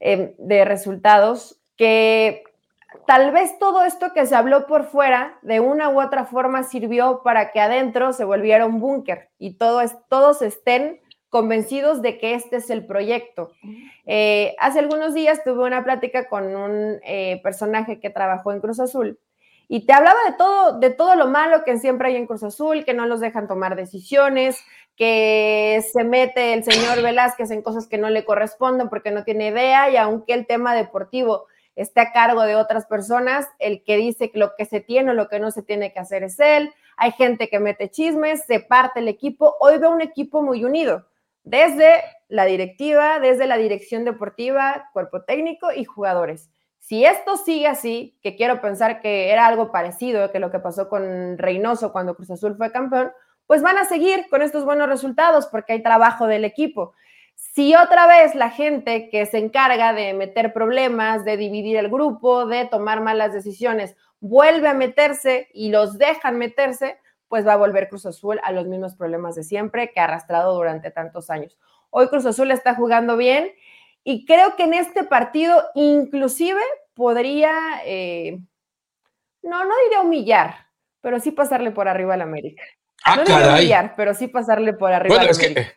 eh, 0.00 0.34
de 0.36 0.64
resultados, 0.66 1.58
que 1.78 2.42
tal 3.06 3.32
vez 3.32 3.58
todo 3.58 3.84
esto 3.84 4.12
que 4.12 4.26
se 4.26 4.34
habló 4.34 4.66
por 4.66 4.84
fuera 4.84 5.38
de 5.42 5.60
una 5.60 5.90
u 5.90 6.00
otra 6.00 6.24
forma 6.24 6.62
sirvió 6.62 7.22
para 7.22 7.52
que 7.52 7.60
adentro 7.60 8.12
se 8.12 8.24
volviera 8.24 8.66
un 8.66 8.80
búnker 8.80 9.30
y 9.38 9.56
todos 9.56 10.42
estén 10.42 11.00
convencidos 11.34 12.00
de 12.00 12.16
que 12.18 12.34
este 12.34 12.58
es 12.58 12.70
el 12.70 12.86
proyecto. 12.86 13.50
Eh, 14.06 14.54
hace 14.60 14.78
algunos 14.78 15.14
días 15.14 15.42
tuve 15.42 15.64
una 15.64 15.82
plática 15.82 16.28
con 16.28 16.54
un 16.54 17.00
eh, 17.04 17.40
personaje 17.42 17.98
que 17.98 18.08
trabajó 18.08 18.52
en 18.52 18.60
Cruz 18.60 18.78
Azul 18.78 19.18
y 19.66 19.86
te 19.86 19.92
hablaba 19.92 20.18
de 20.28 20.36
todo, 20.36 20.78
de 20.78 20.90
todo 20.90 21.16
lo 21.16 21.26
malo 21.26 21.64
que 21.64 21.76
siempre 21.78 22.08
hay 22.08 22.16
en 22.16 22.26
Cruz 22.26 22.44
Azul, 22.44 22.84
que 22.84 22.94
no 22.94 23.06
los 23.06 23.18
dejan 23.18 23.48
tomar 23.48 23.74
decisiones, 23.74 24.64
que 24.96 25.84
se 25.92 26.04
mete 26.04 26.54
el 26.54 26.62
señor 26.62 27.02
Velázquez 27.02 27.50
en 27.50 27.62
cosas 27.62 27.88
que 27.88 27.98
no 27.98 28.10
le 28.10 28.24
corresponden 28.24 28.88
porque 28.88 29.10
no 29.10 29.24
tiene 29.24 29.48
idea 29.48 29.90
y 29.90 29.96
aunque 29.96 30.34
el 30.34 30.46
tema 30.46 30.74
deportivo 30.74 31.46
esté 31.76 32.00
a 32.00 32.12
cargo 32.12 32.42
de 32.42 32.56
otras 32.56 32.86
personas, 32.86 33.46
el 33.58 33.82
que 33.82 33.96
dice 33.96 34.30
que 34.30 34.38
lo 34.38 34.54
que 34.56 34.64
se 34.64 34.80
tiene 34.80 35.10
o 35.10 35.14
lo 35.14 35.28
que 35.28 35.40
no 35.40 35.50
se 35.50 35.62
tiene 35.62 35.92
que 35.92 36.00
hacer 36.00 36.22
es 36.22 36.38
él, 36.40 36.72
hay 36.96 37.12
gente 37.12 37.48
que 37.48 37.58
mete 37.58 37.90
chismes, 37.90 38.44
se 38.46 38.60
parte 38.60 39.00
el 39.00 39.08
equipo, 39.08 39.56
hoy 39.60 39.78
veo 39.78 39.90
un 39.90 40.00
equipo 40.00 40.42
muy 40.42 40.64
unido, 40.64 41.06
desde 41.42 42.02
la 42.28 42.44
directiva, 42.44 43.18
desde 43.20 43.46
la 43.46 43.56
dirección 43.56 44.04
deportiva, 44.04 44.88
cuerpo 44.92 45.22
técnico 45.22 45.72
y 45.72 45.84
jugadores. 45.84 46.50
Si 46.78 47.04
esto 47.04 47.36
sigue 47.36 47.66
así, 47.66 48.18
que 48.22 48.36
quiero 48.36 48.60
pensar 48.60 49.00
que 49.00 49.30
era 49.30 49.46
algo 49.46 49.72
parecido 49.72 50.30
que 50.30 50.38
lo 50.38 50.50
que 50.50 50.58
pasó 50.58 50.88
con 50.88 51.38
Reynoso 51.38 51.92
cuando 51.92 52.14
Cruz 52.14 52.30
Azul 52.30 52.56
fue 52.56 52.72
campeón, 52.72 53.10
pues 53.46 53.62
van 53.62 53.78
a 53.78 53.84
seguir 53.84 54.26
con 54.28 54.42
estos 54.42 54.64
buenos 54.64 54.88
resultados 54.88 55.46
porque 55.46 55.74
hay 55.74 55.82
trabajo 55.82 56.26
del 56.26 56.44
equipo. 56.44 56.92
Si 57.34 57.74
otra 57.76 58.06
vez 58.06 58.34
la 58.34 58.50
gente 58.50 59.08
que 59.10 59.26
se 59.26 59.38
encarga 59.38 59.92
de 59.92 60.12
meter 60.12 60.52
problemas, 60.52 61.24
de 61.24 61.36
dividir 61.36 61.76
el 61.76 61.88
grupo, 61.88 62.46
de 62.46 62.66
tomar 62.66 63.00
malas 63.00 63.32
decisiones, 63.32 63.96
vuelve 64.20 64.68
a 64.68 64.74
meterse 64.74 65.48
y 65.52 65.70
los 65.70 65.98
dejan 65.98 66.38
meterse, 66.38 66.98
pues 67.28 67.46
va 67.46 67.54
a 67.54 67.56
volver 67.56 67.88
Cruz 67.88 68.06
Azul 68.06 68.40
a 68.42 68.52
los 68.52 68.66
mismos 68.66 68.94
problemas 68.96 69.34
de 69.34 69.44
siempre 69.44 69.92
que 69.92 70.00
ha 70.00 70.04
arrastrado 70.04 70.54
durante 70.54 70.90
tantos 70.90 71.30
años. 71.30 71.58
Hoy 71.90 72.08
Cruz 72.08 72.26
Azul 72.26 72.50
está 72.50 72.74
jugando 72.74 73.16
bien 73.16 73.52
y 74.02 74.24
creo 74.24 74.56
que 74.56 74.64
en 74.64 74.74
este 74.74 75.04
partido 75.04 75.62
inclusive 75.74 76.60
podría, 76.94 77.52
eh, 77.84 78.38
no, 79.42 79.64
no 79.64 79.74
diría 79.84 80.00
humillar, 80.00 80.54
pero 81.00 81.20
sí 81.20 81.30
pasarle 81.30 81.70
por 81.70 81.88
arriba 81.88 82.14
al 82.14 82.22
América. 82.22 82.62
Ah, 83.04 83.16
no 83.16 83.24
caray. 83.24 83.70
pero 83.96 84.14
sí 84.14 84.28
pasarle 84.28 84.72
por 84.72 84.92
arriba 84.92 85.16
al 85.20 85.28
América. 85.28 85.74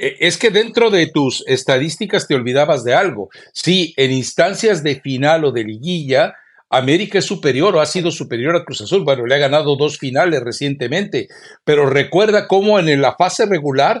Es 0.00 0.38
que 0.38 0.50
dentro 0.50 0.90
de 0.90 1.06
tus 1.06 1.44
estadísticas 1.46 2.26
te 2.26 2.34
olvidabas 2.34 2.84
de 2.84 2.94
algo. 2.94 3.28
Sí, 3.52 3.94
en 3.96 4.12
instancias 4.12 4.82
de 4.82 5.00
final 5.00 5.44
o 5.44 5.52
de 5.52 5.64
liguilla, 5.64 6.34
América 6.72 7.18
es 7.18 7.24
superior 7.24 7.74
o 7.74 7.80
ha 7.80 7.86
sido 7.86 8.12
superior 8.12 8.54
a 8.54 8.64
Cruz 8.64 8.80
Azul. 8.80 9.02
Bueno, 9.02 9.26
le 9.26 9.34
ha 9.34 9.38
ganado 9.38 9.74
dos 9.74 9.98
finales 9.98 10.40
recientemente, 10.40 11.28
pero 11.64 11.90
recuerda 11.90 12.46
cómo 12.46 12.78
en 12.78 13.02
la 13.02 13.16
fase 13.16 13.44
regular, 13.44 14.00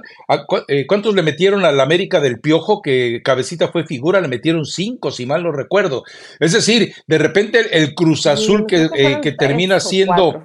eh, 0.68 0.86
¿cuántos 0.86 1.16
le 1.16 1.22
metieron 1.22 1.64
al 1.64 1.80
América 1.80 2.20
del 2.20 2.38
Piojo? 2.38 2.80
Que 2.80 3.22
Cabecita 3.24 3.68
fue 3.68 3.84
figura, 3.84 4.20
le 4.20 4.28
metieron 4.28 4.64
cinco, 4.64 5.10
si 5.10 5.26
mal 5.26 5.42
no 5.42 5.50
recuerdo. 5.50 6.04
Es 6.38 6.52
decir, 6.52 6.94
de 7.08 7.18
repente 7.18 7.60
el, 7.72 7.94
Cruz 7.94 8.26
Azul 8.26 8.66
que, 8.66 8.88
eh, 8.94 9.18
que 9.20 9.32
termina 9.32 9.80
siendo... 9.80 10.44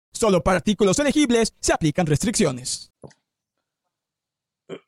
Solo 0.11 0.43
para 0.43 0.57
artículos 0.57 0.99
elegibles 0.99 1.53
se 1.59 1.73
aplican 1.73 2.05
restricciones. 2.05 2.91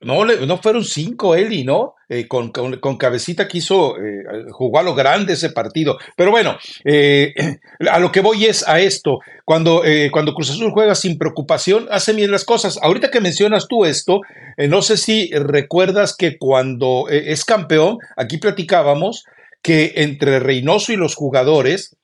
No, 0.02 0.26
no 0.26 0.58
fueron 0.58 0.84
cinco, 0.84 1.36
Eli, 1.36 1.64
¿no? 1.64 1.96
Eh, 2.10 2.28
con, 2.28 2.52
cabecita 2.98 3.48
quiso 3.48 3.98
eh, 3.98 4.24
jugar 4.52 4.84
a 4.84 4.86
lo 4.86 4.96
grande 4.96 5.34
ese 5.34 5.50
partido. 5.50 5.98
Pero 6.16 6.32
bueno, 6.32 6.58
eh, 6.86 7.34
a 7.92 8.00
lo 8.00 8.12
que 8.12 8.22
voy 8.22 8.46
es 8.46 8.68
a 8.68 8.80
esto. 8.80 9.20
Cuando, 9.46 9.84
cuando 10.12 10.34
Cruz 10.34 10.52
Azul 10.52 10.72
juega 10.72 10.96
sin 10.96 11.18
preocupación, 11.18 11.88
hace 11.92 12.14
bien 12.14 12.32
las 12.32 12.46
cosas. 12.46 12.80
Ahorita 12.82 13.12
que 13.12 13.20
mencionas 13.20 13.68
tú 13.68 13.84
esto, 13.84 14.22
no 14.58 14.82
sé 14.82 14.96
si 14.96 15.32
recuerdas 15.32 16.16
que 16.16 16.38
cuando 16.38 17.10
es 17.10 17.44
campeón, 17.44 17.98
aquí 18.16 18.38
platicábamos 18.38 19.26
que 19.62 19.94
entre 19.98 20.40
Reynoso 20.40 20.94
y 20.94 20.96
los 20.96 21.16
jugadores 21.16 21.98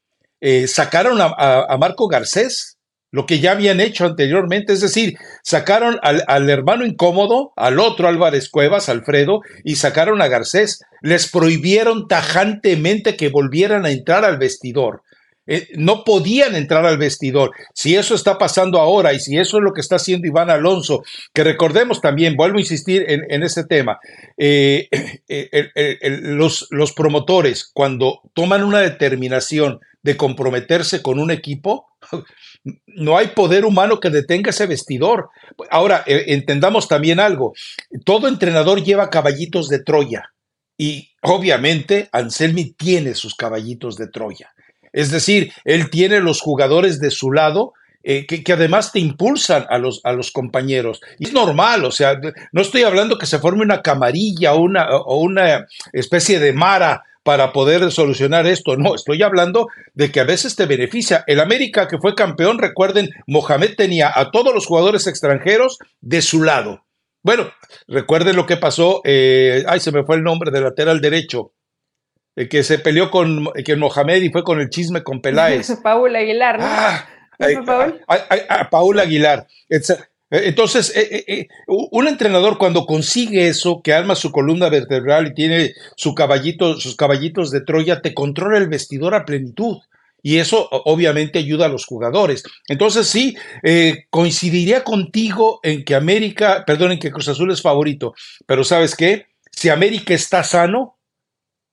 sacaron 0.68 1.22
a, 1.22 1.34
a 1.38 1.78
Marco 1.78 2.08
Garcés 2.08 2.79
lo 3.12 3.26
que 3.26 3.40
ya 3.40 3.52
habían 3.52 3.80
hecho 3.80 4.06
anteriormente, 4.06 4.74
es 4.74 4.82
decir, 4.82 5.18
sacaron 5.44 5.98
al, 6.04 6.50
hermano 6.50 6.86
incómodo, 6.86 7.54
al 7.56 7.80
otro 7.80 8.08
Álvarez 8.08 8.50
Cuevas, 8.50 8.90
Alfredo, 8.90 9.42
y 9.64 9.76
sacaron 9.76 10.22
a 10.22 10.28
Garcés. 10.28 10.82
Les 11.02 11.28
prohibieron 11.28 12.08
tajantemente 12.08 13.16
que 13.16 13.30
volvieran 13.30 13.86
a 13.86 13.92
entrar 13.92 14.26
al 14.26 14.38
vestidor. 14.38 15.02
Eh, 15.48 15.70
no 15.78 16.04
podían 16.04 16.56
entrar 16.56 16.86
al 16.86 17.00
vestidor. 17.00 17.52
Si 17.74 17.96
eso 17.96 18.14
está 18.14 18.38
pasando 18.38 18.80
ahora 18.80 19.14
y 19.14 19.20
si 19.20 19.40
eso 19.40 19.58
es 19.58 19.64
lo 19.64 19.74
que 19.74 19.82
está 19.82 19.96
haciendo 19.96 20.28
Iván 20.28 20.52
Alonso, 20.52 21.04
que 21.34 21.44
recordemos 21.44 22.02
también, 22.02 22.36
vuelvo 22.36 22.58
a 22.58 22.62
insistir 22.62 23.04
en, 23.08 23.42
ese 23.42 23.64
tema, 23.64 24.00
eh, 24.38 24.88
eh, 25.28 26.00
los, 26.22 26.68
los 26.70 26.94
promotores 26.94 27.68
cuando 27.74 28.22
toman 28.36 28.64
una 28.64 28.82
determinación 28.82 29.80
de 30.04 30.18
comprometerse 30.18 31.02
con 31.02 31.18
un 31.20 31.32
equipo, 31.32 31.88
no 32.88 33.18
hay 33.18 33.28
poder 33.28 33.66
humano 33.66 34.00
que 34.00 34.10
detenga 34.10 34.50
ese 34.50 34.68
vestidor. 34.68 35.30
Ahora, 35.70 36.04
eh, 36.06 36.26
entendamos 36.28 36.88
también 36.88 37.20
algo. 37.20 37.54
Todo 38.06 38.28
entrenador 38.28 38.84
lleva 38.84 39.10
caballitos 39.10 39.70
de 39.70 39.84
Troya 39.84 40.32
y 40.78 41.12
obviamente 41.22 42.10
Anselmi 42.12 42.72
tiene 42.72 43.16
sus 43.16 43.36
caballitos 43.36 43.96
de 43.96 44.08
Troya. 44.08 44.52
Es 44.92 45.12
decir, 45.12 45.52
él 45.66 45.90
tiene 45.90 46.20
los 46.20 46.42
jugadores 46.42 47.00
de 47.00 47.12
su 47.12 47.32
lado 47.32 47.74
eh, 48.02 48.26
que, 48.26 48.54
además 48.54 48.94
te 48.94 49.00
impulsan 49.00 49.66
a 49.70 49.78
los, 49.78 50.00
a 50.06 50.14
los 50.14 50.32
compañeros. 50.32 51.02
Y 51.20 51.26
es 51.26 51.34
normal, 51.34 51.84
o 51.84 51.92
sea, 51.92 52.20
no 52.54 52.62
estoy 52.62 52.84
hablando 52.84 53.18
que 53.18 53.26
se 53.26 53.40
forme 53.40 53.62
una 53.62 53.82
camarilla 53.82 54.56
una, 54.56 54.90
o 54.90 55.18
una 55.18 55.68
especie 55.92 56.40
de 56.40 56.54
mara 56.54 57.04
para 57.24 57.52
poder 57.52 57.92
solucionar 57.92 58.48
esto. 58.48 58.78
No, 58.78 58.96
estoy 58.96 59.22
hablando 59.24 59.68
de 59.94 60.12
que 60.12 60.20
a 60.20 60.26
veces 60.26 60.56
te 60.56 60.66
beneficia. 60.66 61.24
El 61.28 61.40
América 61.40 61.88
que 61.88 61.98
fue 61.98 62.16
campeón, 62.16 62.60
recuerden, 62.60 63.10
Mohamed 63.28 63.76
tenía 63.76 64.12
a 64.14 64.32
todos 64.32 64.54
los 64.54 64.66
jugadores 64.66 65.08
extranjeros 65.08 65.78
de 66.02 66.22
su 66.22 66.44
lado. 66.44 66.86
Bueno, 67.22 67.52
recuerden 67.88 68.36
lo 68.36 68.46
que 68.46 68.58
pasó, 68.58 69.02
eh, 69.04 69.64
ay, 69.68 69.80
se 69.80 69.92
me 69.92 70.04
fue 70.04 70.16
el 70.16 70.24
nombre 70.24 70.52
del 70.52 70.64
lateral 70.64 71.02
derecho, 71.02 71.52
el 72.36 72.48
que 72.48 72.64
se 72.64 72.80
peleó 72.80 73.12
con 73.12 73.52
que 73.66 73.76
Mohamed 73.76 74.22
y 74.22 74.30
fue 74.30 74.44
con 74.44 74.62
el 74.62 74.70
chisme 74.70 75.04
con 75.04 75.22
Peláez. 75.22 75.78
Paul 75.84 76.16
Aguilar, 76.16 76.60
¿no? 76.60 76.66
Ah, 76.66 77.06
Paul? 77.66 78.02
Paul 78.70 79.00
Aguilar. 79.00 79.48
Eh, 79.70 79.82
entonces, 80.32 80.96
eh, 80.96 81.26
eh, 81.28 81.48
un 81.68 82.08
entrenador 82.08 82.58
cuando 82.58 82.86
consigue 82.86 83.48
eso, 83.48 83.82
que 83.84 83.94
arma 83.94 84.16
su 84.16 84.32
columna 84.32 84.70
vertebral 84.70 85.28
y 85.28 85.34
tiene 85.34 85.74
su 85.96 86.14
caballito, 86.14 86.80
sus 86.80 86.96
caballitos 86.96 87.52
de 87.52 87.62
Troya, 87.62 88.02
te 88.02 88.14
controla 88.14 88.58
el 88.58 88.68
vestidor 88.68 89.16
a 89.16 89.26
plenitud. 89.26 89.78
Y 90.22 90.38
eso 90.38 90.68
obviamente 90.70 91.40
ayuda 91.40 91.68
a 91.68 91.70
los 91.70 91.86
jugadores. 91.86 92.44
Entonces 92.68 93.08
sí, 93.08 93.38
coincidiría 94.10 94.84
contigo 94.84 95.62
en 95.64 95.86
que 95.86 95.96
América, 95.96 96.66
perdón, 96.68 96.92
en 96.92 97.00
que 97.00 97.10
Cruz 97.10 97.30
Azul 97.30 97.52
es 97.52 97.62
favorito, 97.62 98.14
pero 98.46 98.66
¿sabes 98.66 98.98
qué? 98.98 99.28
Si 99.50 99.70
América 99.70 100.14
está 100.14 100.44
sano, 100.44 100.98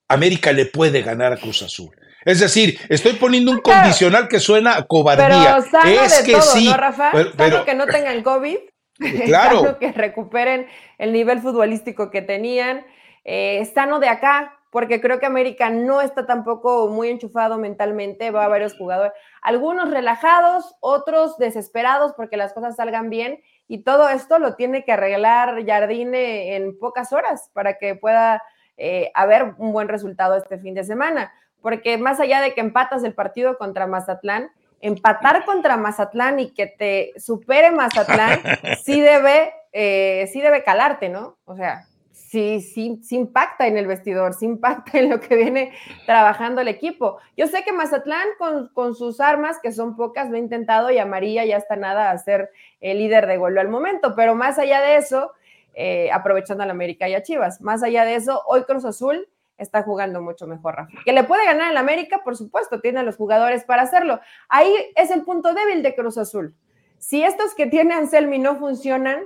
América 0.07 0.53
le 0.53 0.67
puede 0.67 1.03
ganar 1.03 1.33
a 1.33 1.39
Cruz 1.39 1.63
Azul. 1.63 1.91
Es 2.27 2.41
decir, 2.41 2.81
estoy 2.89 3.13
poniendo 3.13 3.53
un 3.53 3.61
condicional 3.61 4.27
que 4.27 4.41
suena 4.41 4.77
a 4.77 4.83
cobardía. 4.83 5.61
Pero 5.85 6.03
es 6.03 6.23
que 6.23 6.43
sí, 6.43 6.67
¿no, 6.67 6.77
Rafa? 6.77 7.13
Pero, 7.37 7.65
que 7.65 7.75
no 7.75 7.87
tengan 7.87 8.23
COVID. 8.23 8.59
Claro. 9.27 9.79
que 9.79 9.93
recuperen 9.93 10.67
el 10.97 11.13
nivel 11.13 11.41
futbolístico 11.41 12.11
que 12.11 12.23
tenían. 12.23 12.85
Eh, 13.25 13.71
sano 13.75 14.01
de 14.01 14.09
acá, 14.09 14.59
porque 14.71 15.03
creo 15.03 15.21
que 15.21 15.27
América 15.27 15.69
no 15.69 16.01
está 16.01 16.27
tampoco 16.27 16.89
muy 16.89 17.11
enchufado 17.11 17.59
mentalmente. 17.59 18.31
Va 18.31 18.47
a 18.47 18.49
varios 18.49 18.75
jugadores, 18.75 19.13
algunos 19.43 19.91
relajados, 19.91 20.75
otros 20.81 21.37
desesperados 21.37 22.15
porque 22.17 22.37
las 22.37 22.55
cosas 22.55 22.75
salgan 22.75 23.09
bien. 23.09 23.41
Y 23.69 23.85
todo 23.85 24.09
esto 24.09 24.41
lo 24.41 24.55
tiene 24.57 24.85
que 24.85 24.93
arreglar 24.93 25.65
Jardine 25.65 26.57
en 26.57 26.77
pocas 26.77 27.13
horas 27.13 27.51
para 27.53 27.79
que 27.79 27.95
pueda 27.95 28.43
eh, 28.79 29.13
haber 29.15 29.55
un 29.59 29.73
buen 29.73 29.89
resultado 29.89 30.37
este 30.37 30.59
fin 30.59 30.75
de 30.75 30.83
semana 30.83 31.33
porque 31.63 31.99
más 31.99 32.21
allá 32.21 32.41
de 32.41 32.55
que 32.55 32.61
empatas 32.61 33.05
el 33.05 33.15
partido 33.15 33.59
contra 33.59 33.87
Mazatlán, 33.87 34.51
empatar 34.81 35.45
contra 35.45 35.77
Mazatlán 35.77 36.39
y 36.41 36.51
que 36.53 36.67
te 36.67 37.13
supere 37.19 37.71
Mazatlán, 37.71 38.41
sí 38.85 39.01
debe, 39.01 39.53
eh, 39.73 40.29
sí 40.33 40.41
debe 40.41 40.63
calarte, 40.63 41.09
¿no? 41.09 41.37
O 41.45 41.57
sea, 41.57 41.87
sí, 42.13 42.61
sí, 42.61 43.01
sí 43.03 43.17
impacta 43.17 43.67
en 43.67 43.77
el 43.79 43.87
vestidor, 43.87 44.35
sí 44.35 44.45
impacta 44.47 44.99
en 44.99 45.11
lo 45.11 45.21
que 45.21 45.37
viene 45.37 45.73
trabajando 46.07 46.61
el 46.61 46.69
equipo. 46.69 47.19
Yo 47.37 47.47
sé 47.47 47.63
que 47.63 47.73
Mazatlán 47.73 48.29
con, 48.75 48.95
sus 48.95 49.21
armas, 49.21 49.59
que 49.63 49.73
son 49.73 49.97
pocas, 49.97 50.29
lo 50.29 50.37
ha 50.37 50.41
intentado 50.41 50.91
y 50.91 50.99
Amarilla 50.99 51.45
ya 51.45 51.57
está 51.57 51.77
nada 51.77 52.11
a 52.11 52.19
ser 52.19 52.51
el 52.81 52.99
líder 52.99 53.27
de 53.27 53.37
gol 53.37 53.57
al 53.59 53.69
momento, 53.69 54.15
pero 54.15 54.35
más 54.35 54.59
allá 54.59 54.81
de 54.81 54.97
eso, 54.97 55.33
eh, 55.75 56.11
aprovechando 56.13 56.63
a 56.63 56.67
la 56.67 56.73
América 56.73 57.09
y 57.09 57.15
a 57.15 57.23
Chivas, 57.23 57.61
más 57.61 57.83
allá 57.83 58.05
de 58.05 58.17
eso, 58.17 58.43
hoy 58.47 58.65
Cruz 58.65 58.85
Azul 58.85 59.29
está 59.59 59.83
jugando 59.83 60.21
mucho 60.21 60.47
mejor, 60.47 60.77
Rafa. 60.77 60.93
Que 61.05 61.13
le 61.13 61.25
puede 61.25 61.45
ganar 61.45 61.71
en 61.71 61.79
América, 61.79 62.21
por 62.25 62.37
supuesto, 62.37 62.81
tiene 62.81 63.01
a 63.01 63.03
los 63.03 63.17
jugadores 63.17 63.65
para 63.65 63.83
hacerlo. 63.83 64.21
Ahí 64.49 64.73
es 64.95 65.11
el 65.11 65.23
punto 65.23 65.55
débil 65.55 65.83
de 65.83 65.95
Cruz 65.95 66.19
Azul. 66.19 66.55
Si 66.99 67.23
estos 67.23 67.55
que 67.55 67.67
tiene 67.67 67.95
Anselmi 67.95 68.39
no 68.39 68.57
funcionan, 68.57 69.21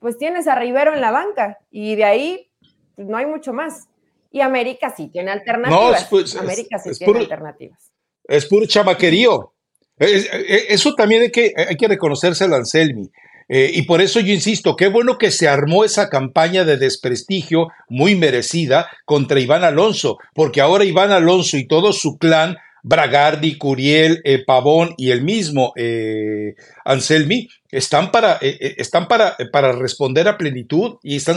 pues 0.00 0.18
tienes 0.18 0.48
a 0.48 0.54
Rivero 0.56 0.94
en 0.94 1.00
la 1.00 1.10
banca 1.10 1.58
y 1.70 1.94
de 1.94 2.04
ahí 2.04 2.50
pues, 2.96 3.06
no 3.06 3.16
hay 3.16 3.26
mucho 3.26 3.52
más. 3.52 3.88
Y 4.30 4.40
América 4.40 4.92
sí 4.96 5.08
tiene 5.08 5.30
alternativas. 5.30 6.10
América 6.36 6.78
sí 6.78 6.90
tiene 6.98 7.20
alternativas. 7.20 7.92
Es 8.24 8.46
puro 8.46 8.66
chamaquerío. 8.66 9.52
Eso 9.98 10.94
también 10.94 11.22
hay 11.22 11.30
que, 11.30 11.52
hay 11.56 11.76
que 11.76 11.86
reconocérselo 11.86 12.54
a 12.54 12.58
Anselmi. 12.58 13.10
Eh, 13.54 13.70
y 13.74 13.82
por 13.82 14.00
eso 14.00 14.18
yo 14.18 14.32
insisto, 14.32 14.76
qué 14.76 14.86
bueno 14.86 15.18
que 15.18 15.30
se 15.30 15.46
armó 15.46 15.84
esa 15.84 16.08
campaña 16.08 16.64
de 16.64 16.78
desprestigio 16.78 17.68
muy 17.86 18.14
merecida 18.14 18.88
contra 19.04 19.40
Iván 19.40 19.62
Alonso, 19.62 20.16
porque 20.32 20.62
ahora 20.62 20.86
Iván 20.86 21.12
Alonso 21.12 21.58
y 21.58 21.66
todo 21.66 21.92
su 21.92 22.16
clan 22.16 22.56
Bragardi, 22.82 23.58
Curiel, 23.58 24.22
eh, 24.24 24.42
Pavón 24.42 24.94
y 24.96 25.10
el 25.10 25.20
mismo 25.20 25.74
eh, 25.76 26.54
Anselmi 26.86 27.50
están 27.70 28.10
para, 28.10 28.38
están 28.40 29.06
para, 29.06 29.36
para 29.52 29.72
responder 29.72 30.28
a 30.28 30.38
plenitud 30.38 30.96
y 31.02 31.16
están 31.16 31.36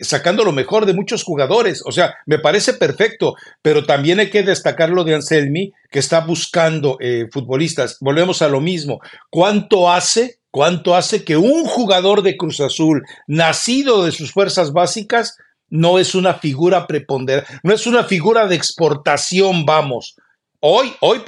sacando 0.00 0.44
lo 0.44 0.52
mejor 0.52 0.86
de 0.86 0.94
muchos 0.94 1.22
jugadores. 1.22 1.82
O 1.84 1.92
sea, 1.92 2.14
me 2.24 2.38
parece 2.38 2.72
perfecto, 2.72 3.34
pero 3.60 3.84
también 3.84 4.20
hay 4.20 4.30
que 4.30 4.42
destacar 4.42 4.88
lo 4.88 5.04
de 5.04 5.14
Anselmi, 5.14 5.72
que 5.90 5.98
está 5.98 6.20
buscando 6.20 6.98
futbolistas. 7.30 7.98
Volvemos 8.00 8.42
a 8.42 8.48
lo 8.48 8.60
mismo. 8.60 9.00
¿Cuánto 9.30 9.90
hace? 9.90 10.41
¿Cuánto 10.52 10.94
hace 10.94 11.24
que 11.24 11.36
un 11.36 11.64
jugador 11.64 12.22
de 12.22 12.36
Cruz 12.36 12.60
Azul, 12.60 13.02
nacido 13.26 14.04
de 14.04 14.12
sus 14.12 14.30
fuerzas 14.30 14.72
básicas, 14.72 15.36
no 15.68 15.98
es 15.98 16.14
una 16.14 16.34
figura 16.34 16.86
preponderante, 16.86 17.52
no 17.64 17.72
es 17.72 17.88
una 17.88 18.04
figura 18.04 18.46
de 18.46 18.54
exportación, 18.54 19.66
vamos, 19.66 20.14
Hoy, 20.64 20.92
hoy 21.00 21.20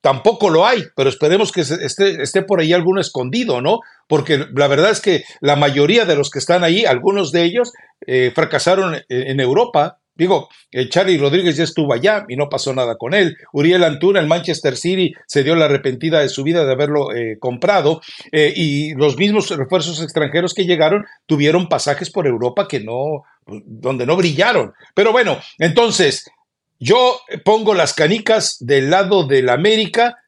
tampoco 0.00 0.50
lo 0.50 0.66
hay, 0.66 0.82
pero 0.96 1.08
esperemos 1.08 1.52
que 1.52 1.60
esté, 1.60 2.20
esté, 2.20 2.42
por 2.42 2.60
ahí 2.60 2.72
alguno 2.72 3.00
escondido, 3.00 3.60
¿no? 3.60 3.78
Porque 4.08 4.46
la 4.52 4.66
verdad 4.66 4.90
es 4.90 5.00
que 5.00 5.22
la 5.40 5.54
mayoría 5.54 6.04
de 6.04 6.16
los 6.16 6.28
que 6.28 6.40
están 6.40 6.64
ahí, 6.64 6.84
algunos 6.84 7.30
de 7.30 7.44
ellos, 7.44 7.72
eh, 8.04 8.32
fracasaron 8.34 8.96
en, 9.08 9.38
Europa. 9.38 9.99
Digo, 10.20 10.48
eh, 10.70 10.88
Charlie 10.88 11.18
Rodríguez 11.18 11.56
ya 11.56 11.64
estuvo 11.64 11.92
allá 11.92 12.26
y 12.28 12.36
no 12.36 12.48
pasó 12.48 12.72
nada 12.74 12.96
con 12.96 13.14
él. 13.14 13.36
Uriel 13.52 13.82
Antuna, 13.84 14.20
el 14.20 14.26
Manchester 14.26 14.76
City, 14.76 15.14
se 15.26 15.42
dio 15.42 15.56
la 15.56 15.64
arrepentida 15.64 16.20
de 16.20 16.28
su 16.28 16.44
vida 16.44 16.64
de 16.64 16.72
haberlo 16.72 17.12
eh, 17.14 17.38
comprado. 17.40 18.02
y 18.32 18.94
los 18.94 19.16
mismos 19.16 19.48
refuerzos 19.50 20.02
extranjeros 20.02 20.54
que 20.54 20.66
llegaron 20.66 21.06
tuvieron 21.26 21.68
pasajes 21.68 22.10
por 22.10 22.26
Europa 22.26 22.68
que 22.68 22.80
no, 22.80 23.22
donde 23.46 24.06
no 24.06 24.16
brillaron. 24.16 24.74
Pero 24.94 25.10
bueno, 25.10 25.38
entonces, 25.58 26.30
yo 26.78 27.20
pongo 27.44 27.74
las 27.74 27.94
canicas 27.94 28.56
del 28.60 28.90
lado 28.90 29.26
del 29.26 29.48
América 29.48 30.18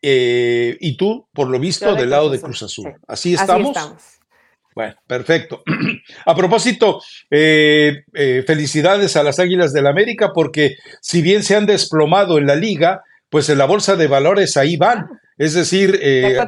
eh, 0.00 0.76
y 0.80 0.96
tú, 0.96 1.26
por 1.32 1.48
lo 1.48 1.58
visto, 1.58 1.94
del 1.94 2.10
lado 2.10 2.30
de 2.30 2.40
Cruz 2.40 2.62
Azul. 2.62 2.94
¿Así 3.06 3.34
estamos? 3.34 3.76
Bueno, 4.78 4.94
perfecto. 5.08 5.64
A 6.26 6.36
propósito, 6.36 7.02
eh, 7.30 8.04
eh, 8.14 8.44
felicidades 8.46 9.16
a 9.16 9.24
las 9.24 9.40
Águilas 9.40 9.72
del 9.72 9.88
América 9.88 10.30
porque 10.32 10.76
si 11.00 11.20
bien 11.20 11.42
se 11.42 11.56
han 11.56 11.66
desplomado 11.66 12.38
en 12.38 12.46
la 12.46 12.54
liga, 12.54 13.02
pues 13.28 13.48
en 13.48 13.58
la 13.58 13.64
bolsa 13.64 13.96
de 13.96 14.06
valores 14.06 14.56
ahí 14.56 14.76
van. 14.76 15.08
Es 15.36 15.54
decir, 15.54 15.98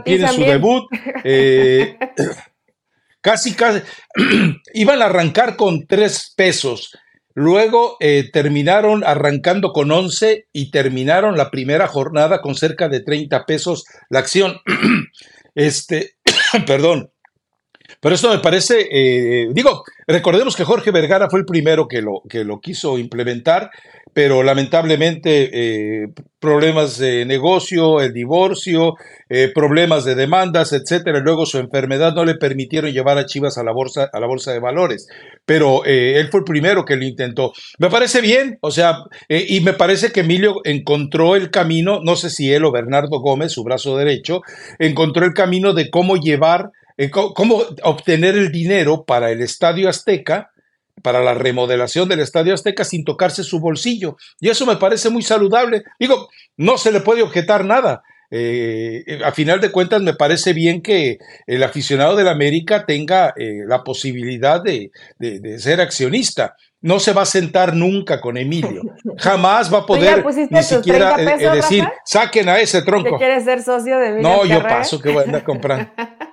tienen 0.04 0.28
su 0.28 0.42
debut. 0.42 0.84
casi, 3.20 3.54
casi, 3.54 3.82
iban 4.74 5.02
a 5.02 5.06
arrancar 5.06 5.56
con 5.56 5.86
tres 5.88 6.32
pesos 6.36 6.92
Luego 7.34 7.96
eh, 8.00 8.28
terminaron 8.32 9.04
arrancando 9.04 9.72
con 9.72 9.90
11 9.90 10.48
y 10.52 10.70
terminaron 10.70 11.36
la 11.36 11.50
primera 11.50 11.86
jornada 11.86 12.40
con 12.40 12.54
cerca 12.54 12.88
de 12.88 13.00
30 13.00 13.46
pesos 13.46 13.84
la 14.08 14.18
acción. 14.18 14.58
este, 15.54 16.16
perdón. 16.66 17.10
Pero 18.01 18.14
esto 18.14 18.30
me 18.30 18.38
parece, 18.38 18.88
eh, 18.90 19.48
digo, 19.53 19.84
recordemos 20.07 20.57
que 20.57 20.64
Jorge 20.64 20.90
Vergara 20.90 21.28
fue 21.28 21.40
el 21.40 21.44
primero 21.44 21.86
que 21.86 22.01
lo, 22.01 22.22
que 22.28 22.44
lo 22.44 22.61
quiso 22.61 22.98
implementar 22.98 23.70
pero 24.12 24.42
lamentablemente 24.42 25.51
eh, 25.53 26.09
problemas 26.40 26.98
de 26.98 27.24
negocio, 27.24 28.01
el 28.01 28.12
divorcio, 28.12 28.94
eh, 29.28 29.53
problemas 29.55 30.05
de 30.05 30.16
demandas, 30.16 30.72
etcétera, 30.72 31.20
luego 31.20 31.46
su 31.46 31.59
enfermedad 31.59 32.12
no 32.14 32.24
le 32.24 32.34
permitieron 32.34 32.90
llevar 32.90 33.18
a 33.18 33.26
Chivas 33.26 33.57
a 33.57 33.62
la 33.62 33.72
bolsa, 33.72 34.11
a 34.12 34.18
la 34.18 34.26
bolsa 34.26 34.53
de 34.53 34.59
valores. 34.59 35.07
Pero 35.46 35.84
él 35.84 36.28
fue 36.28 36.40
el 36.40 36.44
primero 36.44 36.84
que 36.84 36.96
lo 36.96 37.05
intentó. 37.05 37.53
Me 37.78 37.88
parece 37.88 38.20
bien, 38.20 38.59
o 38.62 38.72
sea, 38.72 39.05
y 39.28 39.61
me 39.61 39.74
parece 39.74 40.11
que 40.11 40.20
Emilio 40.20 40.57
encontró 40.64 41.36
el 41.36 41.51
camino, 41.51 42.01
no 42.03 42.16
sé 42.16 42.30
si 42.30 42.53
él 42.53 42.64
o 42.64 42.72
Bernardo 42.72 43.20
Gómez, 43.20 43.53
su 43.53 43.62
brazo 43.62 43.96
derecho, 43.96 44.40
encontró 44.80 45.24
el 45.24 45.34
camino 45.34 45.72
de 45.72 45.88
cómo 45.88 46.16
llevar, 46.16 46.70
cómo 47.09 47.62
obtener 47.82 48.36
el 48.36 48.53
dinero 48.53 49.05
para 49.05 49.30
el 49.30 49.40
Estadio 49.40 49.88
Azteca 49.88 50.51
para 51.03 51.20
la 51.20 51.34
remodelación 51.34 52.09
del 52.09 52.20
Estadio 52.20 52.55
Azteca 52.55 52.84
sin 52.84 53.05
tocarse 53.05 53.42
su 53.42 53.61
bolsillo. 53.61 54.16
Y 54.40 54.48
eso 54.48 54.66
me 54.66 54.76
parece 54.76 55.11
muy 55.11 55.22
saludable. 55.22 55.84
Digo, 55.98 56.28
no 56.57 56.78
se 56.78 56.92
le 56.92 57.01
puede 57.01 57.22
objetar 57.22 57.64
nada. 57.64 58.03
Eh, 58.32 59.20
a 59.24 59.32
final 59.32 59.61
de 59.61 59.72
cuentas, 59.72 60.01
me 60.03 60.14
parece 60.14 60.53
bien 60.53 60.82
que 60.82 61.18
el 61.46 61.62
aficionado 61.64 62.14
del 62.14 62.28
América 62.28 62.86
tenga 62.86 63.34
eh, 63.36 63.62
la 63.66 63.82
posibilidad 63.82 64.62
de, 64.62 64.90
ser 65.59 65.80
accionista. 65.80 66.55
No 66.82 66.98
se 66.98 67.12
va 67.12 67.22
a 67.22 67.26
sentar 67.26 67.74
nunca 67.74 68.20
con 68.20 68.36
Emilio. 68.36 68.82
Jamás 69.18 69.72
va 69.72 69.78
a 69.78 69.86
poder 69.86 70.24
ni 70.51 70.62
siquiera 70.62 71.16
eh, 71.20 71.51
decir, 71.57 71.84
saquen 72.05 72.48
a 72.48 72.59
ese 72.59 72.82
tronco. 72.82 73.18
¿Quieres 73.18 73.44
ser 73.44 73.62
socio 73.62 73.98
de 73.98 74.09
Emilio 74.09 74.28
No, 74.28 74.44
yo 74.46 74.62
paso 74.62 75.01
que 75.01 75.11
voy 75.11 75.22
a 75.22 75.26
andar 75.26 75.44
comprando. 75.44 75.90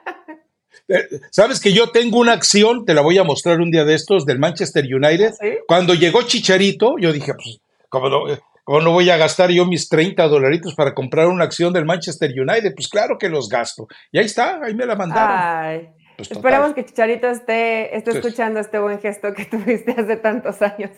Eh, 0.88 1.20
Sabes 1.32 1.60
que 1.60 1.74
yo 1.74 1.90
tengo 1.90 2.20
una 2.20 2.34
acción, 2.34 2.86
te 2.86 2.94
la 2.94 3.02
voy 3.02 3.18
a 3.18 3.24
mostrar 3.24 3.60
un 3.60 3.72
día 3.72 3.84
de 3.84 3.94
estos, 3.96 4.26
del 4.26 4.40
Manchester 4.40 4.86
United. 4.86 5.34
¿Ah, 5.42 5.46
Cuando 5.68 5.94
llegó 5.94 6.22
Chicharito, 6.24 6.96
yo 7.00 7.12
dije, 7.12 7.34
pues, 7.34 7.60
¿cómo 7.90 8.10
no, 8.10 8.82
no 8.82 8.92
voy 8.92 9.10
a 9.10 9.18
gastar 9.18 9.50
yo 9.52 9.66
mis 9.66 9.90
30 9.90 10.28
dolaritos 10.28 10.76
para 10.76 10.94
comprar 10.94 11.28
una 11.28 11.44
acción 11.44 11.74
del 11.74 11.86
Manchester 11.86 12.32
United? 12.32 12.74
Pues 12.76 12.88
claro 12.88 13.18
que 13.18 13.30
los 13.30 13.50
gasto. 13.50 13.88
Y 14.12 14.20
ahí 14.20 14.26
está, 14.26 14.60
ahí 14.64 14.74
me 14.74 14.86
la 14.86 14.96
mandaron. 14.96 15.96
Pues, 16.18 16.32
Esperemos 16.32 16.74
que 16.74 16.84
Chicharito 16.84 17.28
esté, 17.28 17.96
esté 17.96 18.12
escuchando 18.12 18.60
este 18.60 18.80
buen 18.80 19.00
gesto 19.00 19.34
que 19.34 19.46
tuviste 19.52 19.92
hace 19.92 20.18
tantos 20.18 20.62
años. 20.62 20.92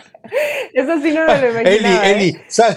Eso 0.72 1.00
sí 1.00 1.12
no 1.12 1.24
me 1.26 1.40
lo 1.40 1.50
imaginaba. 1.60 2.06
Eli, 2.08 2.26
Eli, 2.26 2.28
¿eh? 2.30 2.74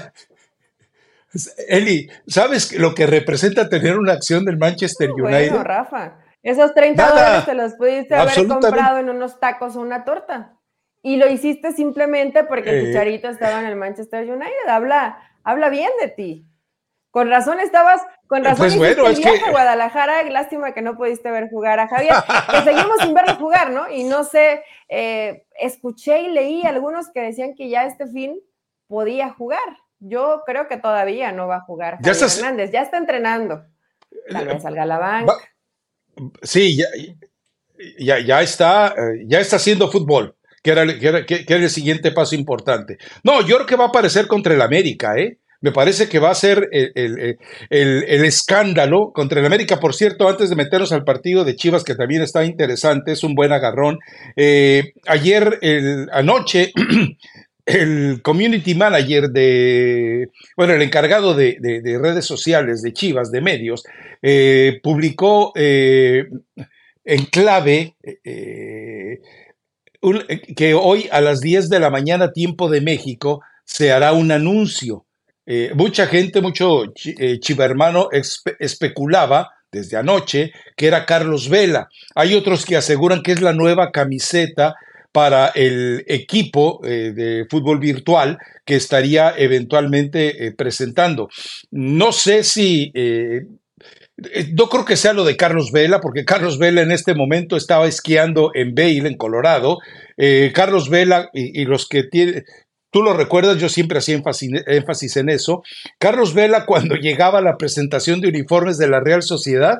Eli, 1.68 2.10
¿sabes 2.28 2.74
lo 2.74 2.94
que 2.94 3.06
representa 3.08 3.70
tener 3.70 3.98
una 3.98 4.14
acción 4.14 4.46
del 4.46 4.58
Manchester 4.58 5.12
United? 5.12 5.50
Bueno, 5.50 5.64
Rafa. 5.64 6.20
Esos 6.42 6.74
30 6.74 7.10
dólares 7.10 7.46
te 7.46 7.54
los 7.54 7.74
pudiste 7.74 8.16
haber 8.16 8.48
comprado 8.48 8.98
en 9.00 9.10
unos 9.10 9.40
tacos 9.40 9.76
o 9.76 9.82
una 9.82 10.06
torta. 10.06 10.56
Y 11.02 11.18
lo 11.18 11.30
hiciste 11.30 11.72
simplemente 11.72 12.44
porque 12.44 12.72
el 12.72 12.88
Chicharito 12.88 13.30
estaba 13.30 13.60
en 13.60 13.66
el 13.66 13.76
Manchester 13.76 14.30
United. 14.30 14.68
Habla, 14.68 15.20
habla 15.44 15.70
bien 15.70 15.92
de 16.02 16.10
ti. 16.10 16.46
Con 17.12 17.30
razón 17.30 17.60
estabas, 17.60 18.02
con 18.28 18.44
razón 18.44 18.68
pues 18.68 18.78
bueno, 18.78 19.08
el 19.08 19.16
viaje 19.16 19.46
a 19.48 19.52
Guadalajara, 19.52 20.24
lástima 20.30 20.74
que 20.74 20.84
no 20.84 20.96
pudiste 20.96 21.32
ver 21.32 21.50
jugar 21.50 21.80
a 21.80 21.88
Javier, 21.88 22.14
que 22.52 22.62
seguimos 22.62 23.00
sin 23.02 23.16
verlo 23.16 23.36
jugar, 23.36 23.72
¿no? 23.72 23.90
Y 23.90 24.04
no 24.04 24.24
sé, 24.24 24.64
eh, 24.90 25.48
escuché 25.60 26.22
y 26.22 26.30
leí 26.30 26.64
algunos 26.64 27.10
que 27.10 27.22
decían 27.22 27.56
que 27.56 27.68
ya 27.68 27.86
este 27.86 28.06
fin 28.08 28.40
podía 28.88 29.32
jugar. 29.32 29.60
Yo 30.00 30.44
creo 30.46 30.68
que 30.68 30.78
todavía 30.78 31.32
no 31.32 31.48
va 31.48 31.58
a 31.58 31.62
jugar 31.62 31.98
Javier 31.98 32.16
ya 32.16 32.26
Hernández, 32.26 32.72
ya 32.72 32.82
está 32.84 32.98
entrenando. 32.98 33.66
Tal 34.32 34.46
vez 34.46 34.62
salga 34.62 34.84
a 34.84 34.86
la 34.86 35.00
banca. 35.00 35.34
Sí, 36.42 36.78
ya, 37.98 38.20
ya, 38.20 38.42
está, 38.42 38.90
eh, 38.90 39.26
ya 39.28 39.40
está 39.40 39.56
haciendo 39.56 39.92
fútbol, 39.92 40.36
que 40.62 40.72
era, 40.72 40.84
el 40.84 41.70
siguiente 41.70 42.12
paso 42.12 42.36
importante. 42.36 42.98
No, 43.24 43.42
yo 43.42 43.56
creo 43.56 43.66
que 43.66 43.76
va 43.76 43.86
a 43.86 43.88
aparecer 43.88 44.28
contra 44.28 44.54
el 44.54 44.62
América, 44.62 45.16
¿eh? 45.18 45.38
Me 45.62 45.74
parece 45.74 46.08
que 46.08 46.20
va 46.20 46.32
a 46.32 46.36
ser 46.36 46.70
el, 46.72 47.38
escándalo 47.70 49.12
contra 49.14 49.42
el 49.42 49.46
América. 49.46 49.78
Por 49.78 49.94
cierto, 49.94 50.30
antes 50.30 50.50
de 50.50 50.56
meternos 50.56 50.94
al 50.94 51.04
partido 51.04 51.44
de 51.44 51.58
Chivas, 51.58 51.84
que 51.84 51.96
también 51.96 52.22
está 52.22 52.46
interesante, 52.46 53.12
es 53.12 53.26
un 53.26 53.36
buen 53.36 53.52
agarrón. 53.52 54.00
Eh, 54.38 54.94
ayer, 55.06 55.60
anoche, 56.14 56.72
el 57.70 58.22
community 58.24 58.74
manager 58.74 59.30
de, 59.30 60.30
bueno, 60.58 60.74
el 60.74 60.82
encargado 60.82 61.36
de, 61.36 61.58
redes 62.02 62.26
sociales 62.26 62.82
de 62.82 62.94
Chivas, 62.94 63.32
de 63.32 63.42
medios, 63.42 63.84
eh, 64.24 64.80
publicó 64.82 65.52
eh, 65.56 66.28
en 67.06 67.26
clave 67.26 67.96
eh, 68.04 69.20
que 70.56 70.74
hoy 70.74 71.08
a 71.12 71.22
las 71.22 71.42
10 71.42 71.70
de 71.70 71.80
la 71.80 71.92
mañana, 71.92 72.32
tiempo 72.32 72.70
de 72.70 72.82
México, 72.82 73.42
se 73.66 73.92
hará 73.92 74.14
un 74.14 74.32
anuncio. 74.32 75.06
mucha 75.76 76.08
gente, 76.08 76.42
mucho 76.42 76.86
chivermano 77.40 78.10
especulaba 78.60 79.52
desde 79.72 79.98
anoche 79.98 80.52
que 80.76 80.88
era 80.88 81.06
Carlos 81.06 81.50
Vela. 81.50 81.88
Hay 82.16 82.34
otros 82.34 82.66
que 82.66 82.78
aseguran 82.78 83.22
que 83.22 83.34
es 83.34 83.42
la 83.42 83.54
nueva 83.54 83.92
camiseta 83.92 84.76
para 85.12 85.48
el 85.48 86.04
equipo 86.08 86.82
eh, 86.84 87.12
de 87.16 87.46
fútbol 87.50 87.80
virtual 87.80 88.38
que 88.66 88.76
estaría 88.76 89.34
eventualmente 89.38 90.46
eh, 90.46 90.52
presentando. 90.52 91.30
No 91.72 92.12
sé 92.12 92.44
si... 92.44 92.92
Eh, 92.94 93.46
no 94.54 94.68
creo 94.68 94.84
que 94.84 94.98
sea 94.98 95.14
lo 95.14 95.24
de 95.24 95.38
Carlos 95.38 95.72
Vela, 95.72 96.02
porque 96.02 96.26
Carlos 96.26 96.60
Vela 96.60 96.82
en 96.82 96.92
este 96.92 97.14
momento 97.14 97.56
estaba 97.56 97.88
esquiando 97.88 98.52
en 98.54 98.76
Vail, 98.76 99.06
en 99.06 99.16
Colorado. 99.16 99.78
Carlos 100.54 100.90
Vela 100.90 101.30
y, 101.32 101.64
los 101.64 101.88
que 101.88 102.04
tienen, 102.04 102.44
Tú 102.92 103.04
lo 103.04 103.14
recuerdas, 103.14 103.60
yo 103.60 103.70
siempre 103.70 104.00
hacía 104.00 104.16
énfasis, 104.16 104.52
énfasis, 104.66 105.16
en 105.18 105.30
eso. 105.30 105.64
Carlos 106.00 106.34
Vela, 106.34 106.66
cuando 106.66 106.96
llegaba 107.02 107.40
a 107.40 107.42
la 107.44 107.56
presentación 107.56 108.20
de 108.20 108.30
uniformes 108.30 108.78
de 108.78 108.90
la 108.90 109.00
Real 109.00 109.22
Sociedad, 109.22 109.78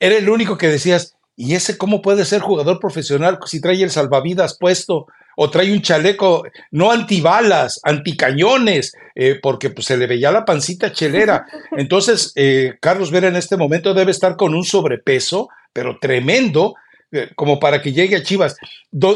era 0.00 0.16
el 0.16 0.28
único 0.30 0.56
que 0.56 0.68
decías, 0.68 1.17
¿Y 1.40 1.54
ese 1.54 1.78
cómo 1.78 2.02
puede 2.02 2.24
ser 2.24 2.40
jugador 2.40 2.80
profesional 2.80 3.38
si 3.46 3.60
trae 3.60 3.80
el 3.80 3.90
salvavidas 3.90 4.58
puesto 4.58 5.06
o 5.36 5.48
trae 5.50 5.72
un 5.72 5.82
chaleco 5.82 6.42
no 6.72 6.90
antibalas, 6.90 7.78
anticañones, 7.84 8.92
eh, 9.14 9.38
porque 9.40 9.70
pues, 9.70 9.86
se 9.86 9.96
le 9.96 10.08
veía 10.08 10.32
la 10.32 10.44
pancita 10.44 10.90
chelera? 10.90 11.46
Entonces, 11.76 12.32
eh, 12.34 12.74
Carlos 12.80 13.12
Vera 13.12 13.28
en 13.28 13.36
este 13.36 13.56
momento 13.56 13.94
debe 13.94 14.10
estar 14.10 14.34
con 14.34 14.52
un 14.52 14.64
sobrepeso, 14.64 15.48
pero 15.72 16.00
tremendo, 16.00 16.74
eh, 17.12 17.28
como 17.36 17.60
para 17.60 17.82
que 17.82 17.92
llegue 17.92 18.16
a 18.16 18.22
Chivas. 18.24 18.56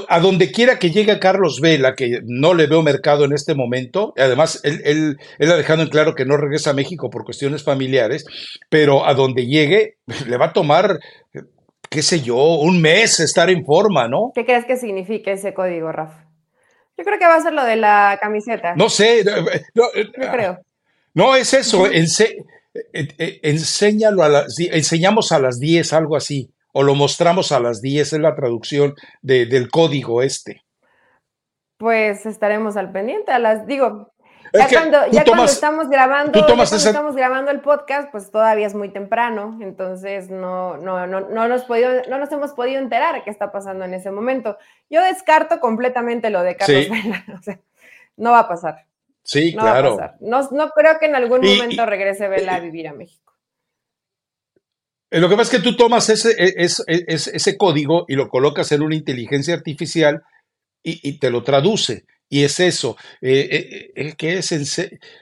a 0.08 0.20
donde 0.20 0.52
quiera 0.52 0.78
que 0.78 0.92
llegue 0.92 1.18
Carlos 1.18 1.60
Vela, 1.60 1.96
que 1.96 2.20
no 2.24 2.54
le 2.54 2.68
veo 2.68 2.82
mercado 2.82 3.24
en 3.24 3.32
este 3.32 3.56
momento, 3.56 4.14
además 4.16 4.60
él, 4.62 4.80
él, 4.84 5.16
él, 5.40 5.50
ha 5.50 5.56
dejado 5.56 5.82
en 5.82 5.88
claro 5.88 6.14
que 6.14 6.24
no 6.24 6.36
regresa 6.36 6.70
a 6.70 6.74
México 6.74 7.10
por 7.10 7.24
cuestiones 7.24 7.64
familiares, 7.64 8.24
pero 8.70 9.04
a 9.06 9.14
donde 9.14 9.46
llegue 9.46 9.96
le 10.28 10.36
va 10.36 10.46
a 10.46 10.52
tomar, 10.52 11.00
qué 11.92 12.02
sé 12.02 12.20
yo, 12.20 12.36
un 12.36 12.80
mes 12.80 13.20
estar 13.20 13.50
en 13.50 13.64
forma, 13.64 14.08
¿no? 14.08 14.32
¿Qué 14.34 14.44
crees 14.44 14.64
que 14.64 14.76
significa 14.76 15.30
ese 15.30 15.54
código, 15.54 15.92
Rafa? 15.92 16.26
Yo 16.96 17.04
creo 17.04 17.18
que 17.18 17.26
va 17.26 17.36
a 17.36 17.40
ser 17.40 17.52
lo 17.52 17.64
de 17.64 17.76
la 17.76 18.18
camiseta. 18.20 18.74
No 18.74 18.88
sé. 18.88 19.24
No, 19.74 19.84
Yo 19.94 20.30
creo. 20.32 20.58
No, 21.14 21.36
es 21.36 21.52
eso. 21.54 21.86
enséñalo 23.42 24.22
a 24.22 24.28
las, 24.28 24.58
enseñamos 24.58 25.30
a 25.32 25.38
las 25.38 25.58
10, 25.60 25.92
algo 25.92 26.16
así 26.16 26.52
o 26.72 26.82
lo 26.82 26.94
mostramos 26.94 27.52
a 27.52 27.60
las 27.60 27.80
10, 27.80 28.14
es 28.14 28.18
la 28.18 28.34
traducción 28.34 28.94
del 29.20 29.70
código 29.70 30.22
este. 30.22 30.62
Pues 31.78 32.26
estaremos 32.26 32.76
al 32.76 32.92
pendiente, 32.92 33.32
a 33.32 33.38
las, 33.38 33.66
digo, 33.66 34.12
ya, 34.52 34.68
cuando, 34.68 34.98
ya 35.10 35.24
cuando, 35.24 35.44
estamos 35.44 35.88
grabando, 35.88 36.46
estamos 36.62 37.16
grabando 37.16 37.50
el 37.50 37.60
podcast, 37.60 38.10
pues 38.10 38.30
todavía 38.30 38.66
es 38.66 38.74
muy 38.74 38.90
temprano, 38.90 39.58
entonces 39.62 40.30
no, 40.30 40.76
no, 40.76 41.06
no, 41.06 41.20
no, 41.20 41.48
nos 41.48 41.64
podido, 41.64 41.90
no 42.08 42.18
nos 42.18 42.30
hemos 42.32 42.52
podido 42.52 42.80
enterar 42.80 43.24
qué 43.24 43.30
está 43.30 43.50
pasando 43.52 43.84
en 43.84 43.94
ese 43.94 44.10
momento. 44.10 44.58
Yo 44.90 45.02
descarto 45.02 45.60
completamente 45.60 46.30
lo 46.30 46.42
de 46.42 46.56
Carlos 46.56 46.88
Vela, 46.88 47.24
o 47.38 47.42
sea, 47.42 47.58
no 48.16 48.32
va 48.32 48.40
a 48.40 48.48
pasar. 48.48 48.86
Sí, 49.24 49.54
claro. 49.54 49.96
No, 50.20 50.48
no, 50.50 50.70
creo 50.70 50.98
que 50.98 51.06
en 51.06 51.14
algún 51.14 51.40
momento 51.40 51.86
regrese 51.86 52.28
Vela 52.28 52.56
a 52.56 52.60
vivir 52.60 52.88
a 52.88 52.92
México. 52.92 53.32
Eh, 55.10 55.20
lo 55.20 55.28
que 55.28 55.36
pasa 55.36 55.54
es 55.54 55.62
que 55.62 55.70
tú 55.70 55.76
tomas 55.76 56.08
ese, 56.08 56.30
e, 56.30 56.64
e, 56.64 57.04
ese 57.06 57.56
código 57.58 58.06
y 58.08 58.14
lo 58.14 58.28
colocas 58.28 58.72
en 58.72 58.82
una 58.82 58.96
inteligencia 58.96 59.54
artificial 59.54 60.22
y, 60.82 61.18
te 61.18 61.30
lo 61.30 61.42
traduce. 61.42 62.06
Y 62.28 62.44
es 62.44 62.60
eso, 62.60 62.96
eh, 63.20 63.90
eh, 63.94 64.14
que 64.16 64.38
es 64.38 64.52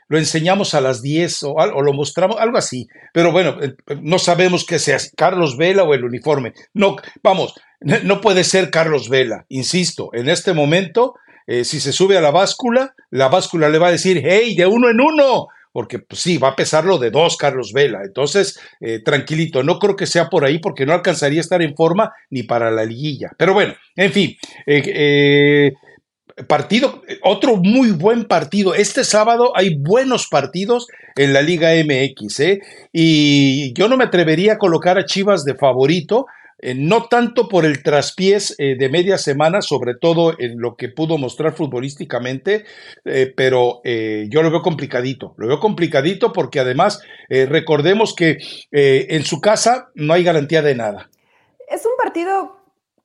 lo 0.09 0.19
enseñamos 0.19 0.75
a 0.75 0.81
las 0.81 1.03
10 1.03 1.43
o, 1.43 1.55
o, 1.55 1.83
lo 1.83 1.93
mostramos, 1.93 2.37
algo 2.39 2.57
así. 2.57 2.87
Pero 3.13 3.33
bueno, 3.33 3.59
no 4.01 4.19
sabemos 4.19 4.65
que 4.65 4.79
sea 4.79 4.99
Carlos 5.17 5.57
Vela 5.57 5.83
o 5.83 5.93
el 5.95 6.05
uniforme. 6.05 6.53
No, 6.73 6.97
vamos, 7.23 7.55
no 7.81 8.21
puede 8.21 8.45
ser 8.45 8.71
Carlos 8.71 9.09
Vela, 9.09 9.45
insisto, 9.49 10.11
en 10.13 10.29
este 10.29 10.53
momento, 10.53 11.15
si 11.49 11.81
se 11.81 11.91
sube 11.91 12.17
a 12.17 12.21
la 12.21 12.31
báscula, 12.31 12.95
la 13.11 13.27
báscula 13.27 13.69
le 13.69 13.79
va 13.79 13.89
a 13.89 13.93
decir, 13.93 14.23
hey, 14.25 14.55
de 14.55 14.67
uno 14.67 14.89
en 14.89 15.01
uno, 15.01 15.49
porque 15.73 16.01
pues, 16.01 16.21
sí, 16.21 16.39
va 16.39 16.49
a 16.49 16.57
pesar 16.57 16.85
lo 16.85 16.99
de 16.99 17.11
dos 17.11 17.37
Carlos 17.37 17.73
Vela. 17.73 18.01
Entonces, 18.05 18.59
eh, 18.81 19.01
tranquilito, 19.05 19.63
no 19.63 19.79
creo 19.79 19.97
que 19.97 20.07
sea 20.07 20.29
por 20.29 20.45
ahí 20.45 20.59
porque 20.59 20.87
no 20.87 20.93
alcanzaría 20.93 21.41
a 21.41 21.43
estar 21.43 21.63
en 21.63 21.75
forma 21.77 22.13
ni 22.31 22.43
para 22.43 22.71
la 22.71 22.85
liguilla. 22.85 23.31
Pero 23.37 23.55
bueno, 23.55 23.75
en 23.97 24.13
fin, 24.13 24.37
eh, 24.67 24.83
eh, 24.87 25.73
partido, 26.47 27.03
otro 27.23 27.57
muy 27.57 27.93
buen 27.93 28.25
partido. 28.25 28.75
Este 28.75 29.05
sábado 29.05 29.53
hay 29.55 29.77
buenos 29.77 30.29
partidos 30.29 30.87
en 31.17 31.33
la 31.33 31.43
Liga 31.43 31.71
MX, 31.73 32.43
Y 32.93 33.73
yo 33.75 33.89
no 33.89 33.97
me 33.97 34.05
atrevería 34.05 34.55
a 34.55 34.59
colocar 34.59 34.99
a 34.99 35.05
Chivas 35.05 35.45
de 35.45 35.55
favorito, 35.55 36.27
eh, 36.63 36.75
no 36.75 37.05
tanto 37.05 37.49
por 37.49 37.65
el 37.65 37.83
traspiés 37.83 38.55
eh, 38.59 38.77
de 38.79 38.89
media 38.91 39.17
semana, 39.17 39.63
sobre 39.63 39.95
todo 39.95 40.39
en 40.39 40.61
lo 40.61 40.77
que 40.77 40.91
pudo 40.91 41.17
mostrar 41.17 41.55
futbolísticamente, 41.55 42.65
eh, 43.05 43.33
pero 43.35 43.81
yo 43.85 44.43
lo 44.43 44.51
veo 44.51 44.63
complicadito. 44.63 45.35
Lo 45.39 45.47
veo 45.47 45.59
complicadito 45.59 46.33
porque 46.33 46.61
además 46.61 47.03
recordemos 47.29 48.15
que 48.15 48.39
en 48.71 49.25
su 49.25 49.41
casa 49.41 49.89
no 49.95 50.13
hay 50.13 50.23
garantía 50.23 50.63
de 50.63 50.75
nada. 50.75 51.11
Es 51.69 51.85
un 51.87 51.93
partido, 51.97 52.60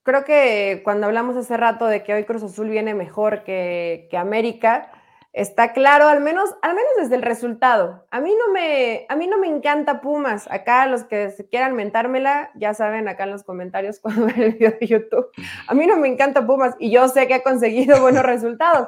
creo 0.05 0.23
que 0.23 0.79
cuando 0.85 1.07
hablamos 1.07 1.35
hace 1.35 1.57
rato 1.57 1.85
de 1.87 2.03
que 2.03 2.13
hoy 2.13 2.23
Cruz 2.23 2.43
Azul 2.43 2.69
viene 2.69 2.93
mejor 2.93 3.43
que, 3.43 4.07
que 4.09 4.17
América, 4.17 4.89
Está 5.35 5.73
claro, 5.73 6.07
al 6.07 6.21
menos, 6.21 6.49
al 6.61 6.75
menos 6.75 6.91
desde 6.97 7.15
el 7.15 7.21
resultado. 7.21 8.05
A 8.09 8.21
mí 8.21 8.33
no 8.39 8.53
me, 8.53 9.05
a 9.09 9.17
mí 9.17 9.27
no 9.27 9.37
me 9.37 9.47
encanta 9.47 9.99
Pumas. 9.99 10.49
Acá 10.49 10.85
los 10.87 11.03
que 11.03 11.29
se 11.31 11.45
quieran 11.45 11.75
mentármela, 11.75 12.51
ya 12.55 12.73
saben 12.73 13.09
acá 13.09 13.25
en 13.25 13.31
los 13.31 13.43
comentarios 13.43 13.99
cuando 14.01 14.27
ven 14.27 14.41
el 14.41 14.53
video 14.53 14.71
de 14.79 14.87
YouTube. 14.87 15.27
A 15.67 15.73
mí 15.73 15.87
no 15.87 15.97
me 15.97 16.07
encanta 16.07 16.47
Pumas 16.47 16.75
y 16.79 16.89
yo 16.89 17.09
sé 17.09 17.27
que 17.27 17.33
ha 17.33 17.43
conseguido 17.43 17.99
buenos 17.99 18.23
resultados. 18.23 18.87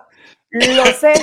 Lo 0.50 0.86
sé. 0.86 1.16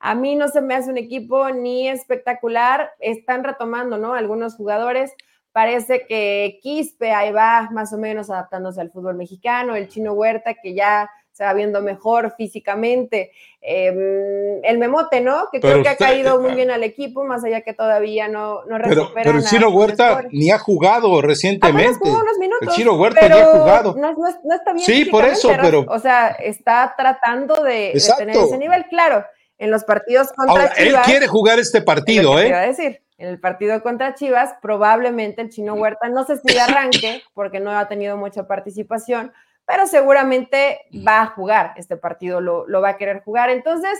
A 0.00 0.16
mí 0.16 0.34
no 0.34 0.48
se 0.48 0.60
me 0.60 0.74
hace 0.74 0.90
un 0.90 0.98
equipo 0.98 1.48
ni 1.50 1.88
espectacular. 1.88 2.90
Están 2.98 3.44
retomando, 3.44 3.98
¿no? 3.98 4.14
Algunos 4.14 4.56
jugadores. 4.56 5.14
Parece 5.52 6.06
que 6.06 6.58
Quispe 6.62 7.12
ahí 7.12 7.30
va 7.30 7.68
más 7.70 7.92
o 7.92 7.98
menos 7.98 8.30
adaptándose 8.30 8.80
al 8.80 8.90
fútbol 8.90 9.16
mexicano. 9.16 9.76
El 9.76 9.88
chino 9.88 10.14
Huerta 10.14 10.54
que 10.54 10.74
ya 10.74 11.10
se 11.32 11.44
va 11.44 11.54
viendo 11.54 11.80
mejor 11.80 12.34
físicamente. 12.36 13.32
Em, 13.60 14.62
el 14.64 14.78
Memote, 14.78 15.20
¿no? 15.20 15.48
Que 15.50 15.60
creo 15.60 15.82
que 15.82 15.88
ha 15.88 15.96
caído 15.96 16.40
muy 16.40 16.54
bien 16.54 16.70
al 16.70 16.82
equipo, 16.82 17.24
más 17.24 17.42
allá 17.44 17.62
que 17.62 17.72
todavía 17.72 18.28
no, 18.28 18.64
no 18.66 18.76
recupera. 18.78 19.12
Pero, 19.14 19.38
el 19.38 19.44
Chino 19.44 19.70
Huerta 19.70 20.24
ni 20.30 20.50
ha 20.50 20.58
jugado 20.58 21.22
recientemente. 21.22 21.98
Jugó 21.98 22.20
unos 22.20 22.38
minutos, 22.38 22.68
el 22.68 22.74
Chino 22.74 22.94
Huerta 22.94 23.28
ni 23.28 23.34
ha 23.34 23.46
jugado. 23.46 23.94
No, 23.96 24.12
no, 24.12 24.54
está 24.54 24.72
bien. 24.72 24.86
Sí, 24.86 25.04
por 25.06 25.24
eso, 25.24 25.50
pero. 25.60 25.84
O 25.88 25.98
sea, 25.98 26.28
está 26.28 26.94
tratando 26.96 27.62
de, 27.62 27.98
tener 28.18 28.36
ese 28.36 28.58
nivel, 28.58 28.86
claro. 28.86 29.24
En 29.58 29.70
los 29.70 29.84
partidos 29.84 30.32
contra 30.32 30.74
Chivas. 30.74 30.78
Él 30.78 30.96
quiere 31.04 31.28
jugar 31.28 31.58
este 31.60 31.82
partido, 31.82 32.38
¿eh? 32.40 32.48
Iba 32.48 32.58
a 32.58 32.66
decir. 32.66 33.01
En 33.18 33.28
el 33.28 33.38
partido 33.38 33.82
contra 33.82 34.14
Chivas, 34.14 34.54
probablemente 34.60 35.42
el 35.42 35.50
Chino 35.50 35.74
Huerta, 35.74 36.08
no 36.08 36.24
sé 36.24 36.38
si 36.38 36.58
arranque, 36.58 37.22
porque 37.34 37.60
no 37.60 37.70
ha 37.70 37.88
tenido 37.88 38.16
mucha 38.16 38.46
participación, 38.46 39.32
pero 39.66 39.86
seguramente 39.86 40.80
va 41.06 41.22
a 41.22 41.26
jugar 41.26 41.74
este 41.76 41.96
partido, 41.96 42.40
lo, 42.40 42.80
va 42.80 42.90
a 42.90 42.96
querer 42.96 43.22
jugar. 43.22 43.50
Entonces, 43.50 43.98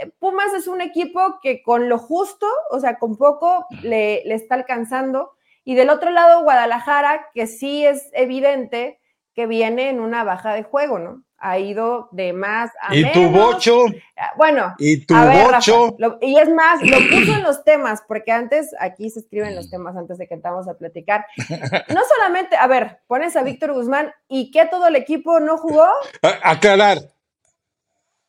eh, 0.00 0.10
Pumas 0.18 0.52
es 0.54 0.68
un 0.68 0.80
equipo 0.80 1.40
que 1.42 1.62
con 1.62 1.88
lo 1.88 1.98
justo, 1.98 2.46
o 2.70 2.78
sea, 2.80 2.98
con 2.98 3.16
poco 3.16 3.66
le, 3.82 4.22
le 4.24 4.34
está 4.34 4.54
alcanzando. 4.54 5.32
Y 5.64 5.74
del 5.74 5.90
otro 5.90 6.10
lado, 6.10 6.42
Guadalajara, 6.42 7.28
que 7.34 7.46
sí 7.46 7.84
es 7.84 8.08
evidente 8.12 9.00
que 9.34 9.46
viene 9.46 9.88
en 9.88 10.00
una 10.00 10.24
baja 10.24 10.54
de 10.54 10.62
juego, 10.62 10.98
¿no? 10.98 11.24
Ha 11.40 11.58
ido 11.58 12.08
de 12.12 12.32
más 12.32 12.70
a 12.82 12.94
¿Y 12.94 13.10
tu 13.12 13.28
bocho? 13.30 13.86
Ah, 14.16 14.32
bueno, 14.36 14.74
¿y 14.78 15.04
tu 15.04 15.14
bocho? 15.14 15.96
y 16.20 16.38
es 16.38 16.48
más, 16.50 16.82
lo 16.82 16.98
puso 17.10 17.34
en 17.34 17.42
los 17.42 17.64
temas, 17.64 18.02
porque 18.06 18.30
antes, 18.30 18.70
aquí 18.78 19.10
se 19.10 19.20
escriben 19.20 19.56
los 19.56 19.70
temas 19.70 19.96
antes 19.96 20.18
de 20.18 20.28
que 20.28 20.34
entramos 20.34 20.68
a 20.68 20.74
platicar. 20.74 21.26
No 21.90 22.00
solamente, 22.16 22.56
a 22.56 22.66
ver, 22.66 23.00
pones 23.06 23.36
a 23.36 23.42
Víctor 23.42 23.72
Guzmán 23.72 24.12
y 24.28 24.50
que 24.50 24.66
todo 24.66 24.86
el 24.86 24.96
equipo 24.96 25.40
no 25.40 25.56
jugó. 25.56 25.86
aclarar. 26.42 26.98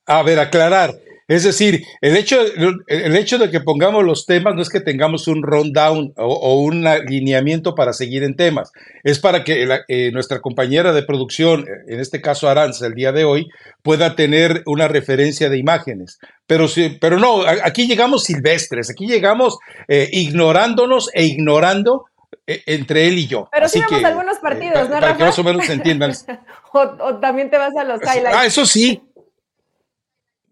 A 0.06 0.24
ver, 0.24 0.40
aclarar. 0.40 0.92
Es 1.32 1.46
decir, 1.46 1.86
el 2.02 2.18
hecho, 2.18 2.42
el 2.88 3.16
hecho 3.16 3.38
de 3.38 3.50
que 3.50 3.62
pongamos 3.62 4.04
los 4.04 4.26
temas 4.26 4.54
no 4.54 4.62
es 4.62 4.68
que 4.68 4.82
tengamos 4.82 5.30
un 5.30 5.44
rundown 5.44 6.12
o, 6.18 6.62
un 6.62 6.86
alineamiento 6.86 7.74
para 7.74 7.94
seguir 7.94 8.24
en 8.24 8.36
temas, 8.36 8.74
es 9.06 9.18
para 9.18 9.46
que 9.46 9.66
eh, 9.88 10.12
nuestra 10.12 10.42
compañera 10.42 10.92
de 10.92 11.04
producción, 11.04 11.66
en 11.88 12.02
este 12.02 12.20
caso 12.20 12.50
Aranza, 12.50 12.86
el 12.86 12.96
día 12.96 13.14
de 13.14 13.24
hoy, 13.24 13.48
pueda 13.82 14.18
tener 14.18 14.62
una 14.66 14.90
referencia 14.90 15.50
de 15.50 15.58
imágenes. 15.58 16.20
Pero, 16.48 16.68
sí, 16.68 16.98
pero 17.00 17.18
no, 17.18 17.44
aquí 17.64 17.88
llegamos 17.88 18.26
silvestres, 18.26 18.90
aquí 18.90 19.08
llegamos 19.08 19.58
eh, 19.88 20.10
ignorándonos 20.12 21.10
e 21.14 21.24
ignorando 21.24 22.08
eh, 22.46 22.62
entre 22.66 23.08
él 23.08 23.20
y 23.20 23.28
yo. 23.28 23.48
Pero 23.52 23.70
sí 23.70 23.80
vemos 23.80 24.04
algunos 24.04 24.40
partidos, 24.40 24.90
¿no? 24.90 25.00
Para 25.00 25.16
que 25.16 25.24
más 25.24 25.40
o 25.40 25.44
menos 25.46 25.66
se 25.66 25.74
entiendan. 25.74 26.12
o, 26.74 27.16
también 27.20 27.50
te 27.50 27.58
vas 27.58 27.76
a 27.78 27.86
los 27.86 28.02
highlights. 28.02 28.36
Ah, 28.36 28.46
eso 28.46 28.66
sí, 28.66 29.02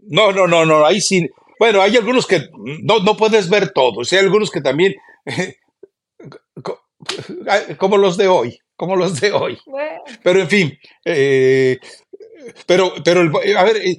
no, 0.10 0.32
no, 0.32 0.48
no, 0.48 0.66
no, 0.66 0.86
ahí 0.86 1.02
sí. 1.02 1.30
Bueno, 1.60 1.82
hay 1.82 1.96
algunos 1.96 2.26
que 2.26 2.50
no, 2.82 3.00
no 3.00 3.16
puedes 3.16 3.50
ver 3.50 3.72
todos, 3.72 4.12
hay 4.12 4.20
algunos 4.20 4.50
que 4.50 4.62
también, 4.62 4.96
como 7.78 7.98
los 7.98 8.18
de 8.18 8.28
hoy, 8.28 8.60
como 8.76 8.96
los 8.96 9.22
de 9.22 9.32
hoy. 9.32 9.60
Pero 10.24 10.40
en 10.40 10.48
fin, 10.48 10.80
eh, 11.06 11.78
pero, 12.66 12.94
pero, 13.04 13.22
a 13.58 13.64
ver, 13.64 13.78
eh, 13.78 13.98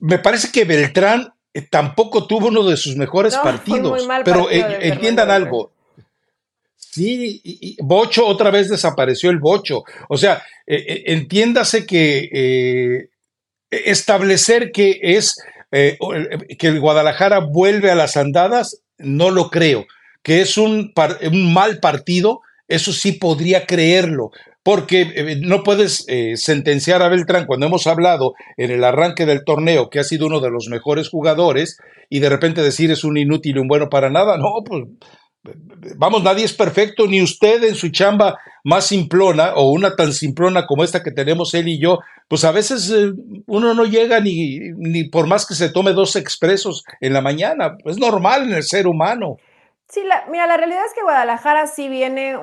me 0.00 0.18
parece 0.18 0.52
que 0.52 0.64
Beltrán 0.64 1.32
eh, 1.54 1.62
tampoco 1.62 2.26
tuvo 2.26 2.48
uno 2.48 2.62
de 2.64 2.76
sus 2.76 2.96
mejores 2.96 3.34
partidos, 3.36 4.06
pero 4.24 4.50
entiendan 4.50 5.30
algo. 5.30 5.72
Sí, 6.76 7.40
y, 7.42 7.76
Bocho 7.82 8.26
otra 8.26 8.50
vez 8.50 8.68
desapareció 8.68 9.30
el 9.30 9.38
Bocho. 9.38 9.84
O 10.10 10.18
sea, 10.18 10.42
entiéndase 10.66 11.86
que 11.86 13.08
establecer 13.70 14.70
que 14.72 14.98
es 15.02 15.36
eh, 15.70 15.98
que 16.58 16.68
el 16.68 16.80
Guadalajara 16.80 17.40
vuelve 17.40 17.90
a 17.90 17.94
las 17.94 18.16
andadas, 18.16 18.82
no 18.98 19.30
lo 19.30 19.50
creo. 19.50 19.86
Que 20.22 20.40
es 20.40 20.58
un, 20.58 20.92
un 21.30 21.52
mal 21.52 21.78
partido, 21.78 22.40
eso 22.66 22.92
sí 22.92 23.12
podría 23.12 23.66
creerlo, 23.66 24.30
porque 24.62 25.02
eh, 25.14 25.36
no 25.40 25.62
puedes 25.62 26.04
eh, 26.08 26.36
sentenciar 26.36 27.02
a 27.02 27.08
Beltrán 27.08 27.46
cuando 27.46 27.66
hemos 27.66 27.86
hablado 27.86 28.34
en 28.56 28.70
el 28.70 28.84
arranque 28.84 29.26
del 29.26 29.44
torneo 29.44 29.88
que 29.88 30.00
ha 30.00 30.04
sido 30.04 30.26
uno 30.26 30.40
de 30.40 30.50
los 30.50 30.68
mejores 30.68 31.08
jugadores 31.08 31.78
y 32.10 32.20
de 32.20 32.28
repente 32.28 32.62
decir 32.62 32.90
es 32.90 33.04
un 33.04 33.16
inútil 33.16 33.56
y 33.56 33.60
un 33.60 33.68
bueno 33.68 33.88
para 33.88 34.10
nada. 34.10 34.36
No, 34.36 34.62
pues 34.64 34.84
vamos, 35.96 36.22
nadie 36.22 36.44
es 36.44 36.52
perfecto, 36.52 37.06
ni 37.06 37.22
usted 37.22 37.62
en 37.64 37.74
su 37.74 37.90
chamba 37.90 38.38
más 38.64 38.86
simplona 38.86 39.54
o 39.54 39.70
una 39.70 39.96
tan 39.96 40.12
simplona 40.12 40.66
como 40.66 40.84
esta 40.84 41.02
que 41.02 41.10
tenemos 41.10 41.54
él 41.54 41.68
y 41.68 41.80
yo, 41.80 42.00
pues 42.28 42.44
a 42.44 42.52
veces 42.52 42.90
eh, 42.90 43.12
uno 43.46 43.74
no 43.74 43.84
llega 43.84 44.20
ni, 44.20 44.58
ni 44.76 45.04
por 45.04 45.26
más 45.26 45.46
que 45.46 45.54
se 45.54 45.70
tome 45.70 45.92
dos 45.92 46.16
expresos 46.16 46.84
en 47.00 47.12
la 47.12 47.20
mañana, 47.20 47.76
es 47.84 47.98
normal 47.98 48.48
en 48.48 48.54
el 48.54 48.62
ser 48.62 48.86
humano. 48.86 49.36
Sí, 49.88 50.02
la, 50.04 50.26
mira, 50.30 50.46
la 50.46 50.56
realidad 50.56 50.84
es 50.86 50.94
que 50.94 51.02
Guadalajara 51.02 51.66
sí 51.66 51.88
viene 51.88 52.36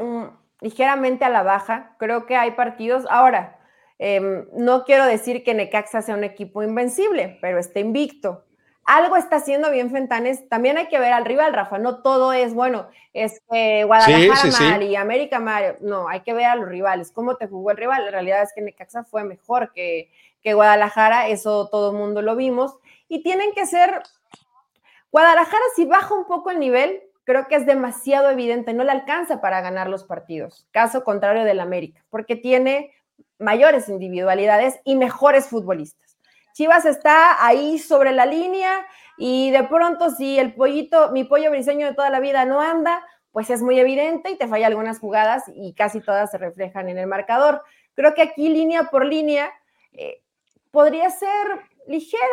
ligeramente 0.62 1.26
a 1.26 1.30
la 1.30 1.44
baja, 1.44 1.96
creo 2.00 2.26
que 2.26 2.36
hay 2.36 2.52
partidos, 2.52 3.06
ahora, 3.10 3.60
em, 4.00 4.46
no 4.58 4.84
quiero 4.84 5.06
decir 5.06 5.44
que 5.44 5.54
Necaxa 5.54 6.02
sea 6.02 6.16
un 6.16 6.24
equipo 6.24 6.64
invencible, 6.64 7.38
pero 7.42 7.60
está 7.60 7.80
invicto 7.80 8.45
algo 8.86 9.18
está 9.18 9.38
haciendo 9.38 9.72
bien 9.72 9.90
Fentanes. 9.90 10.48
También 10.48 10.78
hay 10.78 10.88
que 10.88 11.00
ver 11.00 11.12
al 11.12 11.26
rival, 11.26 11.54
Rafa. 11.54 11.80
No 11.80 12.02
todo 12.02 12.34
es, 12.34 12.54
bueno, 12.54 12.88
es 13.14 13.42
que 13.52 13.84
Guadalajara 13.84 14.70
mal 14.70 14.84
y 14.84 14.96
América 14.96 15.40
mal. 15.40 15.78
No, 15.82 16.08
hay 16.08 16.22
que 16.22 16.34
ver 16.34 16.46
a 16.46 16.56
los 16.56 16.70
rivales. 16.70 17.12
¿Cómo 17.12 17.36
te 17.36 17.48
jugó 17.48 17.72
el 17.72 17.78
rival? 17.78 18.06
La 18.06 18.12
realidad 18.12 18.44
es 18.44 18.54
que 18.54 18.62
Necaxa 18.62 19.04
fue 19.04 19.24
mejor 19.24 19.74
que, 19.74 20.12
que 20.42 20.54
Guadalajara. 20.54 21.28
Eso 21.28 21.68
todo 21.70 21.92
el 21.92 21.98
mundo 21.98 22.22
lo 22.22 22.36
vimos. 22.36 22.78
Y 23.08 23.24
tienen 23.24 23.54
que 23.54 23.66
ser. 23.66 24.04
Guadalajara, 25.12 25.64
si 25.76 25.86
baja 25.86 26.14
un 26.14 26.26
poco 26.26 26.52
el 26.52 26.60
nivel, 26.60 27.02
creo 27.24 27.48
que 27.48 27.56
es 27.56 27.66
demasiado 27.66 28.30
evidente. 28.30 28.74
No 28.74 28.84
le 28.84 28.92
alcanza 28.92 29.42
para 29.42 29.62
ganar 29.62 29.90
los 29.90 30.04
partidos. 30.04 30.68
Caso 30.72 31.04
contrario 31.04 31.44
del 31.44 31.60
América, 31.60 32.06
porque 32.12 32.36
tiene 32.36 32.92
mayores 33.40 33.90
individualidades 33.90 34.80
y 34.84 34.96
mejores 34.96 35.48
futbolistas. 35.48 36.05
Chivas 36.56 36.86
está 36.86 37.46
ahí 37.46 37.78
sobre 37.80 38.14
la 38.14 38.26
línea 38.26 38.88
y 39.18 39.52
de 39.52 39.64
pronto 39.64 40.10
si 40.10 40.40
el 40.40 40.54
pollito, 40.54 41.12
mi 41.12 41.26
pollo 41.26 41.52
briseño 41.52 41.86
de 41.86 41.94
toda 41.94 42.10
la 42.10 42.22
vida 42.22 42.46
no 42.46 42.62
anda, 42.62 43.06
pues 43.34 43.50
es 43.50 43.62
muy 43.62 43.78
evidente 43.78 44.32
y 44.32 44.38
te 44.38 44.48
falla 44.48 44.68
algunas 44.68 45.00
jugadas 45.00 45.44
y 45.54 45.74
casi 45.74 46.00
todas 46.00 46.32
se 46.32 46.38
reflejan 46.38 46.88
en 46.88 46.98
el 46.98 47.08
marcador. 47.08 47.62
Creo 47.94 48.14
que 48.14 48.22
aquí 48.22 48.48
línea 48.48 48.86
por 48.86 49.06
línea 49.06 49.52
eh, 49.92 50.22
podría 50.72 51.10
ser 51.10 51.46
ligera, 51.88 52.24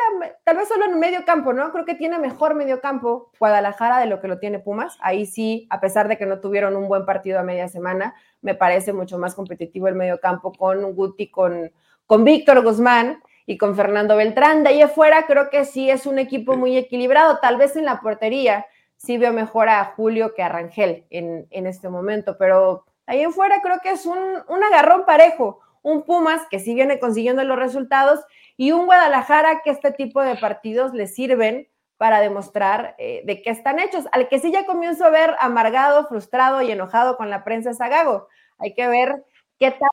tal 0.45 0.57
vez 0.57 0.69
solo 0.69 0.85
en 0.85 1.01
medio 1.01 1.25
campo, 1.25 1.53
¿no? 1.53 1.73
Creo 1.73 1.85
que 1.85 1.97
tiene 1.97 2.21
mejor 2.21 2.55
medio 2.55 2.81
campo 2.81 3.33
Guadalajara 3.41 3.99
de 3.99 4.07
lo 4.07 4.21
que 4.21 4.29
lo 4.29 4.39
tiene 4.39 4.61
Pumas. 4.61 4.97
Ahí 5.01 5.27
sí, 5.27 5.67
a 5.69 5.81
pesar 5.81 6.07
de 6.07 6.17
que 6.17 6.27
no 6.27 6.39
tuvieron 6.39 6.77
un 6.77 6.87
buen 6.87 7.05
partido 7.05 7.41
a 7.41 7.43
media 7.43 7.67
semana, 7.67 8.15
me 8.41 8.55
parece 8.55 8.93
mucho 8.93 9.19
más 9.19 9.35
competitivo 9.35 9.89
el 9.89 9.97
medio 9.97 10.21
campo 10.21 10.53
con 10.53 10.95
Guti, 10.95 11.29
con, 11.29 11.73
con 12.07 12.23
Víctor 12.23 12.63
Guzmán 12.63 13.21
y 13.47 13.59
con 13.59 13.77
Fernando 13.77 14.17
Beltrán. 14.17 14.63
De 14.63 14.71
ahí 14.71 14.83
afuera 14.83 15.27
creo 15.27 15.51
que 15.51 15.65
sí 15.65 15.91
es 15.91 16.07
un 16.07 16.19
equipo 16.19 16.57
muy 16.57 16.77
equilibrado. 16.77 17.39
Tal 17.39 17.57
vez 17.57 17.77
en 17.77 17.85
la 17.85 18.01
portería 18.01 18.67
sí 18.97 19.19
veo 19.19 19.33
mejor 19.33 19.69
a 19.69 19.85
Julio 19.97 20.35
que 20.35 20.43
a 20.43 20.49
Rangel 20.49 21.05
en, 21.11 21.67
este 21.67 21.89
momento, 21.89 22.37
pero 22.39 22.85
ahí 23.07 23.25
afuera 23.25 23.61
creo 23.63 23.81
que 23.83 23.91
es 23.91 24.07
un, 24.07 24.19
agarrón 24.65 25.05
parejo. 25.05 25.61
Un 25.83 26.03
Pumas 26.05 26.43
que 26.49 26.61
sí 26.61 26.75
viene 26.75 27.01
consiguiendo 27.01 27.43
los 27.43 27.59
resultados 27.59 28.21
y 28.57 28.71
un 28.71 28.87
Guadalajara 28.87 29.63
que 29.65 29.71
este 29.71 29.91
tipo 29.91 30.23
de 30.23 30.37
partidos 30.37 30.95
le 30.95 31.09
sirven 31.09 31.69
para 31.97 32.21
demostrar 32.21 32.95
eh, 32.99 33.23
de 33.25 33.43
qué 33.43 33.51
están 33.51 33.81
hechos. 33.81 34.05
Al 34.13 34.29
que 34.29 34.39
sí 34.39 34.53
ya 34.53 34.65
comienzo 34.65 35.05
a 35.05 35.11
ver 35.11 35.35
amargado, 35.41 36.07
frustrado 36.07 36.63
y 36.63 36.71
enojado 36.71 37.17
con 37.17 37.31
la 37.31 37.43
prensa 37.43 37.71
es 37.71 37.79
Gago. 37.79 38.29
Hay 38.59 38.75
que 38.75 38.87
ver 38.87 39.25
qué 39.63 39.71
tal 39.71 39.91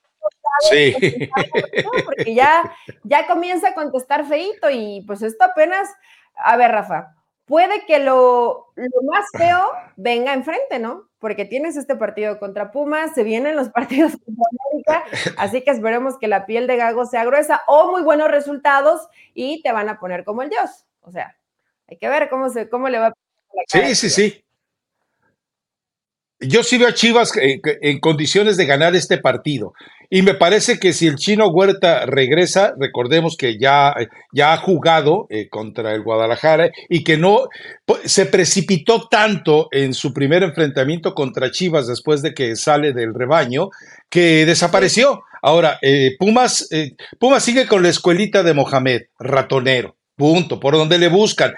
Sí. 0.70 1.30
Porque 2.06 2.34
ya, 2.34 2.76
ya 3.04 3.28
comienza 3.28 3.70
a 3.70 3.74
contestar 3.74 4.26
feito 4.26 4.70
y 4.70 5.04
pues 5.08 5.22
esto 5.22 5.46
apenas, 5.46 5.88
a 6.36 6.58
ver, 6.58 6.72
Rafa, 6.72 7.16
puede 7.46 7.86
que 7.86 8.00
lo, 8.00 8.74
más 9.10 9.26
feo 9.38 9.72
venga 9.96 10.34
enfrente, 10.34 10.80
¿no? 10.80 11.08
Porque 11.20 11.46
tienes 11.46 11.78
este 11.78 11.96
partido 11.96 12.40
contra 12.40 12.72
Pumas, 12.72 13.14
se 13.14 13.24
vienen 13.24 13.56
los 13.56 13.70
partidos 13.74 14.12
contra 14.12 14.44
América, 14.70 15.04
así 15.38 15.62
que 15.62 15.72
esperemos 15.72 16.18
que 16.18 16.28
la 16.28 16.46
piel 16.46 16.68
de 16.68 16.76
Gago 16.76 17.06
sea 17.06 17.26
gruesa 17.26 17.62
o 17.68 17.92
muy 17.92 18.02
buenos 18.02 18.30
resultados 18.30 19.08
y 19.34 19.62
te 19.62 19.72
van 19.72 19.88
a 19.88 20.00
poner 20.00 20.26
como 20.26 20.42
el 20.42 20.50
Dios. 20.50 20.86
O 21.02 21.12
sea, 21.12 21.38
hay 21.88 21.98
que 21.98 22.10
ver 22.10 22.30
cómo, 22.30 22.50
se, 22.50 22.70
cómo 22.70 22.90
le 22.90 23.00
va 23.00 23.08
a... 23.08 23.14
Sí, 23.68 23.96
sí, 23.96 24.10
sí. 24.10 24.46
Yo 26.40 26.64
sí 26.64 26.78
veo 26.78 26.90
a 26.90 26.94
Chivas 26.94 27.36
en, 27.36 27.62
en 27.64 28.00
condiciones 28.00 28.58
de 28.58 28.66
ganar 28.66 28.96
este 28.96 29.18
partido. 29.18 29.74
Y 30.12 30.24
me 30.24 30.34
parece 30.34 30.80
que 30.80 30.92
si 30.92 31.06
el 31.06 31.18
chino 31.18 31.50
Huerta 31.50 32.08
regresa, 32.08 32.74
recordemos 32.80 33.38
que 33.38 33.60
ya, 33.60 33.94
ya 34.32 34.54
ha 34.54 34.58
jugado 34.58 35.28
eh, 35.30 35.50
contra 35.50 35.94
el 35.94 36.02
Guadalajara 36.02 36.72
y 36.90 37.04
que 37.04 37.18
no 37.18 37.48
se 38.06 38.26
precipitó 38.26 39.08
tanto 39.08 39.68
en 39.72 39.94
su 39.94 40.12
primer 40.12 40.42
enfrentamiento 40.42 41.14
contra 41.14 41.52
Chivas 41.52 41.86
después 41.86 42.24
de 42.24 42.34
que 42.34 42.56
sale 42.56 42.92
del 42.94 43.14
rebaño, 43.14 43.70
que 44.10 44.48
desapareció. 44.48 45.22
Ahora, 45.44 45.78
eh, 45.84 46.16
Pumas, 46.18 46.68
eh, 46.72 46.96
Pumas 47.20 47.44
sigue 47.44 47.68
con 47.68 47.84
la 47.84 47.90
escuelita 47.90 48.42
de 48.42 48.56
Mohamed, 48.56 49.02
ratonero. 49.20 49.96
Punto, 50.16 50.60
por 50.60 50.74
donde 50.74 50.98
le 50.98 51.08
buscan, 51.08 51.54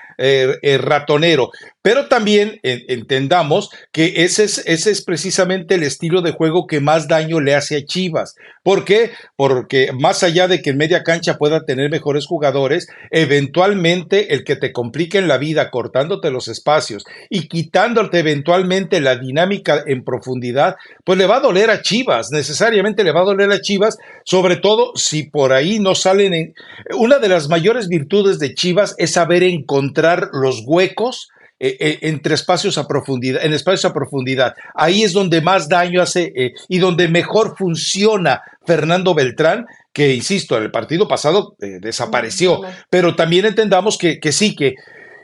ratonero. 0.80 1.50
Pero 1.82 2.08
también 2.08 2.60
entendamos 2.64 3.72
que 3.92 4.24
ese 4.24 4.44
es, 4.44 4.60
ese 4.68 4.92
es 4.92 5.04
precisamente 5.04 5.76
el 5.76 5.84
estilo 5.84 6.22
de 6.22 6.32
juego 6.32 6.68
que 6.68 6.80
más 6.80 7.08
daño 7.08 7.40
le 7.40 7.56
hace 7.56 7.78
a 7.78 7.86
Chivas. 7.86 8.36
¿Por 8.62 8.86
qué? 8.86 9.12
Porque 9.36 9.92
más 9.92 10.22
allá 10.22 10.48
de 10.48 10.62
que 10.62 10.70
en 10.70 10.78
media 10.78 11.04
cancha 11.04 11.40
pueda 11.40 11.66
tener 11.66 11.90
mejores 11.90 12.28
jugadores, 12.28 12.88
eventualmente 13.10 14.36
el 14.36 14.44
que 14.44 14.56
te 14.56 14.72
complique 14.72 15.18
en 15.18 15.28
la 15.28 15.40
vida 15.40 15.72
cortándote 15.72 16.30
los 16.30 16.48
espacios 16.48 17.04
y 17.32 17.48
quitándote 17.48 18.20
eventualmente 18.20 19.02
la 19.02 19.16
dinámica 19.16 19.84
en 19.88 20.04
profundidad, 20.04 20.76
pues 21.04 21.18
le 21.18 21.26
va 21.26 21.38
a 21.38 21.42
doler 21.42 21.72
a 21.72 21.82
Chivas, 21.82 22.30
necesariamente 22.32 23.04
le 23.04 23.12
va 23.12 23.22
a 23.22 23.26
doler 23.26 23.52
a 23.52 23.60
Chivas, 23.60 23.98
sobre 24.24 24.58
todo 24.58 24.92
si 24.96 25.24
por 25.24 25.52
ahí 25.52 25.80
no 25.80 25.96
salen 25.96 26.34
en... 26.36 26.54
Una 26.96 27.18
de 27.18 27.30
las 27.30 27.50
mayores 27.50 27.88
virtudes 27.88 28.38
de 28.38 28.54
Chivas 28.54 28.94
es 29.00 29.14
saber 29.14 29.42
encontrar 29.42 30.30
los 30.34 30.62
huecos 30.66 31.30
eh, 31.64 31.78
eh, 31.80 32.00
entre 32.02 32.34
espacios 32.34 32.80
a 32.80 32.88
profundidad, 32.88 33.46
en 33.46 33.54
espacios 33.54 33.86
a 33.86 33.94
profundidad. 33.94 34.56
Ahí 34.74 35.04
es 35.04 35.14
donde 35.14 35.42
más 35.42 35.70
daño 35.70 36.02
hace 36.02 36.34
eh, 36.36 36.54
y 36.68 36.80
donde 36.80 37.08
mejor 37.08 37.56
funciona 37.56 38.42
Fernando 38.66 39.14
Beltrán, 39.14 39.68
que 39.94 40.16
insisto, 40.16 40.58
en 40.58 40.64
el 40.64 40.72
partido 40.72 41.08
pasado 41.08 41.56
desapareció. 41.60 42.62
Pero 42.90 43.16
también 43.16 43.46
entendamos 43.46 44.00
que, 44.00 44.20
sí, 44.32 44.56
que, 44.56 44.74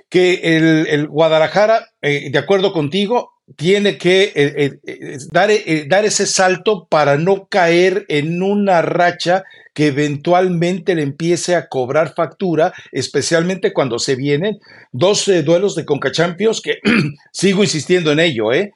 que 0.10 0.86
el, 0.92 1.08
Guadalajara, 1.08 1.88
de 2.02 2.38
acuerdo 2.38 2.72
contigo, 2.72 3.37
tiene 3.56 3.98
que 3.98 4.80
dar, 5.32 5.50
dar 5.88 6.06
ese 6.06 6.26
salto 6.26 6.88
para 6.90 7.18
no 7.18 7.48
caer 7.48 8.06
en 8.10 8.44
una 8.44 8.82
racha 8.82 9.44
que 9.78 9.88
eventualmente 9.88 10.96
le 10.96 11.04
empiece 11.04 11.56
a 11.56 11.68
cobrar 11.68 12.16
factura, 12.16 12.74
especialmente 12.92 13.74
cuando 13.74 14.00
se 14.00 14.16
vienen 14.16 14.58
dos 14.92 15.28
eh, 15.28 15.44
duelos 15.44 15.76
de 15.76 15.86
Conca 15.86 16.12
Champions 16.12 16.62
que 16.62 16.80
sigo 17.32 17.62
insistiendo 17.64 18.12
en 18.12 18.20
ello, 18.20 18.52
¿eh? 18.52 18.72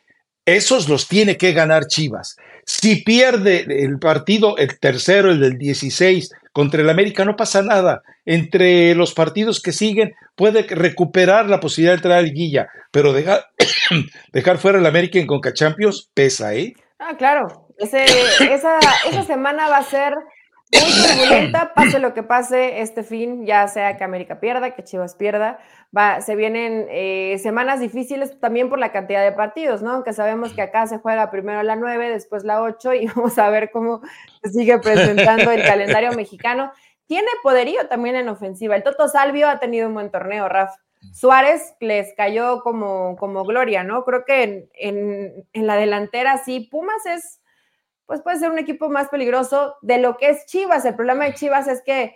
Esos 0.45 0.87
los 0.87 1.07
tiene 1.07 1.37
que 1.37 1.53
ganar 1.53 1.87
Chivas. 1.87 2.35
Si 2.67 2.97
pierde 2.97 3.65
el 3.83 3.97
partido, 3.97 4.57
el 4.57 4.77
tercero, 4.79 5.31
el 5.31 5.39
del 5.39 5.57
16, 5.57 6.29
contra 6.51 6.81
el 6.81 6.89
América, 6.89 7.25
no 7.25 7.35
pasa 7.35 7.61
nada. 7.61 8.01
Entre 8.25 8.93
los 8.95 9.13
partidos 9.13 9.61
que 9.61 9.71
siguen, 9.71 10.13
puede 10.35 10.63
recuperar 10.63 11.49
la 11.49 11.59
posibilidad 11.59 11.93
de 11.93 11.97
entrar 11.97 12.17
a 12.17 12.21
Liguilla, 12.21 12.67
pero 12.91 13.13
dejar, 13.13 13.45
dejar 14.33 14.57
fuera 14.57 14.79
el 14.79 14.85
América 14.85 15.19
en 15.19 15.27
Conca 15.27 15.53
Champions 15.53 16.09
pesa, 16.13 16.53
¿eh? 16.53 16.73
Ah, 16.99 17.15
claro. 17.17 17.67
esa, 17.77 18.77
esa 19.09 19.23
semana 19.23 19.69
va 19.69 19.77
a 19.77 19.83
ser 19.83 20.13
muy 20.79 20.91
turbulenta, 20.91 21.73
pase 21.73 21.99
lo 21.99 22.13
que 22.13 22.23
pase 22.23 22.81
este 22.81 23.03
fin, 23.03 23.45
ya 23.45 23.67
sea 23.67 23.97
que 23.97 24.03
América 24.03 24.39
pierda, 24.39 24.71
que 24.71 24.83
Chivas 24.83 25.15
pierda, 25.15 25.59
va, 25.95 26.21
se 26.21 26.35
vienen 26.35 26.87
eh, 26.89 27.37
semanas 27.39 27.79
difíciles 27.79 28.39
también 28.39 28.69
por 28.69 28.79
la 28.79 28.91
cantidad 28.91 29.23
de 29.23 29.33
partidos, 29.33 29.81
¿no? 29.81 29.91
Aunque 29.91 30.13
sabemos 30.13 30.53
que 30.53 30.61
acá 30.61 30.87
se 30.87 30.99
juega 30.99 31.29
primero 31.29 31.61
la 31.63 31.75
9, 31.75 32.09
después 32.09 32.43
la 32.43 32.61
8 32.61 32.93
y 32.93 33.07
vamos 33.15 33.37
a 33.37 33.49
ver 33.49 33.71
cómo 33.71 34.01
se 34.43 34.51
sigue 34.51 34.79
presentando 34.79 35.51
el 35.51 35.63
calendario 35.63 36.13
mexicano. 36.13 36.71
Tiene 37.05 37.27
poderío 37.43 37.87
también 37.87 38.15
en 38.15 38.29
ofensiva. 38.29 38.75
El 38.75 38.83
Toto 38.83 39.09
Salvio 39.09 39.49
ha 39.49 39.59
tenido 39.59 39.89
un 39.89 39.93
buen 39.93 40.11
torneo, 40.11 40.47
Raf. 40.47 40.73
Suárez 41.13 41.75
les 41.81 42.13
cayó 42.15 42.61
como, 42.61 43.17
como 43.17 43.43
gloria, 43.43 43.83
¿no? 43.83 44.05
Creo 44.05 44.23
que 44.23 44.43
en, 44.43 44.69
en, 44.75 45.47
en 45.51 45.67
la 45.67 45.75
delantera 45.75 46.37
sí, 46.37 46.69
Pumas 46.71 47.05
es 47.07 47.40
pues 48.11 48.21
puede 48.21 48.39
ser 48.39 48.51
un 48.51 48.59
equipo 48.59 48.89
más 48.89 49.07
peligroso 49.07 49.77
de 49.81 49.97
lo 49.97 50.17
que 50.17 50.31
es 50.31 50.45
Chivas. 50.45 50.83
El 50.83 50.95
problema 50.95 51.23
de 51.23 51.33
Chivas 51.33 51.69
es 51.69 51.81
que 51.81 52.13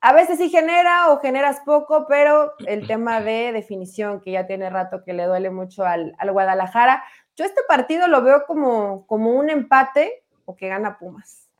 a 0.00 0.14
veces 0.14 0.38
sí 0.38 0.48
genera 0.48 1.10
o 1.10 1.20
generas 1.20 1.60
poco, 1.66 2.06
pero 2.08 2.54
el 2.66 2.86
tema 2.86 3.20
de 3.20 3.52
definición, 3.52 4.22
que 4.22 4.30
ya 4.30 4.46
tiene 4.46 4.70
rato 4.70 5.04
que 5.04 5.12
le 5.12 5.26
duele 5.26 5.50
mucho 5.50 5.84
al, 5.84 6.16
al 6.16 6.32
Guadalajara. 6.32 7.04
Yo 7.36 7.44
este 7.44 7.60
partido 7.68 8.08
lo 8.08 8.22
veo 8.22 8.46
como, 8.46 9.06
como 9.06 9.32
un 9.32 9.50
empate 9.50 10.24
o 10.46 10.56
que 10.56 10.68
gana 10.68 10.96
Pumas. 10.96 11.50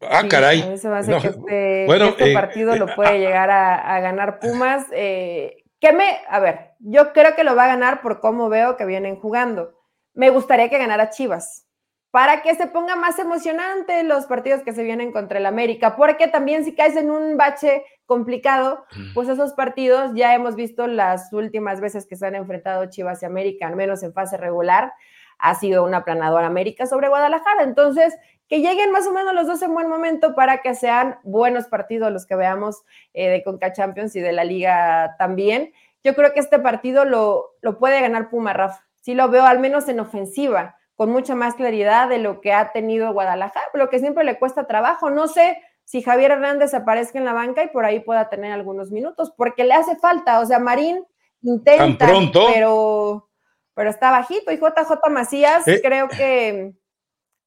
Ah, 0.00 0.22
caray. 0.30 0.62
A 0.62 0.66
mí 0.66 0.78
se 0.78 0.88
me 0.88 0.98
hace 0.98 1.18
que 1.18 1.26
este, 1.26 1.86
bueno, 1.86 2.04
este 2.10 2.30
eh, 2.30 2.32
partido 2.32 2.74
eh, 2.74 2.78
lo 2.78 2.84
ah, 2.84 2.94
puede 2.94 3.08
ah. 3.08 3.18
llegar 3.18 3.50
a, 3.50 3.96
a, 3.96 3.98
ganar 3.98 4.38
Pumas. 4.38 4.86
Eh, 4.92 5.64
que 5.80 5.92
me, 5.92 6.20
a 6.28 6.38
ver, 6.38 6.74
yo 6.78 7.12
creo 7.12 7.34
que 7.34 7.42
lo 7.42 7.56
va 7.56 7.64
a 7.64 7.74
ganar 7.74 8.02
por 8.02 8.20
cómo 8.20 8.48
veo 8.48 8.76
que 8.76 8.84
vienen 8.84 9.16
jugando. 9.16 9.74
Me 10.16 10.30
gustaría 10.30 10.68
que 10.68 10.78
ganara 10.78 11.10
Chivas 11.10 11.66
para 12.10 12.40
que 12.40 12.54
se 12.54 12.66
ponga 12.66 12.96
más 12.96 13.18
emocionante 13.18 14.02
los 14.02 14.24
partidos 14.24 14.62
que 14.62 14.72
se 14.72 14.82
vienen 14.82 15.12
contra 15.12 15.38
el 15.38 15.44
América, 15.44 15.96
porque 15.96 16.28
también 16.28 16.64
si 16.64 16.74
caes 16.74 16.96
en 16.96 17.10
un 17.10 17.36
bache 17.36 17.84
complicado, 18.06 18.86
pues 19.12 19.28
esos 19.28 19.52
partidos 19.52 20.12
ya 20.14 20.34
hemos 20.34 20.54
visto 20.54 20.86
las 20.86 21.30
últimas 21.34 21.82
veces 21.82 22.06
que 22.06 22.16
se 22.16 22.26
han 22.26 22.34
enfrentado 22.34 22.86
Chivas 22.86 23.22
y 23.22 23.26
América, 23.26 23.66
al 23.66 23.76
menos 23.76 24.02
en 24.02 24.14
fase 24.14 24.38
regular, 24.38 24.94
ha 25.38 25.54
sido 25.56 25.84
una 25.84 26.04
planadora 26.04 26.46
América 26.46 26.86
sobre 26.86 27.08
Guadalajara. 27.08 27.64
Entonces, 27.64 28.16
que 28.48 28.62
lleguen 28.62 28.92
más 28.92 29.06
o 29.06 29.12
menos 29.12 29.34
los 29.34 29.46
dos 29.46 29.60
en 29.60 29.74
buen 29.74 29.90
momento 29.90 30.34
para 30.34 30.62
que 30.62 30.74
sean 30.74 31.18
buenos 31.22 31.66
partidos 31.66 32.10
los 32.10 32.24
que 32.24 32.36
veamos 32.36 32.82
eh, 33.12 33.28
de 33.28 33.42
Conca 33.42 33.74
Champions 33.74 34.16
y 34.16 34.20
de 34.20 34.32
la 34.32 34.44
Liga 34.44 35.16
también. 35.18 35.74
Yo 36.02 36.14
creo 36.14 36.32
que 36.32 36.40
este 36.40 36.58
partido 36.58 37.04
lo, 37.04 37.56
lo 37.60 37.78
puede 37.78 38.00
ganar 38.00 38.30
Puma, 38.30 38.54
Rafa. 38.54 38.85
Sí 39.06 39.14
lo 39.14 39.28
veo 39.28 39.46
al 39.46 39.60
menos 39.60 39.86
en 39.86 40.00
ofensiva 40.00 40.80
con 40.96 41.10
mucha 41.10 41.36
más 41.36 41.54
claridad 41.54 42.08
de 42.08 42.18
lo 42.18 42.40
que 42.40 42.52
ha 42.52 42.72
tenido 42.72 43.12
Guadalajara, 43.12 43.64
lo 43.74 43.88
que 43.88 44.00
siempre 44.00 44.24
le 44.24 44.36
cuesta 44.36 44.66
trabajo. 44.66 45.10
No 45.10 45.28
sé 45.28 45.62
si 45.84 46.02
Javier 46.02 46.32
Hernández 46.32 46.74
aparezca 46.74 47.16
en 47.16 47.24
la 47.24 47.32
banca 47.32 47.62
y 47.62 47.68
por 47.68 47.84
ahí 47.84 48.00
pueda 48.00 48.28
tener 48.28 48.50
algunos 48.50 48.90
minutos, 48.90 49.32
porque 49.36 49.62
le 49.62 49.74
hace 49.74 49.94
falta. 49.94 50.40
O 50.40 50.46
sea, 50.46 50.58
Marín 50.58 51.06
intenta, 51.42 52.08
pero, 52.52 53.30
pero 53.74 53.90
está 53.90 54.10
bajito. 54.10 54.50
Y 54.50 54.56
JJ 54.56 55.08
Macías, 55.08 55.68
eh. 55.68 55.80
creo 55.80 56.08
que, 56.08 56.74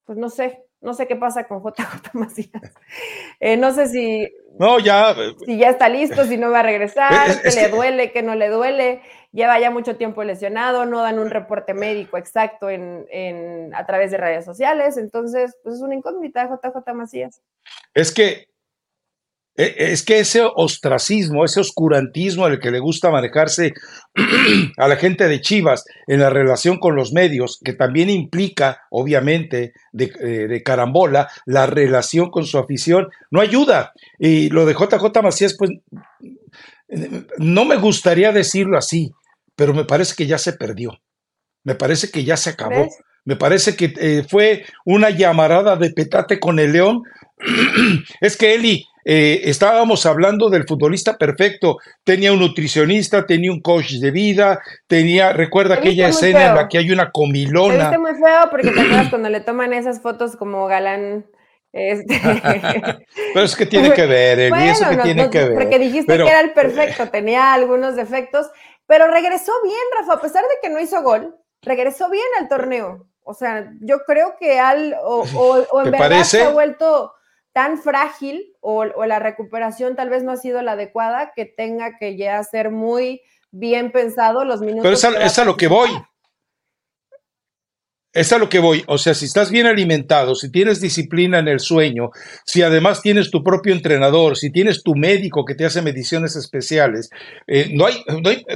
pues 0.06 0.16
no 0.16 0.30
sé, 0.30 0.64
no 0.80 0.94
sé 0.94 1.06
qué 1.06 1.16
pasa 1.16 1.44
con 1.44 1.62
JJ 1.62 2.10
Macías. 2.14 2.72
Eh, 3.38 3.56
no 3.56 3.72
sé 3.72 3.86
si. 3.88 4.32
No, 4.58 4.78
ya. 4.78 5.14
Si 5.44 5.58
ya 5.58 5.70
está 5.70 5.88
listo, 5.88 6.24
si 6.24 6.36
no 6.36 6.50
va 6.50 6.60
a 6.60 6.64
regresar, 6.64 7.42
que 7.42 7.50
le 7.50 7.68
duele, 7.68 8.12
que 8.12 8.22
no 8.22 8.34
le 8.34 8.48
duele. 8.48 9.02
Lleva 9.32 9.60
ya 9.60 9.70
mucho 9.70 9.96
tiempo 9.96 10.24
lesionado, 10.24 10.86
no 10.86 11.02
dan 11.02 11.20
un 11.20 11.30
reporte 11.30 11.72
médico 11.72 12.18
exacto 12.18 12.68
en, 12.68 13.72
a 13.74 13.86
través 13.86 14.10
de 14.10 14.16
redes 14.16 14.44
sociales. 14.44 14.96
Entonces, 14.96 15.56
pues 15.62 15.76
es 15.76 15.82
una 15.82 15.94
incógnita 15.94 16.48
JJ 16.48 16.94
Macías. 16.94 17.40
Es 17.94 18.12
que 18.12 18.49
es 19.60 20.02
que 20.02 20.20
ese 20.20 20.42
ostracismo, 20.42 21.44
ese 21.44 21.60
oscurantismo 21.60 22.46
el 22.46 22.60
que 22.60 22.70
le 22.70 22.78
gusta 22.78 23.10
manejarse 23.10 23.74
a 24.76 24.88
la 24.88 24.96
gente 24.96 25.28
de 25.28 25.40
Chivas 25.40 25.84
en 26.06 26.20
la 26.20 26.30
relación 26.30 26.78
con 26.78 26.96
los 26.96 27.12
medios, 27.12 27.60
que 27.64 27.72
también 27.72 28.10
implica, 28.10 28.82
obviamente, 28.90 29.72
de, 29.92 30.12
eh, 30.20 30.48
de, 30.48 30.62
carambola, 30.62 31.28
la 31.46 31.66
relación 31.66 32.30
con 32.30 32.44
su 32.44 32.58
afición, 32.58 33.08
no 33.30 33.40
ayuda. 33.40 33.92
Y 34.18 34.48
lo 34.50 34.66
de 34.66 34.74
JJ 34.74 35.22
Macías, 35.22 35.56
pues, 35.58 35.70
no 37.38 37.64
me 37.64 37.76
gustaría 37.76 38.32
decirlo 38.32 38.78
así, 38.78 39.12
pero 39.56 39.74
me 39.74 39.84
parece 39.84 40.14
que 40.16 40.26
ya 40.26 40.38
se 40.38 40.52
perdió. 40.52 41.00
Me 41.64 41.74
parece 41.74 42.10
que 42.10 42.24
ya 42.24 42.36
se 42.36 42.50
acabó. 42.50 42.88
Me 43.24 43.36
parece 43.36 43.76
que 43.76 43.92
eh, 43.98 44.24
fue 44.28 44.64
una 44.84 45.10
llamarada 45.10 45.76
de 45.76 45.90
petate 45.90 46.40
con 46.40 46.58
el 46.58 46.72
león. 46.72 47.02
es 48.20 48.36
que 48.36 48.54
Eli, 48.54 48.86
eh, 49.04 49.40
estábamos 49.44 50.04
hablando 50.06 50.50
del 50.50 50.66
futbolista 50.66 51.16
perfecto. 51.16 51.78
Tenía 52.04 52.32
un 52.32 52.40
nutricionista, 52.40 53.26
tenía 53.26 53.50
un 53.50 53.60
coach 53.60 53.92
de 53.94 54.10
vida, 54.10 54.60
tenía, 54.86 55.32
recuerda 55.32 55.76
aquella 55.76 56.08
escena 56.08 56.48
en 56.48 56.54
la 56.54 56.68
que 56.68 56.78
hay 56.78 56.90
una 56.90 57.10
comilona. 57.10 57.90
Te 57.90 57.98
muy 57.98 58.14
feo 58.14 58.50
porque 58.50 58.70
te 58.70 58.80
acuerdas 58.80 59.08
cuando 59.10 59.28
le 59.28 59.40
toman 59.40 59.72
esas 59.72 60.00
fotos 60.00 60.36
como 60.36 60.66
galán. 60.66 61.26
Este... 61.72 62.20
Pero 63.34 63.44
es 63.44 63.56
que 63.56 63.66
tiene 63.66 63.92
que 63.92 64.06
ver, 64.06 64.38
Eli, 64.40 64.68
eso 64.68 64.88
que 64.88 64.96
tiene 64.98 65.30
que 65.30 65.44
ver. 65.44 65.54
Porque 65.54 65.78
dijiste 65.78 66.16
que 66.16 66.28
era 66.28 66.40
el 66.40 66.52
perfecto, 66.52 67.08
tenía 67.08 67.52
algunos 67.52 67.94
defectos, 67.94 68.50
pero 68.86 69.06
regresó 69.06 69.52
bien, 69.62 69.76
Rafa, 69.96 70.14
a 70.14 70.20
pesar 70.20 70.42
de 70.42 70.54
que 70.60 70.68
no 70.68 70.80
hizo 70.80 71.00
gol, 71.02 71.36
regresó 71.62 72.10
bien 72.10 72.26
al 72.40 72.48
torneo. 72.48 73.06
O 73.22 73.34
sea, 73.34 73.70
yo 73.82 74.00
creo 74.04 74.34
que 74.36 74.58
al, 74.58 74.96
o, 75.04 75.24
o 75.70 75.82
en 75.84 75.92
verdad 75.92 76.24
se 76.24 76.42
ha 76.42 76.50
vuelto 76.50 77.12
tan 77.52 77.78
frágil 77.78 78.49
o, 78.60 78.84
la 78.84 79.18
recuperación 79.18 79.96
tal 79.96 80.10
vez 80.10 80.22
no 80.22 80.32
ha 80.32 80.36
sido 80.36 80.62
la 80.62 80.72
adecuada 80.72 81.32
que 81.34 81.46
tenga 81.46 81.96
que 81.98 82.16
ya 82.16 82.42
ser 82.44 82.70
muy 82.70 83.22
bien 83.50 83.90
pensado 83.90 84.44
los 84.44 84.60
minutos. 84.60 84.82
Pero 84.82 85.18
es 85.24 85.38
a, 85.38 85.44
lo 85.44 85.56
que 85.56 85.66
voy. 85.66 85.90
Es 88.12 88.32
a 88.32 88.38
lo 88.38 88.48
que 88.48 88.58
voy. 88.58 88.82
O 88.88 88.98
sea, 88.98 89.14
si 89.14 89.26
estás 89.26 89.50
bien 89.50 89.66
alimentado, 89.66 90.34
si 90.34 90.50
tienes 90.50 90.80
disciplina 90.80 91.38
en 91.38 91.46
el 91.46 91.60
sueño, 91.60 92.10
si 92.44 92.62
además 92.62 93.02
tienes 93.02 93.30
tu 93.30 93.44
propio 93.44 93.72
entrenador, 93.72 94.36
si 94.36 94.50
tienes 94.50 94.82
tu 94.82 94.96
médico 94.96 95.44
que 95.44 95.54
te 95.54 95.64
hace 95.64 95.80
mediciones 95.80 96.34
especiales, 96.34 97.10
eh, 97.46 97.70
no, 97.72 97.86
hay, 97.86 98.02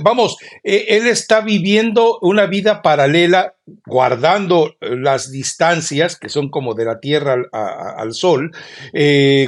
vamos, 0.03 0.37
eh, 0.65 0.87
él 0.89 1.07
está 1.07 1.41
viviendo 1.41 2.19
una 2.21 2.47
vida 2.47 2.83
paralela 2.83 3.55
guardando 3.87 4.75
las 4.81 5.31
distancias, 5.31 6.19
que 6.19 6.29
son 6.29 6.51
como 6.51 6.75
de 6.75 6.85
la 6.85 7.01
Tierra 7.01 7.37
al, 7.53 8.13
Sol, 8.13 8.53
eh, 8.93 9.47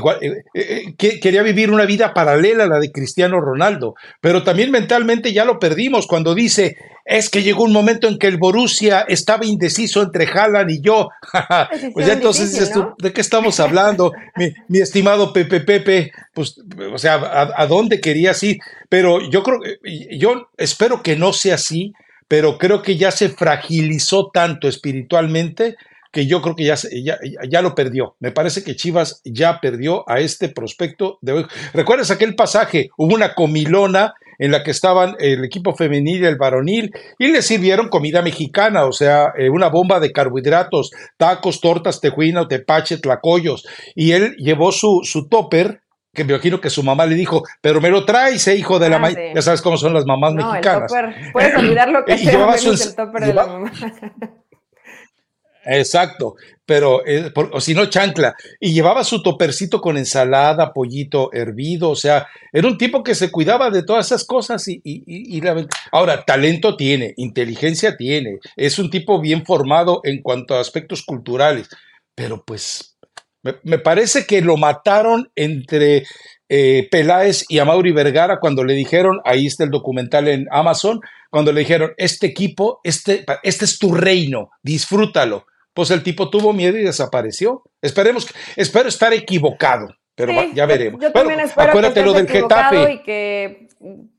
eh, 0.55 0.95
quería 0.97 1.43
vivir 1.43 1.71
una 1.71 1.85
vida 1.85 2.15
paralela 2.15 2.65
a 2.65 2.69
la 2.69 2.79
de 2.79 2.93
Cristiano 2.93 3.41
Ronaldo, 3.41 3.95
pero 4.21 4.43
también 4.43 4.71
mentalmente 4.71 5.33
ya 5.33 5.45
lo 5.45 5.59
perdimos 5.59 6.07
cuando 6.07 6.35
dice, 6.35 6.77
es 7.07 7.31
que 7.31 7.45
llegó 7.45 7.63
un 7.63 7.73
momento 7.73 8.09
en 8.09 8.19
que 8.19 8.27
el 8.27 8.37
Borussia 8.37 9.03
estaba 9.03 9.47
indeciso 9.47 10.03
entre 10.03 10.27
Haaland 10.27 10.71
y 10.71 10.81
yo. 10.81 11.09
pues 11.95 12.05
ya 12.05 12.15
entonces 12.15 12.51
dices 12.51 12.73
¿de 12.99 13.13
qué 13.13 13.21
estamos 13.21 13.61
hablando? 13.61 14.13
mi, 14.69 14.79
estimado 14.81 15.33
Pepe 15.33 15.61
Pepe, 15.61 16.11
pues, 16.35 16.61
o 16.93 16.99
sea, 16.99 17.15
¿a, 17.15 17.63
¿a, 17.63 17.67
dónde 17.69 18.01
querías 18.01 18.43
ir? 18.43 18.59
Pero 18.89 19.21
yo 19.31 19.45
creo, 19.45 19.61
yo 20.19 20.49
espero 20.57 21.03
que 21.05 21.15
no 21.15 21.33
sea 21.33 21.55
así, 21.55 21.93
pero 22.27 22.59
creo 22.59 22.83
que 22.83 22.97
ya 22.97 23.13
se 23.13 23.29
fragilizó 23.29 24.31
tanto 24.35 24.67
espiritualmente 24.67 25.77
que 26.11 26.27
yo 26.27 26.43
creo 26.43 26.57
que 26.57 26.65
ya, 26.65 26.77
ya, 27.05 27.19
ya, 27.49 27.63
lo 27.63 27.75
perdió. 27.75 28.17
Me 28.21 28.33
parece 28.33 28.65
que 28.65 28.75
Chivas 28.75 29.21
ya 29.25 29.61
perdió 29.61 30.09
a 30.09 30.19
este 30.19 30.49
prospecto 30.49 31.19
de 31.21 31.33
hoy. 31.33 31.47
¿Recuerdas 31.75 32.11
aquel 32.11 32.35
pasaje? 32.35 32.89
Hubo 32.97 33.15
una 33.15 33.35
comilona 33.35 34.15
en 34.39 34.51
la 34.51 34.63
que 34.63 34.71
estaban 34.71 35.17
el 35.19 35.45
equipo 35.45 35.75
femenil 35.75 36.23
y 36.23 36.27
el 36.27 36.37
varonil 36.37 36.93
y 37.19 37.29
le 37.29 37.43
sirvieron 37.43 37.89
comida 37.89 38.23
mexicana, 38.23 38.85
o 38.85 38.93
sea, 38.93 39.33
eh, 39.37 39.51
una 39.51 39.69
bomba 39.69 40.01
de 40.01 40.13
carbohidratos, 40.13 40.91
tacos, 41.17 41.61
tortas, 41.61 42.01
tejuina, 42.01 42.49
tepache, 42.49 42.99
tlacoyos. 42.99 43.67
Y 43.95 44.13
él 44.13 44.35
llevó 44.39 44.73
su, 44.73 45.01
su 45.05 45.29
topper 45.29 45.81
que 46.17 46.25
me 46.25 46.33
imagino 46.33 46.61
que 46.61 46.71
su 46.71 46.83
mamá 46.83 47.07
le 47.07 47.15
dijo, 47.15 47.45
pero 47.61 47.81
me 47.81 47.91
lo 47.91 48.05
traes, 48.05 48.49
eh, 48.49 48.57
hijo 48.57 48.79
de 48.79 48.89
la 48.89 48.97
ah, 48.97 49.11
Ya 49.35 49.43
sabes 49.43 49.61
cómo 49.61 49.77
son 49.77 49.93
las 49.93 50.07
mamás 50.07 50.33
mexicanas. 50.33 50.91
Puedes 51.33 51.55
olvidar 51.55 51.91
lo 51.91 52.05
que 52.07 52.15
y 52.15 52.19
sea 52.19 52.55
el 52.55 52.97
topper 52.97 53.27
de 53.27 53.35
la 53.35 53.47
mamá. 53.47 53.73
Exacto, 55.67 56.37
pero 56.65 57.05
eh, 57.07 57.33
o 57.53 57.61
si 57.61 57.75
no 57.75 57.87
chancla. 57.87 58.35
Y 58.61 58.73
llevaba 58.73 59.03
su 59.03 59.23
topercito 59.23 59.81
con 59.81 59.99
ensalada, 59.99 60.73
pollito 60.73 61.33
hervido, 61.33 61.91
o 61.91 61.97
sea, 61.97 62.29
era 62.53 62.69
un 62.69 62.79
tipo 62.79 63.03
que 63.03 63.15
se 63.15 63.31
cuidaba 63.31 63.71
de 63.71 63.83
todas 63.83 64.07
esas 64.07 64.25
cosas 64.25 64.65
y, 64.69 65.43
ahora 65.91 66.25
talento 66.25 66.77
tiene, 66.77 67.15
inteligencia 67.17 67.97
tiene, 67.97 68.39
es 68.57 68.79
un 68.79 68.91
tipo 68.91 69.21
bien 69.21 69.45
formado 69.45 70.01
en 70.05 70.23
cuanto 70.23 70.55
a 70.55 70.61
aspectos 70.61 71.03
culturales, 71.05 71.69
pero 72.15 72.45
pues 72.45 72.97
me, 73.63 73.79
parece 73.79 74.27
que 74.27 74.41
lo 74.41 74.57
mataron 74.57 75.31
entre 75.37 76.05
eh, 76.49 76.89
Peláez 76.91 77.45
y 77.49 77.59
Amaury 77.59 77.93
Vergara 77.93 78.39
cuando 78.41 78.65
le 78.65 78.75
dijeron, 78.75 79.21
ahí 79.25 79.47
está 79.47 79.65
el 79.65 79.71
documental 79.71 80.29
en 80.29 80.47
Amazon, 80.51 81.01
cuando 81.31 81.53
le 81.53 81.61
dijeron, 81.61 81.93
este 81.97 82.27
equipo, 82.27 82.81
este, 82.83 83.25
este 83.43 83.65
es 83.65 83.79
tu 83.79 83.95
reino, 83.95 84.51
disfrútalo. 84.63 85.47
Pues 85.77 85.91
el 85.91 86.03
tipo 86.03 86.31
tuvo 86.31 86.55
miedo 86.55 86.79
y 86.79 86.85
desapareció. 86.85 87.63
Esperemos, 87.83 88.27
espero 88.57 88.89
estar 88.89 89.13
equivocado, 89.13 89.95
pero 90.15 90.33
ya 90.55 90.65
veremos. 90.65 91.03
Yo, 91.03 91.13
también 91.13 91.39
espero 91.39 91.69
acuérdate 91.69 92.01
que 92.01 92.07
lo 92.07 92.15
del 92.15 92.27
Getafe. 92.27 92.93
Y 92.95 93.03
que, 93.03 93.69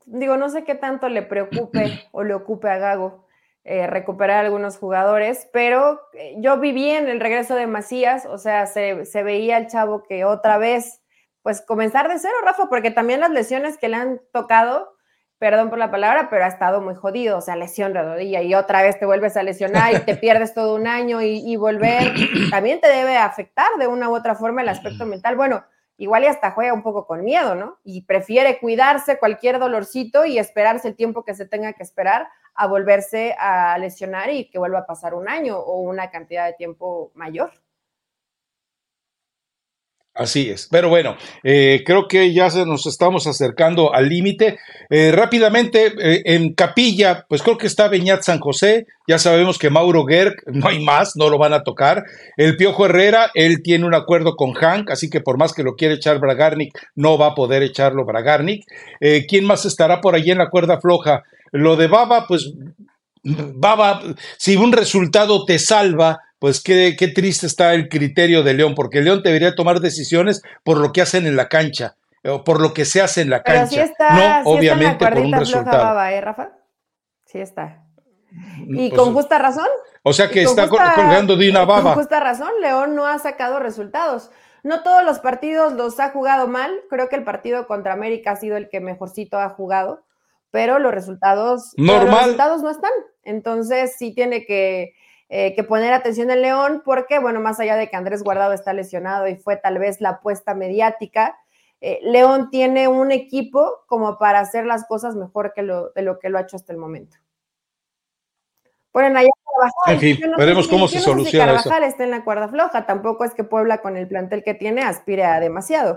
digo, 0.06 0.36
no 0.36 0.50
sé 0.50 0.62
qué 0.62 0.76
tanto 0.76 1.08
le 1.08 1.22
preocupe 1.22 2.04
o 2.12 2.22
le 2.22 2.34
ocupe 2.34 2.70
a 2.70 2.78
Gago 2.78 3.26
eh, 3.64 3.88
recuperar 3.88 4.44
algunos 4.44 4.78
jugadores, 4.78 5.48
pero 5.52 6.00
eh, 6.12 6.36
yo 6.38 6.60
viví 6.60 6.90
en 6.90 7.08
el 7.08 7.18
regreso 7.18 7.56
de 7.56 7.66
Macías, 7.66 8.24
o 8.24 8.38
sea, 8.38 8.66
se, 8.66 8.94
veía 9.24 9.58
el 9.58 9.66
chavo 9.66 10.04
que 10.04 10.24
otra 10.24 10.58
vez, 10.58 11.02
pues 11.42 11.60
comenzar 11.60 12.08
de 12.08 12.20
cero, 12.20 12.34
Rafa, 12.44 12.68
porque 12.68 12.92
también 12.92 13.18
las 13.18 13.32
lesiones 13.32 13.78
que 13.78 13.88
le 13.88 13.96
han 13.96 14.20
tocado, 14.32 14.96
perdón 15.38 15.70
por 15.70 15.78
la 15.78 15.90
palabra, 15.90 16.28
pero 16.30 16.44
ha 16.44 16.48
estado 16.48 16.80
muy 16.80 16.94
jodido, 16.94 17.38
o 17.38 17.40
sea, 17.40 17.56
lesión 17.56 17.92
de 17.92 18.02
rodilla 18.02 18.42
y 18.42 18.54
otra 18.54 18.82
vez 18.82 18.98
te 18.98 19.06
vuelves 19.06 19.36
a 19.36 19.42
lesionar 19.42 19.94
y 19.94 20.00
te 20.00 20.16
pierdes 20.16 20.54
todo 20.54 20.74
un 20.74 20.86
año 20.86 21.22
y, 21.22 21.42
y 21.44 21.56
volver, 21.56 22.12
también 22.50 22.80
te 22.80 22.88
debe 22.88 23.16
afectar 23.16 23.68
de 23.78 23.86
una 23.86 24.08
u 24.08 24.16
otra 24.16 24.34
forma 24.34 24.62
el 24.62 24.68
aspecto 24.68 25.06
mental. 25.06 25.36
Bueno, 25.36 25.64
igual 25.96 26.24
y 26.24 26.26
hasta 26.26 26.52
juega 26.52 26.72
un 26.72 26.82
poco 26.82 27.06
con 27.06 27.24
miedo, 27.24 27.54
¿no? 27.54 27.78
Y 27.84 28.02
prefiere 28.02 28.58
cuidarse 28.58 29.18
cualquier 29.18 29.58
dolorcito 29.58 30.24
y 30.24 30.38
esperarse 30.38 30.88
el 30.88 30.96
tiempo 30.96 31.24
que 31.24 31.34
se 31.34 31.46
tenga 31.46 31.72
que 31.72 31.82
esperar 31.82 32.28
a 32.54 32.66
volverse 32.66 33.36
a 33.38 33.78
lesionar 33.78 34.30
y 34.30 34.50
que 34.50 34.58
vuelva 34.58 34.80
a 34.80 34.86
pasar 34.86 35.14
un 35.14 35.28
año 35.28 35.58
o 35.58 35.80
una 35.80 36.10
cantidad 36.10 36.46
de 36.46 36.54
tiempo 36.54 37.12
mayor. 37.14 37.52
Así 40.18 40.50
es. 40.50 40.66
Pero 40.68 40.88
bueno, 40.88 41.16
eh, 41.44 41.84
creo 41.86 42.08
que 42.08 42.32
ya 42.32 42.50
se 42.50 42.66
nos 42.66 42.86
estamos 42.86 43.28
acercando 43.28 43.94
al 43.94 44.08
límite. 44.08 44.58
Eh, 44.90 45.12
rápidamente, 45.12 45.92
eh, 45.96 46.22
en 46.24 46.54
Capilla, 46.54 47.24
pues 47.28 47.40
creo 47.40 47.56
que 47.56 47.68
está 47.68 47.86
Beñat 47.86 48.22
San 48.22 48.40
José. 48.40 48.86
Ya 49.06 49.20
sabemos 49.20 49.58
que 49.58 49.70
Mauro 49.70 50.04
Gerg, 50.06 50.34
no 50.46 50.66
hay 50.66 50.84
más, 50.84 51.12
no 51.14 51.30
lo 51.30 51.38
van 51.38 51.52
a 51.52 51.62
tocar. 51.62 52.02
El 52.36 52.56
Piojo 52.56 52.86
Herrera, 52.86 53.30
él 53.34 53.62
tiene 53.62 53.86
un 53.86 53.94
acuerdo 53.94 54.34
con 54.34 54.54
Hank, 54.54 54.90
así 54.90 55.08
que 55.08 55.20
por 55.20 55.38
más 55.38 55.52
que 55.54 55.62
lo 55.62 55.76
quiere 55.76 55.94
echar 55.94 56.18
Bragarnik, 56.18 56.76
no 56.96 57.16
va 57.16 57.28
a 57.28 57.34
poder 57.36 57.62
echarlo 57.62 58.04
Bragarnik. 58.04 58.64
¿Quién 59.28 59.44
más 59.44 59.66
estará 59.66 60.00
por 60.00 60.16
allí 60.16 60.32
en 60.32 60.38
la 60.38 60.50
cuerda 60.50 60.80
floja? 60.80 61.22
Lo 61.52 61.76
de 61.76 61.86
Baba, 61.86 62.26
pues 62.26 62.52
Baba, 63.22 64.02
si 64.36 64.56
un 64.56 64.72
resultado 64.72 65.44
te 65.44 65.58
salva, 65.58 66.20
pues 66.38 66.62
qué, 66.62 66.94
qué, 66.98 67.08
triste 67.08 67.46
está 67.46 67.74
el 67.74 67.88
criterio 67.88 68.42
de 68.42 68.54
León, 68.54 68.74
porque 68.74 69.00
León 69.00 69.22
debería 69.22 69.54
tomar 69.54 69.80
decisiones 69.80 70.42
por 70.64 70.78
lo 70.78 70.92
que 70.92 71.02
hacen 71.02 71.26
en 71.26 71.36
la 71.36 71.48
cancha, 71.48 71.96
o 72.24 72.44
por 72.44 72.60
lo 72.60 72.72
que 72.74 72.84
se 72.84 73.00
hace 73.00 73.22
en 73.22 73.30
la 73.30 73.42
Pero 73.42 73.60
cancha, 73.60 73.74
sí 73.74 73.80
está, 73.80 74.10
no 74.42 74.42
sí 74.52 74.58
obviamente 74.58 75.04
está 75.04 75.08
en 75.08 75.14
por 75.14 75.22
un 75.24 75.32
resultado. 75.32 75.84
Baba, 75.84 76.12
¿eh, 76.12 76.20
Rafa? 76.20 76.50
Sí 77.26 77.38
está. 77.38 77.84
Y 78.68 78.90
Pues, 78.90 79.00
con 79.00 79.14
justa 79.14 79.38
razón. 79.38 79.66
o 80.02 80.12
sea 80.12 80.28
que 80.28 80.44
con 80.44 80.50
está 80.50 80.68
justa- 80.68 80.94
colgando 80.94 81.36
de 81.36 81.50
una 81.50 81.60
Con 81.60 81.68
baba. 81.68 81.94
justa 81.94 82.20
razón, 82.20 82.50
León 82.60 82.94
no 82.94 83.06
ha 83.06 83.18
sacado 83.18 83.58
resultados. 83.58 84.30
No 84.64 84.82
todos 84.82 85.04
los 85.04 85.20
partidos 85.20 85.72
los 85.74 85.98
ha 86.00 86.10
jugado 86.10 86.46
mal. 86.48 86.72
Creo 86.90 87.08
que 87.08 87.16
el 87.16 87.24
partido 87.24 87.66
contra 87.66 87.92
América 87.94 88.32
ha 88.32 88.36
sido 88.36 88.56
el 88.56 88.68
que 88.68 88.80
mejorcito 88.80 89.38
ha 89.38 89.48
jugado, 89.50 90.04
pero 90.50 90.78
los 90.78 90.92
resultados, 90.92 91.72
pero 91.76 91.86
los 91.86 91.96
Normal. 92.02 92.18
resultados 92.24 92.62
no 92.62 92.70
están. 92.70 92.90
Entonces 93.22 93.94
sí 93.98 94.12
tiene 94.14 94.44
que, 94.44 94.92
eh, 95.28 95.54
que 95.54 95.62
poner 95.64 95.92
atención 95.92 96.30
en 96.30 96.42
León, 96.42 96.82
porque, 96.84 97.18
bueno, 97.18 97.40
más 97.40 97.60
allá 97.60 97.76
de 97.76 97.88
que 97.88 97.96
Andrés 97.96 98.22
Guardado 98.22 98.52
está 98.52 98.72
lesionado 98.72 99.28
y 99.28 99.36
fue 99.36 99.56
tal 99.56 99.78
vez 99.78 100.00
la 100.00 100.10
apuesta 100.10 100.54
mediática, 100.54 101.38
eh, 101.80 102.00
León 102.02 102.50
tiene 102.50 102.88
un 102.88 103.12
equipo 103.12 103.84
como 103.86 104.18
para 104.18 104.40
hacer 104.40 104.64
las 104.66 104.86
cosas 104.86 105.14
mejor 105.16 105.52
que 105.54 105.62
lo, 105.62 105.90
de 105.90 106.02
lo 106.02 106.18
que 106.18 106.28
lo 106.28 106.38
ha 106.38 106.42
hecho 106.42 106.56
hasta 106.56 106.72
el 106.72 106.78
momento. 106.78 107.16
Ponen 108.90 109.16
allá 109.16 109.28
Carvajal. 109.44 109.94
En 109.94 110.00
fin, 110.00 110.30
no 110.30 110.36
veremos 110.38 110.64
si- 110.64 110.70
cómo 110.70 110.88
se 110.88 110.96
no 110.96 111.00
si 111.00 111.04
soluciona 111.04 111.52
eso. 111.52 111.64
Carvajal 111.64 111.84
está 111.84 112.04
en 112.04 112.10
la 112.10 112.24
cuerda 112.24 112.48
floja. 112.48 112.86
Tampoco 112.86 113.24
es 113.24 113.34
que 113.34 113.44
Puebla, 113.44 113.78
con 113.82 113.96
el 113.96 114.08
plantel 114.08 114.42
que 114.42 114.54
tiene, 114.54 114.82
aspire 114.82 115.24
a 115.24 115.40
demasiado. 115.40 115.96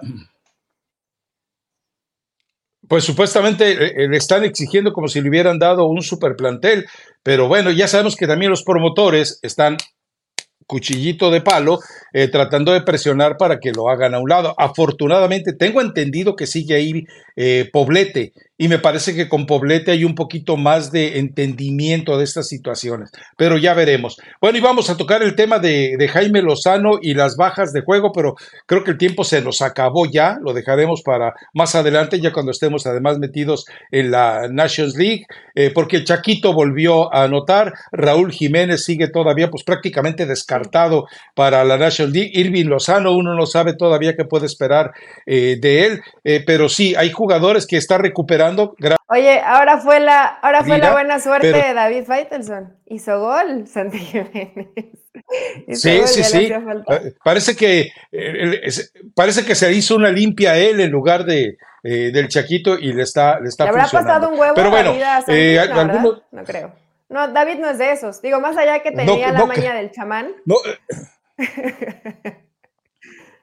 Pues 2.92 3.06
supuestamente 3.06 3.72
eh, 3.72 4.10
le 4.10 4.18
están 4.18 4.44
exigiendo 4.44 4.92
como 4.92 5.08
si 5.08 5.22
le 5.22 5.30
hubieran 5.30 5.58
dado 5.58 5.86
un 5.86 6.02
super 6.02 6.36
plantel, 6.36 6.86
pero 7.24 7.48
bueno, 7.48 7.72
ya 7.72 7.88
sabemos 7.88 8.18
que 8.18 8.28
también 8.28 8.52
los 8.52 8.64
promotores 8.66 9.40
están 9.44 9.78
cuchillito 10.68 11.32
de 11.32 11.40
palo 11.40 11.80
eh, 12.12 12.28
tratando 12.28 12.74
de 12.74 12.82
presionar 12.82 13.38
para 13.38 13.62
que 13.62 13.72
lo 13.72 13.90
hagan 13.90 14.14
a 14.14 14.20
un 14.20 14.28
lado. 14.28 14.54
Afortunadamente, 14.58 15.54
tengo 15.54 15.80
entendido 15.80 16.36
que 16.36 16.48
sigue 16.48 16.76
ahí 16.76 17.06
eh, 17.38 17.70
Poblete 17.72 18.34
y 18.62 18.68
me 18.68 18.78
parece 18.78 19.16
que 19.16 19.28
con 19.28 19.48
Poblete 19.48 19.90
hay 19.90 20.04
un 20.04 20.14
poquito 20.14 20.56
más 20.56 20.92
de 20.92 21.18
entendimiento 21.18 22.20
de 22.20 22.26
estas 22.26 22.48
situaciones, 22.48 23.10
pero 23.36 23.58
ya 23.58 23.74
veremos. 23.74 24.18
Bueno, 24.40 24.60
y 24.60 24.62
vamos 24.62 24.92
a 24.92 24.98
tocar 24.98 25.24
el 25.24 25.34
tema 25.34 25.58
de, 25.58 25.98
Jaime 26.14 26.44
Lozano 26.44 27.00
y 27.02 27.16
las 27.16 27.38
bajas 27.38 27.74
de 27.74 27.82
juego, 27.82 28.12
pero 28.14 28.36
creo 28.68 28.84
que 28.84 28.92
el 28.92 29.00
tiempo 29.00 29.24
se 29.24 29.42
nos 29.42 29.64
acabó 29.64 30.06
ya, 30.06 30.38
lo 30.44 30.54
dejaremos 30.54 31.02
para 31.02 31.34
más 31.56 31.74
adelante, 31.74 32.22
ya 32.22 32.32
cuando 32.32 32.52
estemos 32.52 32.86
además 32.86 33.18
metidos 33.18 33.66
en 33.90 34.12
la 34.12 34.48
Nations 34.48 34.96
League, 34.96 35.26
eh, 35.56 35.72
porque 35.74 35.98
el 35.98 36.06
Chaquito 36.06 36.54
volvió 36.54 37.12
a 37.12 37.24
anotar, 37.24 37.74
Raúl 37.92 38.32
Jiménez 38.32 38.84
sigue 38.84 39.08
todavía 39.08 39.50
pues 39.50 39.64
prácticamente 39.64 40.28
descartado 40.28 41.06
para 41.34 41.64
la 41.64 41.80
Nations 41.80 42.14
League, 42.14 42.30
Irving 42.36 42.66
Lozano, 42.66 43.16
uno 43.16 43.34
no 43.34 43.48
sabe 43.48 43.74
todavía 43.74 44.16
qué 44.16 44.26
puede 44.26 44.46
esperar 44.46 44.92
eh, 45.26 45.58
de 45.60 45.86
él, 45.88 46.02
eh, 46.24 46.44
pero 46.46 46.70
sí, 46.70 46.94
hay 46.96 47.10
jugadores 47.10 47.66
que 47.66 47.78
está 47.78 47.98
recuperando. 47.98 48.51
Gra- 48.56 48.96
Oye, 49.08 49.40
ahora 49.42 49.78
fue 49.80 50.00
la, 50.00 50.26
ahora 50.26 50.60
fue 50.62 50.70
la 50.78 50.86
Mira, 50.86 50.92
buena 50.94 51.20
suerte 51.20 51.52
pero- 51.52 51.68
de 51.68 51.74
David 51.74 52.04
Faitelson. 52.06 52.78
Hizo 52.86 53.20
gol, 53.20 53.68
Santi 53.68 53.98
Jiménez. 54.00 54.68
Hizo 55.68 55.82
Sí, 55.82 55.98
gol, 55.98 56.08
sí, 56.08 56.24
sí. 56.24 56.52
Eh, 56.90 57.14
Parece 57.24 57.56
que, 57.56 57.92
eh, 58.12 58.62
parece 59.16 59.46
que 59.46 59.56
se 59.56 59.72
hizo 59.74 59.96
una 59.96 60.10
limpia 60.12 60.58
él 60.58 60.80
en 60.80 60.92
lugar 60.92 61.26
de, 61.26 61.58
eh, 61.84 62.12
del 62.14 62.28
Chaquito 62.30 62.78
y 62.78 62.94
le 62.94 63.04
está, 63.04 63.40
le 63.40 63.50
está 63.50 63.64
¿Le 63.66 63.70
habrá 63.72 63.84
funcionando. 63.84 64.08
pasado 64.14 64.34
un 64.34 64.40
huevo 64.40 64.54
Pero 64.56 64.70
bueno, 64.70 64.92
a 64.92 65.22
Santi? 65.22 65.32
eh, 65.34 65.70
no. 65.74 66.22
No 66.32 66.44
creo. 66.44 66.74
No, 67.10 67.28
David 67.28 67.60
no 67.60 67.70
es 67.70 67.78
de 67.78 67.92
esos. 67.92 68.22
Digo, 68.22 68.40
más 68.40 68.56
allá 68.56 68.80
que 68.80 68.92
No, 68.92 68.98
tenía 69.06 69.32
la 69.34 69.40
no, 69.40 69.48
maña 69.48 69.74
del 69.74 69.92
chamán. 69.92 70.32
No, 70.46 70.56
eh, 71.38 72.38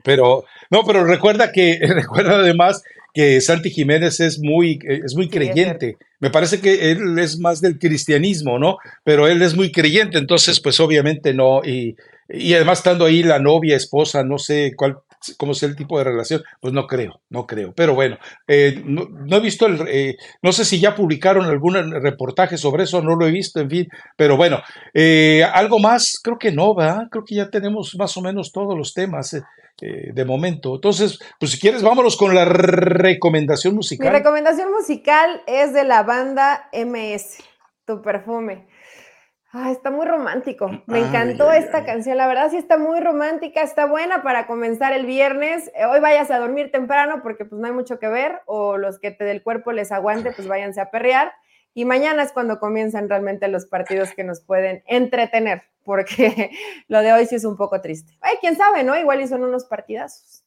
pero, 0.09 0.47
no, 0.71 0.85
pero 0.87 1.05
recuerda 1.05 1.53
que, 1.53 1.79
recuerda 1.87 2.37
además 2.37 2.83
que 3.13 3.43
Santi 3.43 3.69
Jiménez 3.69 4.21
es 4.21 4.39
muy, 4.39 4.79
es 4.83 5.15
muy 5.15 5.29
Sí, 5.29 5.31
es 5.33 5.37
creyente. 5.37 5.99
Me 6.19 6.31
parece 6.31 6.63
que 6.63 6.93
él 6.93 7.19
es 7.19 7.39
más 7.39 7.61
del 7.61 7.79
cristianismo, 7.79 8.59
¿no? 8.59 8.79
Pero 9.05 9.29
él 9.29 9.43
es 9.43 9.55
muy 9.55 9.71
creyente, 9.71 10.17
entonces, 10.17 10.61
pues 10.61 10.81
obviamente 10.81 11.35
no. 11.35 11.61
Y, 11.63 11.95
y 12.27 12.55
además 12.55 12.79
estando 12.79 13.05
ahí 13.05 13.23
la 13.23 13.39
novia, 13.39 13.77
esposa, 13.77 14.25
no 14.25 14.39
sé 14.39 14.73
cuál, 14.75 14.97
cómo 15.37 15.53
sea 15.53 15.69
el 15.69 15.77
tipo 15.77 15.99
de 15.99 16.05
relación, 16.05 16.43
pues 16.59 16.73
no 16.73 16.87
creo, 16.87 17.21
no 17.29 17.47
creo. 17.47 17.75
Pero 17.75 17.95
bueno, 17.95 18.17
eh, 18.47 18.83
no, 18.83 19.09
no 19.11 19.37
he 19.37 19.41
visto 19.41 19.67
el, 19.67 19.87
eh, 19.89 20.17
no 20.41 20.53
sé 20.53 20.65
si 20.65 20.81
ya 20.81 20.95
publicaron 20.95 21.45
algún 21.45 21.75
reportaje 22.03 22.57
sobre 22.57 22.85
eso, 22.85 23.03
no 23.03 23.15
lo 23.15 23.27
he 23.27 23.31
visto, 23.31 23.61
en 23.61 23.69
fin. 23.69 23.89
Pero 24.17 24.39
bueno, 24.39 24.63
eh, 24.95 25.45
algo 25.53 25.79
más, 25.79 26.19
creo 26.23 26.39
que 26.39 26.51
no, 26.51 26.75
¿verdad? 26.75 27.09
Creo 27.11 27.27
que 27.27 27.35
ya 27.35 27.51
tenemos 27.51 27.95
más 27.99 28.17
o 28.17 28.23
menos 28.23 28.53
todos 28.53 28.75
los 28.75 28.95
temas. 28.95 29.37
Eh, 29.81 30.11
de 30.13 30.25
momento. 30.25 30.75
Entonces, 30.75 31.19
pues 31.39 31.53
si 31.53 31.61
quieres, 31.61 31.83
vámonos 31.83 32.17
con 32.17 32.35
la 32.35 32.45
recomendación 32.45 33.75
Mi 33.75 33.79
musical. 33.79 34.13
recomendación 34.13 34.71
musical 34.71 35.43
es 35.47 35.73
de 35.73 35.85
la 35.85 36.03
banda 36.03 36.69
MS, 36.73 37.39
Tu 37.85 38.03
Perfume. 38.03 38.67
Ah, 39.51 39.71
está 39.71 39.91
muy 39.91 40.05
romántico. 40.05 40.71
Me 40.87 40.99
encantó 40.99 41.49
ay, 41.49 41.61
esta 41.61 41.79
ay. 41.79 41.85
canción. 41.87 42.19
La 42.19 42.27
verdad 42.27 42.51
sí 42.51 42.59
está 42.59 42.77
muy 42.77 43.01
romántica, 43.01 43.63
está 43.63 43.87
buena 43.87 44.23
para 44.23 44.47
comenzar 44.47 44.93
el 44.93 45.07
viernes. 45.07 45.71
Eh, 45.75 45.87
Hoy 45.87 46.01
vayas 46.01 46.31
a 46.31 46.39
dormir 46.39 46.71
temprano 46.71 47.21
porque 47.23 47.47
pues 47.47 47.59
no 47.59 47.67
hay 47.67 47.73
mucho 47.73 47.99
que 47.99 48.09
ver 48.09 48.43
o 48.45 48.77
los 48.77 48.99
que 48.99 49.11
te 49.11 49.25
del 49.25 49.43
cuerpo 49.43 49.73
les 49.73 49.91
aguante 49.91 50.33
pues 50.33 50.49
váyanse 50.49 50.81
a 50.83 50.91
perrear. 50.91 51.33
Y 51.79 51.85
mañana 51.85 52.25
es 52.25 52.33
cuando 52.33 52.59
comienzan 52.59 53.09
realmente 53.09 53.47
los 53.47 53.67
partidos 53.67 54.11
que 54.11 54.25
nos 54.25 54.41
pueden 54.41 54.83
entretener 54.89 55.63
porque 55.85 56.51
lo 56.89 57.03
de 57.03 57.13
hoy 57.13 57.25
sí 57.27 57.37
es 57.37 57.45
un 57.45 57.57
poco 57.57 57.81
triste. 57.81 58.19
Ay, 58.21 58.35
quién 58.41 58.57
sabe, 58.57 58.83
¿no? 58.83 58.99
Igual 58.99 59.21
y 59.21 59.29
son 59.29 59.45
unos 59.45 59.65
partidazos. 59.65 60.43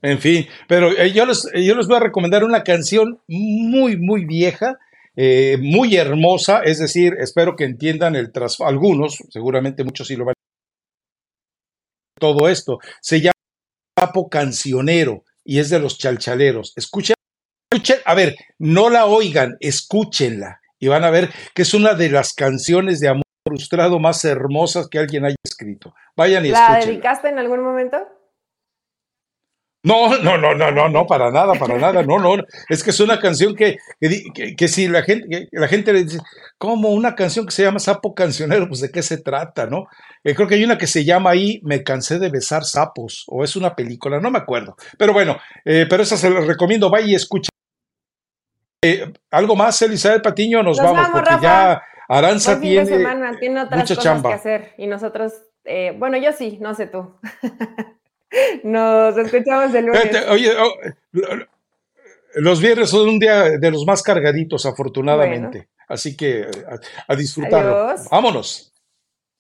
En 0.00 0.18
fin, 0.18 0.46
pero 0.66 0.92
eh, 0.92 1.12
yo, 1.12 1.26
les, 1.26 1.44
eh, 1.52 1.62
yo 1.62 1.74
les 1.74 1.88
voy 1.88 1.98
a 1.98 2.00
recomendar 2.00 2.42
una 2.42 2.64
canción 2.64 3.20
muy, 3.28 3.98
muy 3.98 4.24
vieja, 4.24 4.78
eh, 5.14 5.58
muy 5.60 5.96
hermosa, 5.96 6.62
es 6.62 6.78
decir, 6.78 7.16
espero 7.20 7.56
que 7.56 7.64
entiendan 7.64 8.16
el 8.16 8.32
tras 8.32 8.62
algunos, 8.62 9.18
seguramente 9.28 9.84
muchos 9.84 10.08
sí 10.08 10.16
lo 10.16 10.24
van 10.24 10.32
a 12.16 12.18
todo 12.18 12.48
esto. 12.48 12.78
Se 13.02 13.20
llama 13.20 13.34
Papo 13.94 14.30
Cancionero 14.30 15.24
y 15.44 15.58
es 15.58 15.68
de 15.68 15.80
los 15.80 15.98
chalchaleros. 15.98 16.72
Escuchen, 16.76 17.14
a 18.04 18.14
ver, 18.14 18.34
no 18.58 18.90
la 18.90 19.06
oigan, 19.06 19.56
escúchenla 19.60 20.60
y 20.78 20.88
van 20.88 21.04
a 21.04 21.10
ver 21.10 21.30
que 21.54 21.62
es 21.62 21.72
una 21.74 21.94
de 21.94 22.10
las 22.10 22.32
canciones 22.34 22.98
de 23.00 23.08
amor 23.08 23.22
frustrado 23.46 23.98
más 24.00 24.24
hermosas 24.24 24.88
que 24.88 24.98
alguien 24.98 25.24
haya 25.24 25.36
escrito. 25.44 25.94
Vayan 26.16 26.44
y 26.46 26.50
¿La 26.50 26.58
escúchenla. 26.58 26.86
dedicaste 26.86 27.28
en 27.28 27.38
algún 27.38 27.62
momento? 27.62 27.98
No, 29.82 30.14
no, 30.18 30.36
no, 30.36 30.54
no, 30.54 30.70
no, 30.70 30.88
no, 30.90 31.06
para 31.06 31.30
nada, 31.30 31.54
para 31.54 31.78
nada, 31.78 32.02
no, 32.02 32.18
no, 32.18 32.42
es 32.68 32.84
que 32.84 32.90
es 32.90 33.00
una 33.00 33.18
canción 33.18 33.54
que, 33.54 33.78
que, 33.98 34.08
di- 34.10 34.30
que- 34.34 34.54
que 34.54 34.68
si 34.68 34.88
la 34.88 35.02
gente, 35.02 35.26
que 35.30 35.46
la 35.52 35.68
gente 35.68 35.94
le 35.94 36.04
dice, 36.04 36.18
¿cómo 36.58 36.90
una 36.90 37.14
canción 37.14 37.46
que 37.46 37.52
se 37.52 37.62
llama 37.62 37.78
Sapo 37.78 38.14
Cancionero? 38.14 38.68
Pues 38.68 38.80
de 38.82 38.90
qué 38.90 39.02
se 39.02 39.16
trata, 39.22 39.66
¿no? 39.66 39.86
Eh, 40.22 40.34
creo 40.34 40.46
que 40.48 40.56
hay 40.56 40.64
una 40.64 40.76
que 40.76 40.86
se 40.86 41.02
llama 41.06 41.30
ahí 41.30 41.62
Me 41.64 41.82
cansé 41.82 42.18
de 42.18 42.28
besar 42.28 42.64
sapos, 42.64 43.24
o 43.28 43.42
es 43.42 43.56
una 43.56 43.74
película, 43.74 44.20
no 44.20 44.30
me 44.30 44.38
acuerdo, 44.38 44.76
pero 44.98 45.14
bueno, 45.14 45.38
eh, 45.64 45.86
pero 45.88 46.02
esa 46.02 46.18
se 46.18 46.28
la 46.28 46.40
recomiendo, 46.40 46.90
vaya 46.90 47.06
y 47.06 47.14
escucha. 47.14 47.48
Eh, 48.82 49.12
¿Algo 49.30 49.56
más, 49.56 49.80
Elizabeth 49.82 50.22
Patiño? 50.22 50.62
Nos, 50.62 50.78
Nos 50.78 50.86
vamos, 50.86 51.02
vamos, 51.02 51.10
porque 51.12 51.30
Rafa. 51.30 51.42
ya 51.42 51.82
Aranza 52.08 52.52
fin 52.52 52.60
de 52.62 52.68
tiene... 52.84 52.86
semana, 52.86 53.38
tiene 53.38 53.60
otras 53.60 53.80
mucha 53.80 53.94
cosas 53.94 54.04
chamba. 54.04 54.30
que 54.30 54.34
hacer 54.36 54.74
y 54.78 54.86
nosotros, 54.86 55.32
eh, 55.64 55.94
bueno, 55.98 56.16
yo 56.16 56.32
sí, 56.32 56.56
no 56.62 56.74
sé 56.74 56.86
tú. 56.86 57.14
Nos 58.64 59.18
escuchamos 59.18 59.74
el 59.74 59.86
lunes. 59.86 60.26
Oye, 60.28 60.52
oh, 60.56 60.72
lo- 61.12 61.36
lo- 61.36 61.46
los 62.36 62.60
viernes 62.60 62.88
son 62.90 63.08
un 63.08 63.18
día 63.18 63.42
de 63.58 63.70
los 63.72 63.84
más 63.84 64.02
cargaditos, 64.02 64.64
afortunadamente. 64.64 65.68
Así 65.88 66.16
que 66.16 66.46
a, 67.06 67.12
a 67.12 67.16
disfrutarlo. 67.16 67.88
Adiós. 67.88 68.08
Vámonos. 68.08 68.69